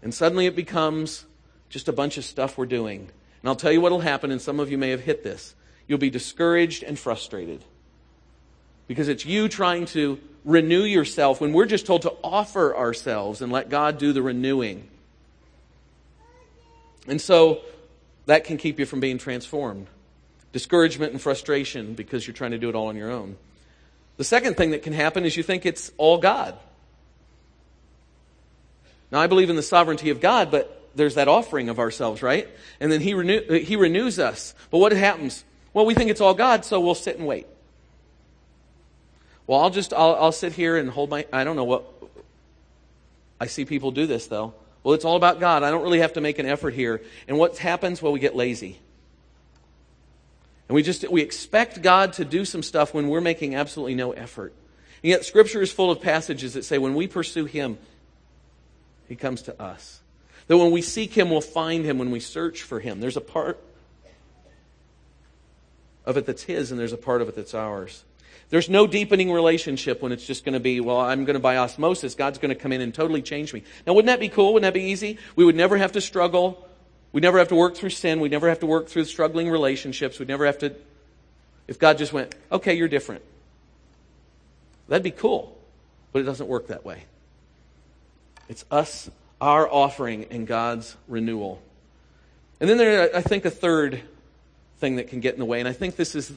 And 0.02 0.12
suddenly 0.12 0.46
it 0.46 0.54
becomes 0.54 1.24
just 1.68 1.88
a 1.88 1.92
bunch 1.92 2.18
of 2.18 2.24
stuff 2.24 2.58
we're 2.58 2.66
doing. 2.66 3.00
And 3.00 3.48
I'll 3.48 3.56
tell 3.56 3.72
you 3.72 3.80
what 3.80 3.92
will 3.92 4.00
happen, 4.00 4.30
and 4.30 4.40
some 4.40 4.60
of 4.60 4.70
you 4.70 4.78
may 4.78 4.90
have 4.90 5.00
hit 5.00 5.22
this 5.22 5.54
you'll 5.88 5.98
be 5.98 6.10
discouraged 6.10 6.82
and 6.82 6.98
frustrated. 6.98 7.62
Because 8.88 9.08
it's 9.08 9.24
you 9.24 9.48
trying 9.48 9.86
to 9.86 10.18
renew 10.44 10.82
yourself 10.82 11.40
when 11.40 11.52
we're 11.52 11.66
just 11.66 11.86
told 11.86 12.02
to 12.02 12.12
offer 12.22 12.76
ourselves 12.76 13.40
and 13.40 13.52
let 13.52 13.68
God 13.68 13.98
do 13.98 14.12
the 14.12 14.22
renewing. 14.22 14.88
And 17.06 17.20
so 17.20 17.62
that 18.26 18.44
can 18.44 18.56
keep 18.56 18.78
you 18.78 18.86
from 18.86 19.00
being 19.00 19.18
transformed. 19.18 19.86
Discouragement 20.52 21.12
and 21.12 21.20
frustration 21.20 21.94
because 21.94 22.26
you're 22.26 22.34
trying 22.34 22.52
to 22.52 22.58
do 22.58 22.68
it 22.68 22.74
all 22.74 22.88
on 22.88 22.96
your 22.96 23.10
own. 23.10 23.36
The 24.16 24.24
second 24.24 24.56
thing 24.56 24.70
that 24.70 24.82
can 24.82 24.92
happen 24.92 25.24
is 25.24 25.36
you 25.36 25.42
think 25.42 25.66
it's 25.66 25.92
all 25.96 26.18
God. 26.18 26.56
Now, 29.10 29.20
I 29.20 29.26
believe 29.26 29.50
in 29.50 29.56
the 29.56 29.62
sovereignty 29.62 30.10
of 30.10 30.20
God, 30.20 30.50
but 30.50 30.90
there's 30.94 31.14
that 31.14 31.28
offering 31.28 31.68
of 31.68 31.78
ourselves, 31.78 32.22
right? 32.22 32.48
And 32.80 32.90
then 32.90 33.00
he, 33.00 33.14
renew, 33.14 33.58
he 33.58 33.76
renews 33.76 34.18
us. 34.18 34.54
But 34.70 34.78
what 34.78 34.92
happens? 34.92 35.44
Well, 35.72 35.86
we 35.86 35.94
think 35.94 36.10
it's 36.10 36.20
all 36.20 36.34
God, 36.34 36.64
so 36.64 36.80
we'll 36.80 36.94
sit 36.94 37.18
and 37.18 37.26
wait. 37.26 37.46
Well, 39.46 39.60
I'll 39.60 39.70
just, 39.70 39.92
I'll, 39.92 40.16
I'll 40.16 40.32
sit 40.32 40.54
here 40.54 40.76
and 40.76 40.90
hold 40.90 41.10
my, 41.10 41.26
I 41.32 41.44
don't 41.44 41.54
know 41.54 41.64
what, 41.64 41.84
I 43.40 43.46
see 43.46 43.64
people 43.64 43.90
do 43.90 44.06
this 44.06 44.26
though. 44.26 44.54
Well, 44.86 44.94
it's 44.94 45.04
all 45.04 45.16
about 45.16 45.40
God. 45.40 45.64
I 45.64 45.72
don't 45.72 45.82
really 45.82 45.98
have 45.98 46.12
to 46.12 46.20
make 46.20 46.38
an 46.38 46.46
effort 46.46 46.72
here. 46.72 47.02
And 47.26 47.36
what 47.36 47.58
happens? 47.58 48.00
Well, 48.00 48.12
we 48.12 48.20
get 48.20 48.36
lazy. 48.36 48.78
And 50.68 50.76
we 50.76 50.84
just, 50.84 51.10
we 51.10 51.22
expect 51.22 51.82
God 51.82 52.12
to 52.12 52.24
do 52.24 52.44
some 52.44 52.62
stuff 52.62 52.94
when 52.94 53.08
we're 53.08 53.20
making 53.20 53.56
absolutely 53.56 53.96
no 53.96 54.12
effort. 54.12 54.52
And 55.02 55.10
yet, 55.10 55.24
Scripture 55.24 55.60
is 55.60 55.72
full 55.72 55.90
of 55.90 56.00
passages 56.00 56.54
that 56.54 56.64
say 56.64 56.78
when 56.78 56.94
we 56.94 57.08
pursue 57.08 57.46
Him, 57.46 57.78
He 59.08 59.16
comes 59.16 59.42
to 59.42 59.60
us. 59.60 60.02
That 60.46 60.56
when 60.56 60.70
we 60.70 60.82
seek 60.82 61.12
Him, 61.14 61.30
we'll 61.30 61.40
find 61.40 61.84
Him 61.84 61.98
when 61.98 62.12
we 62.12 62.20
search 62.20 62.62
for 62.62 62.78
Him. 62.78 63.00
There's 63.00 63.16
a 63.16 63.20
part 63.20 63.58
of 66.04 66.16
it 66.16 66.26
that's 66.26 66.44
His, 66.44 66.70
and 66.70 66.78
there's 66.78 66.92
a 66.92 66.96
part 66.96 67.22
of 67.22 67.28
it 67.28 67.34
that's 67.34 67.54
ours. 67.54 68.04
There's 68.48 68.68
no 68.68 68.86
deepening 68.86 69.32
relationship 69.32 70.02
when 70.02 70.12
it's 70.12 70.24
just 70.24 70.44
going 70.44 70.52
to 70.52 70.60
be, 70.60 70.80
well, 70.80 71.00
I'm 71.00 71.24
going 71.24 71.34
to 71.34 71.40
by 71.40 71.56
osmosis. 71.56 72.14
God's 72.14 72.38
going 72.38 72.50
to 72.50 72.54
come 72.54 72.72
in 72.72 72.80
and 72.80 72.94
totally 72.94 73.22
change 73.22 73.52
me. 73.52 73.64
Now, 73.86 73.94
wouldn't 73.94 74.06
that 74.06 74.20
be 74.20 74.28
cool? 74.28 74.54
Wouldn't 74.54 74.72
that 74.72 74.78
be 74.78 74.84
easy? 74.90 75.18
We 75.34 75.44
would 75.44 75.56
never 75.56 75.76
have 75.76 75.92
to 75.92 76.00
struggle. 76.00 76.68
We'd 77.12 77.22
never 77.22 77.38
have 77.38 77.48
to 77.48 77.56
work 77.56 77.74
through 77.74 77.90
sin. 77.90 78.20
We'd 78.20 78.30
never 78.30 78.48
have 78.48 78.60
to 78.60 78.66
work 78.66 78.88
through 78.88 79.04
struggling 79.06 79.50
relationships. 79.50 80.18
We'd 80.18 80.28
never 80.28 80.46
have 80.46 80.58
to, 80.58 80.74
if 81.66 81.78
God 81.78 81.98
just 81.98 82.12
went, 82.12 82.34
okay, 82.52 82.74
you're 82.74 82.88
different. 82.88 83.22
That'd 84.88 85.02
be 85.02 85.10
cool. 85.10 85.58
But 86.12 86.20
it 86.20 86.24
doesn't 86.24 86.46
work 86.46 86.68
that 86.68 86.84
way. 86.84 87.04
It's 88.48 88.64
us, 88.70 89.10
our 89.40 89.68
offering, 89.68 90.26
and 90.30 90.46
God's 90.46 90.96
renewal. 91.08 91.60
And 92.60 92.70
then 92.70 92.78
there, 92.78 93.14
I 93.14 93.22
think, 93.22 93.44
a 93.44 93.50
third 93.50 94.00
thing 94.78 94.96
that 94.96 95.08
can 95.08 95.20
get 95.20 95.34
in 95.34 95.40
the 95.40 95.46
way, 95.46 95.58
and 95.58 95.68
I 95.68 95.72
think 95.72 95.96
this 95.96 96.14
is 96.14 96.32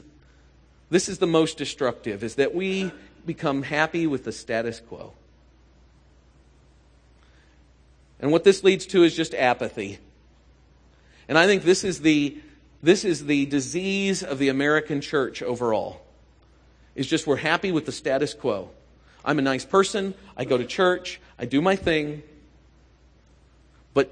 this 0.90 1.08
is 1.08 1.18
the 1.18 1.26
most 1.26 1.56
destructive, 1.56 2.22
is 2.22 2.34
that 2.34 2.54
we 2.54 2.92
become 3.24 3.62
happy 3.62 4.06
with 4.06 4.24
the 4.24 4.32
status 4.32 4.80
quo. 4.80 5.12
And 8.20 8.32
what 8.32 8.44
this 8.44 8.62
leads 8.62 8.86
to 8.86 9.02
is 9.02 9.14
just 9.14 9.34
apathy. 9.34 9.98
And 11.28 11.38
I 11.38 11.46
think 11.46 11.62
this 11.62 11.84
is 11.84 12.00
the 12.00 12.38
this 12.82 13.04
is 13.04 13.26
the 13.26 13.46
disease 13.46 14.22
of 14.22 14.38
the 14.38 14.48
American 14.48 15.00
church 15.00 15.42
overall. 15.42 16.00
Is 16.94 17.06
just 17.06 17.26
we're 17.26 17.36
happy 17.36 17.72
with 17.72 17.86
the 17.86 17.92
status 17.92 18.34
quo. 18.34 18.70
I'm 19.24 19.38
a 19.38 19.42
nice 19.42 19.64
person, 19.64 20.14
I 20.36 20.44
go 20.44 20.56
to 20.56 20.64
church, 20.64 21.20
I 21.38 21.44
do 21.44 21.60
my 21.60 21.76
thing. 21.76 22.22
But 23.92 24.10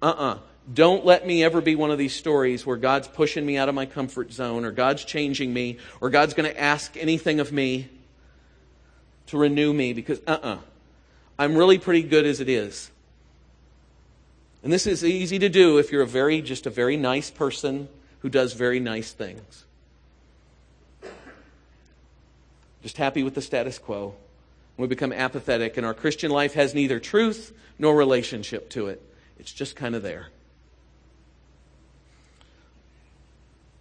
uh-uh. 0.00 0.38
Don't 0.72 1.04
let 1.04 1.26
me 1.26 1.42
ever 1.42 1.60
be 1.60 1.74
one 1.74 1.90
of 1.90 1.98
these 1.98 2.14
stories 2.14 2.64
where 2.64 2.76
God's 2.76 3.08
pushing 3.08 3.44
me 3.44 3.56
out 3.56 3.68
of 3.68 3.74
my 3.74 3.86
comfort 3.86 4.32
zone 4.32 4.64
or 4.64 4.70
God's 4.70 5.04
changing 5.04 5.52
me 5.52 5.78
or 6.00 6.08
God's 6.08 6.34
going 6.34 6.50
to 6.50 6.60
ask 6.60 6.96
anything 6.96 7.40
of 7.40 7.50
me 7.50 7.88
to 9.26 9.38
renew 9.38 9.72
me 9.72 9.92
because, 9.92 10.20
uh 10.26 10.32
uh-uh. 10.32 10.54
uh. 10.54 10.58
i 11.38 11.44
am 11.44 11.56
really 11.56 11.78
pretty 11.78 12.02
good 12.02 12.26
as 12.26 12.38
it 12.38 12.48
is. 12.48 12.90
And 14.62 14.72
this 14.72 14.86
is 14.86 15.04
easy 15.04 15.40
to 15.40 15.48
do 15.48 15.78
if 15.78 15.90
you're 15.90 16.02
a 16.02 16.06
very, 16.06 16.40
just 16.40 16.66
a 16.66 16.70
very 16.70 16.96
nice 16.96 17.30
person 17.30 17.88
who 18.20 18.28
does 18.28 18.52
very 18.52 18.78
nice 18.78 19.10
things. 19.10 19.64
Just 22.82 22.96
happy 22.96 23.24
with 23.24 23.34
the 23.34 23.42
status 23.42 23.78
quo. 23.78 24.14
We 24.76 24.86
become 24.86 25.12
apathetic, 25.12 25.76
and 25.76 25.84
our 25.84 25.94
Christian 25.94 26.30
life 26.30 26.54
has 26.54 26.74
neither 26.74 27.00
truth 27.00 27.52
nor 27.78 27.96
relationship 27.96 28.70
to 28.70 28.86
it. 28.86 29.02
It's 29.38 29.52
just 29.52 29.74
kind 29.74 29.96
of 29.96 30.02
there. 30.02 30.28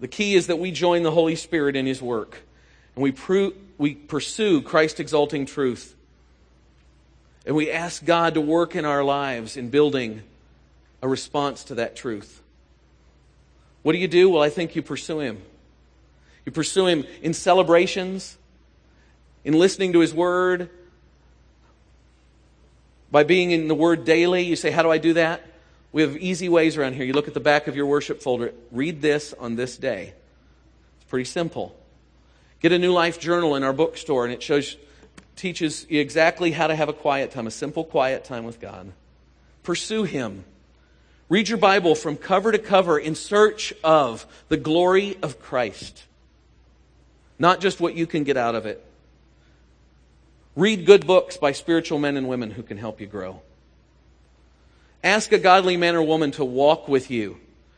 The 0.02 0.08
key 0.08 0.36
is 0.36 0.47
that 0.47 0.60
we 0.60 0.72
join 0.72 1.04
the 1.04 1.12
Holy 1.12 1.36
Spirit 1.36 1.76
in 1.78 1.86
His 1.86 2.02
work 2.02 2.39
and 2.95 3.04
we, 3.04 3.54
we 3.78 3.95
pursue 3.95 4.62
Christ 4.62 4.99
exalting 4.99 5.45
truth. 5.45 5.95
And 7.45 7.56
we 7.56 7.72
ask 7.72 8.04
God 8.04 8.34
to 8.34 8.41
work 8.41 8.76
in 8.76 8.86
our 8.86 9.04
lives 9.04 9.58
in 9.58 9.70
building 9.70 10.22
a 11.02 11.08
response 11.08 11.64
to 11.66 11.76
that 11.76 11.95
truth. 11.95 12.41
What 13.84 13.93
do 13.93 13.97
you 13.97 14.08
do? 14.08 14.30
Well, 14.30 14.43
I 14.43 14.49
think 14.49 14.76
you 14.76 14.82
pursue 14.82 15.20
Him. 15.20 15.41
You 16.45 16.52
pursue 16.52 16.88
Him 16.88 17.06
in 17.22 17.34
celebrations, 17.34 18.38
in 19.43 19.54
listening 19.54 19.93
to 19.93 19.99
His 19.99 20.14
Word, 20.14 20.70
by 23.10 23.24
being 23.24 23.52
in 23.52 23.68
the 23.68 23.76
Word 23.76 24.06
daily. 24.06 24.43
You 24.43 24.56
say, 24.56 24.70
How 24.70 24.84
do 24.84 24.91
I 24.91 24.99
do 24.99 25.14
that? 25.14 25.43
We 25.92 26.02
have 26.04 26.16
easy 26.18 26.48
ways 26.48 26.78
around 26.78 26.94
here. 26.94 27.04
You 27.04 27.14
look 27.14 27.28
at 27.28 27.34
the 27.34 27.39
back 27.39 27.68
of 27.68 27.76
your 27.76 27.86
worship 27.86 28.22
folder, 28.22 28.54
read 28.72 29.02
this 29.02 29.34
on 29.38 29.56
this 29.56 29.78
day. 29.78 30.14
It's 30.98 31.10
pretty 31.10 31.26
simple. 31.26 31.76
Get 32.62 32.72
a 32.72 32.80
New 32.80 32.94
Life 32.94 33.20
journal 33.20 33.56
in 33.56 33.64
our 33.64 33.74
bookstore, 33.74 34.24
and 34.24 34.34
it 34.34 34.42
shows, 34.42 34.78
teaches 35.36 35.86
you 35.89 36.00
exactly 36.00 36.52
how 36.52 36.68
to 36.68 36.76
have 36.76 36.89
a 36.89 36.94
quiet 36.94 37.32
time, 37.32 37.48
a 37.48 37.52
simple 37.52 37.84
quiet 37.84 38.24
time 38.24 38.46
with 38.46 38.62
God. 38.62 38.92
Pursue 39.64 40.04
Him. 40.04 40.46
Read 41.28 41.50
your 41.50 41.58
Bible 41.58 41.96
from 41.96 42.18
cover 42.18 42.52
to 42.52 42.60
cover 42.60 43.00
in 43.00 43.16
search 43.16 43.74
of 43.84 44.26
the 44.50 44.58
glory 44.58 45.18
of 45.22 45.42
Christ, 45.42 46.04
not 47.39 47.62
just 47.62 47.80
what 47.80 47.96
you 47.96 48.06
can 48.06 48.24
get 48.24 48.38
out 48.38 48.54
of 48.54 48.66
it. 48.66 48.86
Read 50.56 50.86
good 50.86 51.08
books 51.08 51.38
by 51.38 51.54
spiritual 51.54 52.00
men 52.00 52.18
and 52.18 52.28
women 52.28 52.52
who 52.52 52.64
can 52.64 52.78
help 52.78 53.00
you 53.00 53.08
grow. 53.08 53.42
Ask 55.04 55.32
a 55.32 55.39
godly 55.39 55.78
man 55.78 55.95
or 55.95 56.04
woman 56.04 56.32
to 56.32 56.45
walk 56.45 56.88
with 56.88 57.10
you 57.10 57.38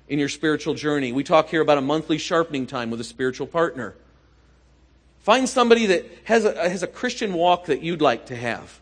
in 0.10 0.20
your 0.20 0.30
spiritual 0.30 0.74
journey. 0.74 1.12
We 1.12 1.24
talk 1.24 1.50
here 1.50 1.62
about 1.62 1.78
a 1.78 1.82
monthly 1.82 2.18
sharpening 2.18 2.68
time 2.68 2.90
with 2.90 3.00
a 3.00 3.06
spiritual 3.06 3.48
partner. 3.48 3.96
Find 5.20 5.48
somebody 5.48 5.86
that 5.86 6.06
has 6.26 6.44
a, 6.44 6.70
has 6.70 6.84
a 6.84 6.88
Christian 6.88 7.34
walk 7.34 7.68
that 7.68 7.82
you'd 7.82 8.02
like 8.02 8.26
to 8.26 8.36
have. 8.36 8.82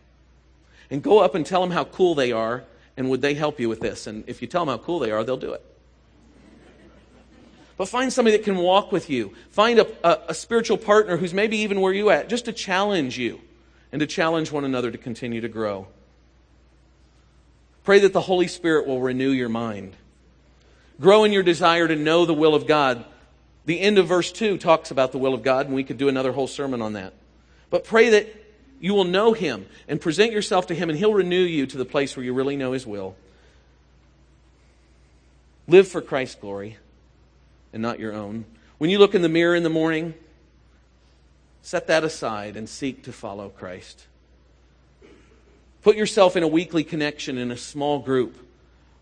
And 0.89 1.04
go 1.04 1.20
up 1.20 1.36
and 1.36 1.46
tell 1.46 1.62
them 1.62 1.72
how 1.72 1.86
cool 1.86 2.16
they 2.16 2.32
are, 2.32 2.64
and 2.98 3.10
would 3.12 3.22
they 3.22 3.36
help 3.36 3.60
you 3.60 3.70
with 3.70 3.80
this? 3.80 4.08
And 4.08 4.24
if 4.28 4.42
you 4.42 4.48
tell 4.48 4.66
them 4.66 4.78
how 4.78 4.84
cool 4.84 5.00
they 5.00 5.12
are, 5.12 5.24
they'll 5.24 5.38
do 5.38 5.54
it. 5.54 5.64
But 7.78 7.88
find 7.88 8.12
somebody 8.12 8.36
that 8.38 8.44
can 8.44 8.58
walk 8.58 8.92
with 8.92 9.10
you. 9.10 9.34
Find 9.52 9.80
a, 9.80 9.88
a, 10.04 10.20
a 10.30 10.34
spiritual 10.34 10.78
partner 10.78 11.18
who's 11.18 11.34
maybe 11.34 11.58
even 11.58 11.80
where 11.80 11.94
you 11.94 12.10
at, 12.10 12.28
just 12.28 12.46
to 12.46 12.54
challenge 12.54 13.18
you 13.18 13.39
and 13.92 14.00
to 14.00 14.08
challenge 14.08 14.52
one 14.52 14.66
another 14.66 14.92
to 14.92 14.98
continue 14.98 15.42
to 15.42 15.48
grow. 15.48 15.88
Pray 17.84 18.00
that 18.00 18.14
the 18.14 18.22
Holy 18.22 18.48
Spirit 18.48 18.86
will 18.86 19.02
renew 19.02 19.32
your 19.32 19.50
mind. 19.50 19.96
Grow 21.00 21.24
in 21.24 21.32
your 21.32 21.44
desire 21.44 21.88
to 21.88 21.96
know 21.96 22.26
the 22.26 22.34
will 22.34 22.54
of 22.54 22.68
God. 22.68 23.04
The 23.66 23.80
end 23.80 23.98
of 23.98 24.08
verse 24.08 24.32
2 24.32 24.58
talks 24.58 24.92
about 24.92 25.12
the 25.12 25.18
will 25.18 25.34
of 25.34 25.44
God, 25.44 25.66
and 25.66 25.76
we 25.76 25.84
could 25.84 25.98
do 25.98 26.08
another 26.08 26.32
whole 26.32 26.48
sermon 26.48 26.82
on 26.82 26.94
that. 26.94 27.14
But 27.70 27.84
pray 27.84 28.10
that 28.10 28.36
you 28.80 28.94
will 28.94 29.04
know 29.04 29.34
Him 29.34 29.66
and 29.88 30.00
present 30.00 30.32
yourself 30.32 30.68
to 30.68 30.76
Him, 30.76 30.90
and 30.90 30.98
He'll 30.98 31.14
renew 31.14 31.42
you 31.42 31.66
to 31.68 31.78
the 31.78 31.86
place 31.86 32.16
where 32.16 32.24
you 32.24 32.34
really 32.34 32.56
know 32.56 32.72
His 32.72 32.86
will. 32.86 33.16
Live 35.68 35.88
for 35.88 36.02
Christ's 36.02 36.36
glory 36.36 36.78
and 37.74 37.82
not 37.82 38.00
your 38.00 38.14
own. 38.14 38.46
When 38.78 38.90
you 38.90 39.00
look 39.00 39.16
in 39.16 39.22
the 39.22 39.30
mirror 39.30 39.56
in 39.56 39.64
the 39.64 39.70
morning, 39.70 40.14
set 41.62 41.88
that 41.88 42.04
aside 42.04 42.58
and 42.58 42.68
seek 42.68 43.04
to 43.04 43.14
follow 43.14 43.50
Christ. 43.50 44.06
Put 45.82 45.96
yourself 45.96 46.36
in 46.36 46.44
a 46.44 46.48
weekly 46.48 46.84
connection 46.84 47.38
in 47.38 47.52
a 47.52 47.58
small 47.58 48.00
group 48.00 48.38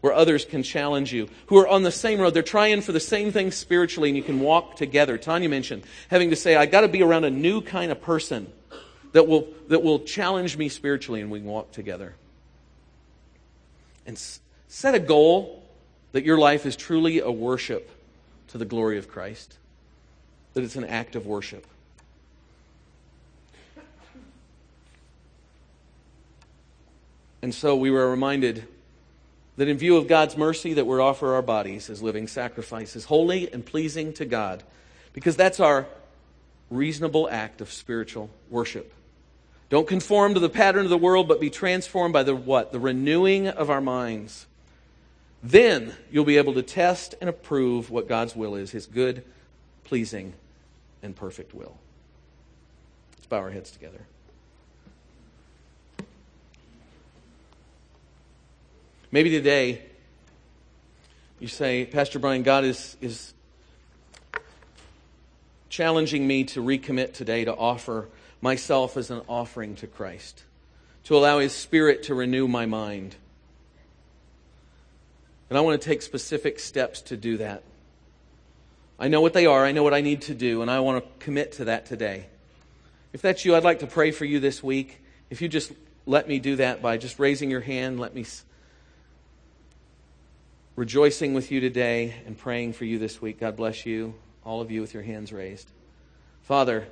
where 0.02 0.14
others 0.14 0.46
can 0.46 0.64
challenge 0.64 1.12
you, 1.12 1.28
who 1.48 1.58
are 1.58 1.68
on 1.68 1.84
the 1.84 1.92
same 1.92 2.22
road. 2.22 2.34
They're 2.34 2.42
trying 2.42 2.82
for 2.82 2.94
the 2.94 3.02
same 3.02 3.34
thing 3.34 3.52
spiritually, 3.52 4.10
and 4.10 4.16
you 4.16 4.24
can 4.24 4.40
walk 4.40 4.78
together. 4.78 5.18
Tanya 5.18 5.50
mentioned 5.50 5.84
having 6.10 6.30
to 6.30 6.38
say, 6.38 6.56
I 6.56 6.66
got 6.66 6.82
to 6.82 6.88
be 6.88 7.04
around 7.04 7.26
a 7.26 7.30
new 7.30 7.62
kind 7.62 7.92
of 7.92 8.02
person 8.02 8.52
that 9.12 9.28
will, 9.28 9.48
that 9.68 9.84
will 9.84 10.00
challenge 10.00 10.56
me 10.56 10.70
spiritually, 10.70 11.20
and 11.20 11.30
we 11.30 11.40
can 11.40 11.50
walk 11.50 11.72
together. 11.72 12.16
And 14.06 14.18
set 14.70 14.96
a 14.96 15.00
goal 15.00 15.64
that 16.14 16.24
your 16.24 16.38
life 16.38 16.66
is 16.66 16.76
truly 16.78 17.20
a 17.20 17.30
worship 17.30 17.90
to 18.48 18.58
the 18.58 18.66
glory 18.66 18.98
of 18.98 19.10
Christ, 19.10 19.58
that 20.54 20.64
it's 20.64 20.78
an 20.78 20.86
act 20.86 21.16
of 21.16 21.26
worship. 21.26 21.68
And 27.42 27.54
so 27.54 27.76
we 27.76 27.92
were 27.92 28.10
reminded 28.10 28.68
that 29.58 29.68
in 29.68 29.78
view 29.78 29.98
of 29.98 30.08
God's 30.08 30.38
mercy 30.38 30.74
that 30.74 30.86
we 30.86 30.98
offer 31.00 31.34
our 31.34 31.42
bodies 31.42 31.90
as 31.90 32.02
living 32.02 32.28
sacrifices, 32.28 33.06
holy 33.06 33.52
and 33.52 33.66
pleasing 33.66 34.14
to 34.14 34.26
God, 34.26 34.64
because 35.14 35.36
that's 35.36 35.60
our 35.60 35.86
reasonable 36.70 37.30
act 37.30 37.62
of 37.62 37.72
spiritual 37.72 38.30
worship. 38.50 38.94
Don't 39.70 39.88
conform 39.88 40.34
to 40.34 40.40
the 40.40 40.50
pattern 40.50 40.84
of 40.84 40.90
the 40.90 40.98
world, 40.98 41.28
but 41.28 41.40
be 41.40 41.50
transformed 41.50 42.14
by 42.14 42.24
the 42.24 42.36
what? 42.36 42.72
The 42.72 42.80
renewing 42.80 43.48
of 43.48 43.70
our 43.70 43.82
minds. 43.82 44.48
Then 45.44 45.94
you'll 46.12 46.26
be 46.26 46.38
able 46.38 46.56
to 46.56 46.64
test 46.64 47.16
and 47.22 47.30
approve 47.30 47.90
what 47.90 48.08
God's 48.08 48.36
will 48.36 48.56
is, 48.56 48.72
his 48.72 48.88
good, 48.88 49.24
pleasing, 49.84 50.34
and 51.04 51.16
perfect 51.16 51.54
will. 51.54 51.78
Let's 53.16 53.28
bow 53.28 53.38
our 53.38 53.52
heads 53.52 53.72
together. 53.72 54.06
Maybe 59.12 59.32
today 59.32 59.82
you 61.40 61.48
say, 61.48 61.86
Pastor 61.86 62.20
Brian, 62.20 62.44
God 62.44 62.64
is, 62.64 62.96
is 63.02 63.34
challenging 65.70 66.28
me 66.28 66.44
to 66.44 66.62
recommit 66.62 67.14
today 67.14 67.46
to 67.46 67.56
offer 67.56 68.08
myself 68.40 68.98
as 68.98 69.10
an 69.10 69.22
offering 69.28 69.76
to 69.78 69.88
Christ, 69.88 70.44
to 71.06 71.18
allow 71.18 71.40
His 71.40 71.54
Spirit 71.54 72.04
to 72.04 72.14
renew 72.14 72.48
my 72.48 72.68
mind. 72.68 73.16
And 75.50 75.58
I 75.58 75.62
want 75.62 75.82
to 75.82 75.88
take 75.88 76.04
specific 76.04 76.60
steps 76.60 77.02
to 77.04 77.18
do 77.18 77.38
that. 77.38 77.64
I 79.00 79.08
know 79.08 79.22
what 79.22 79.34
they 79.34 79.48
are, 79.48 79.66
I 79.66 79.72
know 79.72 79.82
what 79.82 79.96
I 79.96 80.02
need 80.02 80.22
to 80.24 80.36
do, 80.36 80.62
and 80.62 80.70
I 80.70 80.82
want 80.82 81.04
to 81.04 81.26
commit 81.26 81.54
to 81.54 81.66
that 81.66 81.88
today. 81.88 82.28
If 83.12 83.24
that's 83.24 83.44
you, 83.44 83.56
I'd 83.56 83.64
like 83.64 83.80
to 83.80 83.88
pray 83.88 84.12
for 84.12 84.26
you 84.26 84.40
this 84.40 84.62
week. 84.62 85.02
If 85.32 85.42
you 85.42 85.48
just 85.48 85.72
let 86.06 86.28
me 86.28 86.38
do 86.38 86.58
that 86.58 86.84
by 86.84 86.98
just 86.98 87.18
raising 87.18 87.50
your 87.50 87.62
hand, 87.62 88.00
let 88.00 88.14
me 88.14 88.24
rejoicing 90.80 91.34
with 91.34 91.52
you 91.52 91.60
today 91.60 92.16
and 92.26 92.38
praying 92.38 92.72
for 92.72 92.86
you 92.86 92.98
this 92.98 93.22
week. 93.22 93.42
God 93.42 93.58
bless 93.58 93.86
you, 93.86 94.14
all 94.46 94.62
of 94.62 94.72
you 94.72 94.80
with 94.80 94.94
your 94.94 95.04
hands 95.04 95.34
raised. 95.34 95.70
Father, 96.44 96.88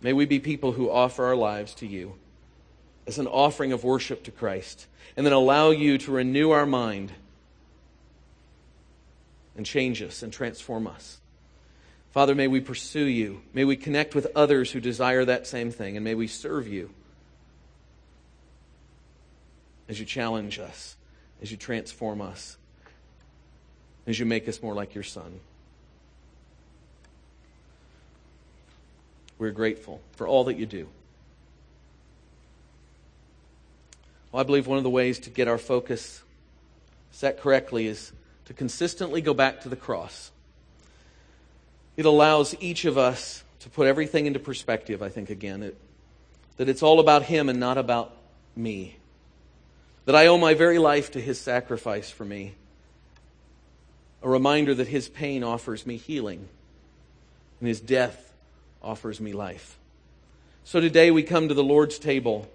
may 0.00 0.12
we 0.12 0.26
be 0.26 0.40
people 0.40 0.72
who 0.72 0.90
offer 0.90 1.24
our 1.24 1.36
lives 1.36 1.74
to 1.74 1.86
you 1.86 2.14
as 3.06 3.20
an 3.20 3.28
offering 3.28 3.70
of 3.70 3.84
worship 3.84 4.24
to 4.24 4.32
Christ, 4.32 4.88
and 5.16 5.24
then 5.24 5.32
allow 5.32 5.70
you 5.70 5.98
to 5.98 6.10
renew 6.10 6.50
our 6.50 6.66
mind 6.66 7.12
and 9.56 9.64
change 9.64 10.02
us 10.02 10.24
and 10.24 10.32
transform 10.32 10.88
us. 10.88 11.20
Father, 12.10 12.34
may 12.34 12.48
we 12.48 12.60
pursue 12.60 13.06
you. 13.06 13.40
May 13.54 13.64
we 13.64 13.76
connect 13.76 14.16
with 14.16 14.26
others 14.34 14.72
who 14.72 14.80
desire 14.80 15.24
that 15.24 15.46
same 15.46 15.70
thing, 15.70 15.96
and 15.96 16.02
may 16.02 16.16
we 16.16 16.26
serve 16.26 16.66
you 16.66 16.90
as 19.88 20.00
you 20.00 20.04
challenge 20.04 20.58
us 20.58 20.96
as 21.42 21.50
you 21.50 21.56
transform 21.56 22.20
us, 22.20 22.56
as 24.06 24.18
you 24.18 24.26
make 24.26 24.48
us 24.48 24.62
more 24.62 24.74
like 24.74 24.94
your 24.94 25.04
Son. 25.04 25.40
We're 29.38 29.52
grateful 29.52 30.00
for 30.16 30.26
all 30.26 30.44
that 30.44 30.56
you 30.56 30.66
do. 30.66 30.88
Well, 34.32 34.40
I 34.40 34.42
believe 34.42 34.66
one 34.66 34.78
of 34.78 34.84
the 34.84 34.90
ways 34.90 35.20
to 35.20 35.30
get 35.30 35.48
our 35.48 35.58
focus 35.58 36.22
set 37.12 37.40
correctly 37.40 37.86
is 37.86 38.12
to 38.46 38.54
consistently 38.54 39.20
go 39.20 39.32
back 39.32 39.60
to 39.62 39.68
the 39.68 39.76
cross. 39.76 40.32
It 41.96 42.04
allows 42.04 42.54
each 42.60 42.84
of 42.84 42.98
us 42.98 43.42
to 43.60 43.70
put 43.70 43.86
everything 43.86 44.26
into 44.26 44.38
perspective, 44.38 45.02
I 45.02 45.08
think, 45.08 45.30
again. 45.30 45.62
It, 45.62 45.76
that 46.56 46.68
it's 46.68 46.82
all 46.82 47.00
about 47.00 47.22
Him 47.22 47.48
and 47.48 47.60
not 47.60 47.78
about 47.78 48.16
me 48.56 48.96
that 50.08 50.16
I 50.16 50.28
owe 50.28 50.38
my 50.38 50.54
very 50.54 50.78
life 50.78 51.10
to 51.10 51.20
his 51.20 51.38
sacrifice 51.38 52.10
for 52.10 52.24
me. 52.24 52.54
A 54.22 54.28
reminder 54.30 54.74
that 54.74 54.88
his 54.88 55.06
pain 55.06 55.44
offers 55.44 55.84
me 55.84 55.98
healing 55.98 56.48
and 57.60 57.68
his 57.68 57.78
death 57.78 58.32
offers 58.82 59.20
me 59.20 59.34
life. 59.34 59.76
So 60.64 60.80
today 60.80 61.10
we 61.10 61.22
come 61.22 61.48
to 61.48 61.54
the 61.54 61.62
Lord's 61.62 61.98
table. 61.98 62.48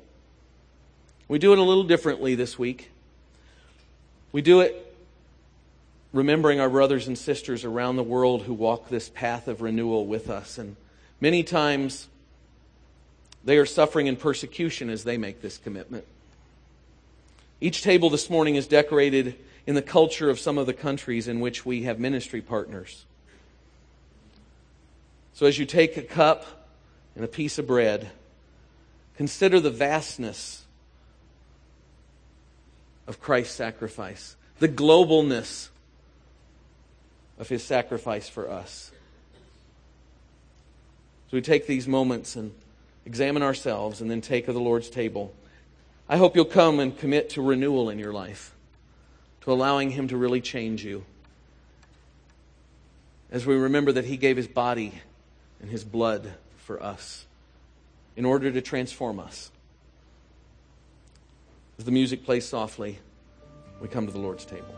We 1.28 1.38
do 1.38 1.54
it 1.54 1.60
a 1.60 1.62
little 1.62 1.84
differently 1.84 2.34
this 2.34 2.58
week. 2.58 2.90
We 4.32 4.42
do 4.42 4.62
it 4.62 4.96
remembering 6.12 6.60
our 6.60 6.72
brothers 6.72 7.08
and 7.08 7.16
sisters 7.16 7.64
around 7.64 7.98
the 7.98 8.04
world 8.04 8.42
who 8.42 8.56
walk 8.56 8.90
this 8.90 9.10
path 9.10 9.48
of 9.48 9.62
renewal 9.62 10.08
with 10.08 10.28
us. 10.28 10.58
And 10.58 10.76
many 11.22 11.44
times 11.44 12.08
they 13.46 13.60
are 13.60 13.68
suffering 13.68 14.08
in 14.08 14.16
persecution 14.16 14.90
as 14.90 15.04
they 15.04 15.20
make 15.20 15.44
this 15.44 15.60
commitment. 15.60 16.06
Each 17.64 17.82
table 17.82 18.10
this 18.10 18.30
morning 18.30 18.56
is 18.58 18.68
decorated 18.68 19.36
in 19.66 19.74
the 19.74 19.82
culture 19.82 20.30
of 20.30 20.38
some 20.38 20.58
of 20.58 20.66
the 20.66 20.74
countries 20.74 21.30
in 21.30 21.40
which 21.40 21.66
we 21.66 21.84
have 21.84 21.98
ministry 21.98 22.42
partners. 22.42 23.06
So 25.32 25.46
as 25.46 25.58
you 25.58 25.66
take 25.66 25.96
a 25.96 26.02
cup 26.02 26.68
and 27.16 27.24
a 27.24 27.28
piece 27.30 27.58
of 27.58 27.66
bread, 27.66 28.12
consider 29.16 29.62
the 29.62 29.70
vastness 29.70 30.66
of 33.08 33.22
Christ's 33.22 33.56
sacrifice, 33.56 34.36
the 34.60 34.68
globalness 34.68 35.70
of 37.40 37.48
his 37.48 37.64
sacrifice 37.64 38.28
for 38.28 38.52
us. 38.52 38.92
So 41.32 41.38
we 41.38 41.42
take 41.42 41.66
these 41.66 41.88
moments 41.88 42.36
and 42.36 42.54
examine 43.06 43.42
ourselves 43.42 44.02
and 44.02 44.12
then 44.12 44.20
take 44.20 44.50
of 44.50 44.54
the 44.54 44.60
Lord's 44.60 44.90
table. 44.90 45.34
I 46.08 46.18
hope 46.18 46.36
you'll 46.36 46.46
come 46.46 46.80
and 46.80 46.98
commit 46.98 47.32
to 47.32 47.42
renewal 47.42 47.90
in 47.90 47.98
your 47.98 48.14
life, 48.14 48.54
to 49.42 49.52
allowing 49.52 49.92
Him 49.92 50.08
to 50.10 50.18
really 50.18 50.42
change 50.42 50.84
you. 50.84 51.06
As 53.32 53.46
we 53.46 53.56
remember 53.56 53.92
that 53.94 54.06
He 54.06 54.18
gave 54.18 54.38
His 54.38 54.48
body 54.48 54.94
and 55.62 55.70
His 55.70 55.84
blood 55.84 56.34
for 56.58 56.82
us 56.82 57.26
in 58.16 58.26
order 58.26 58.52
to 58.52 58.62
transform 58.62 59.20
us. 59.20 59.52
As 61.80 61.86
the 61.86 61.92
music 61.92 62.24
plays 62.24 62.46
softly, 62.46 63.00
we 63.82 63.88
come 63.88 64.06
to 64.06 64.14
the 64.14 64.20
Lord's 64.20 64.46
table. 64.46 64.76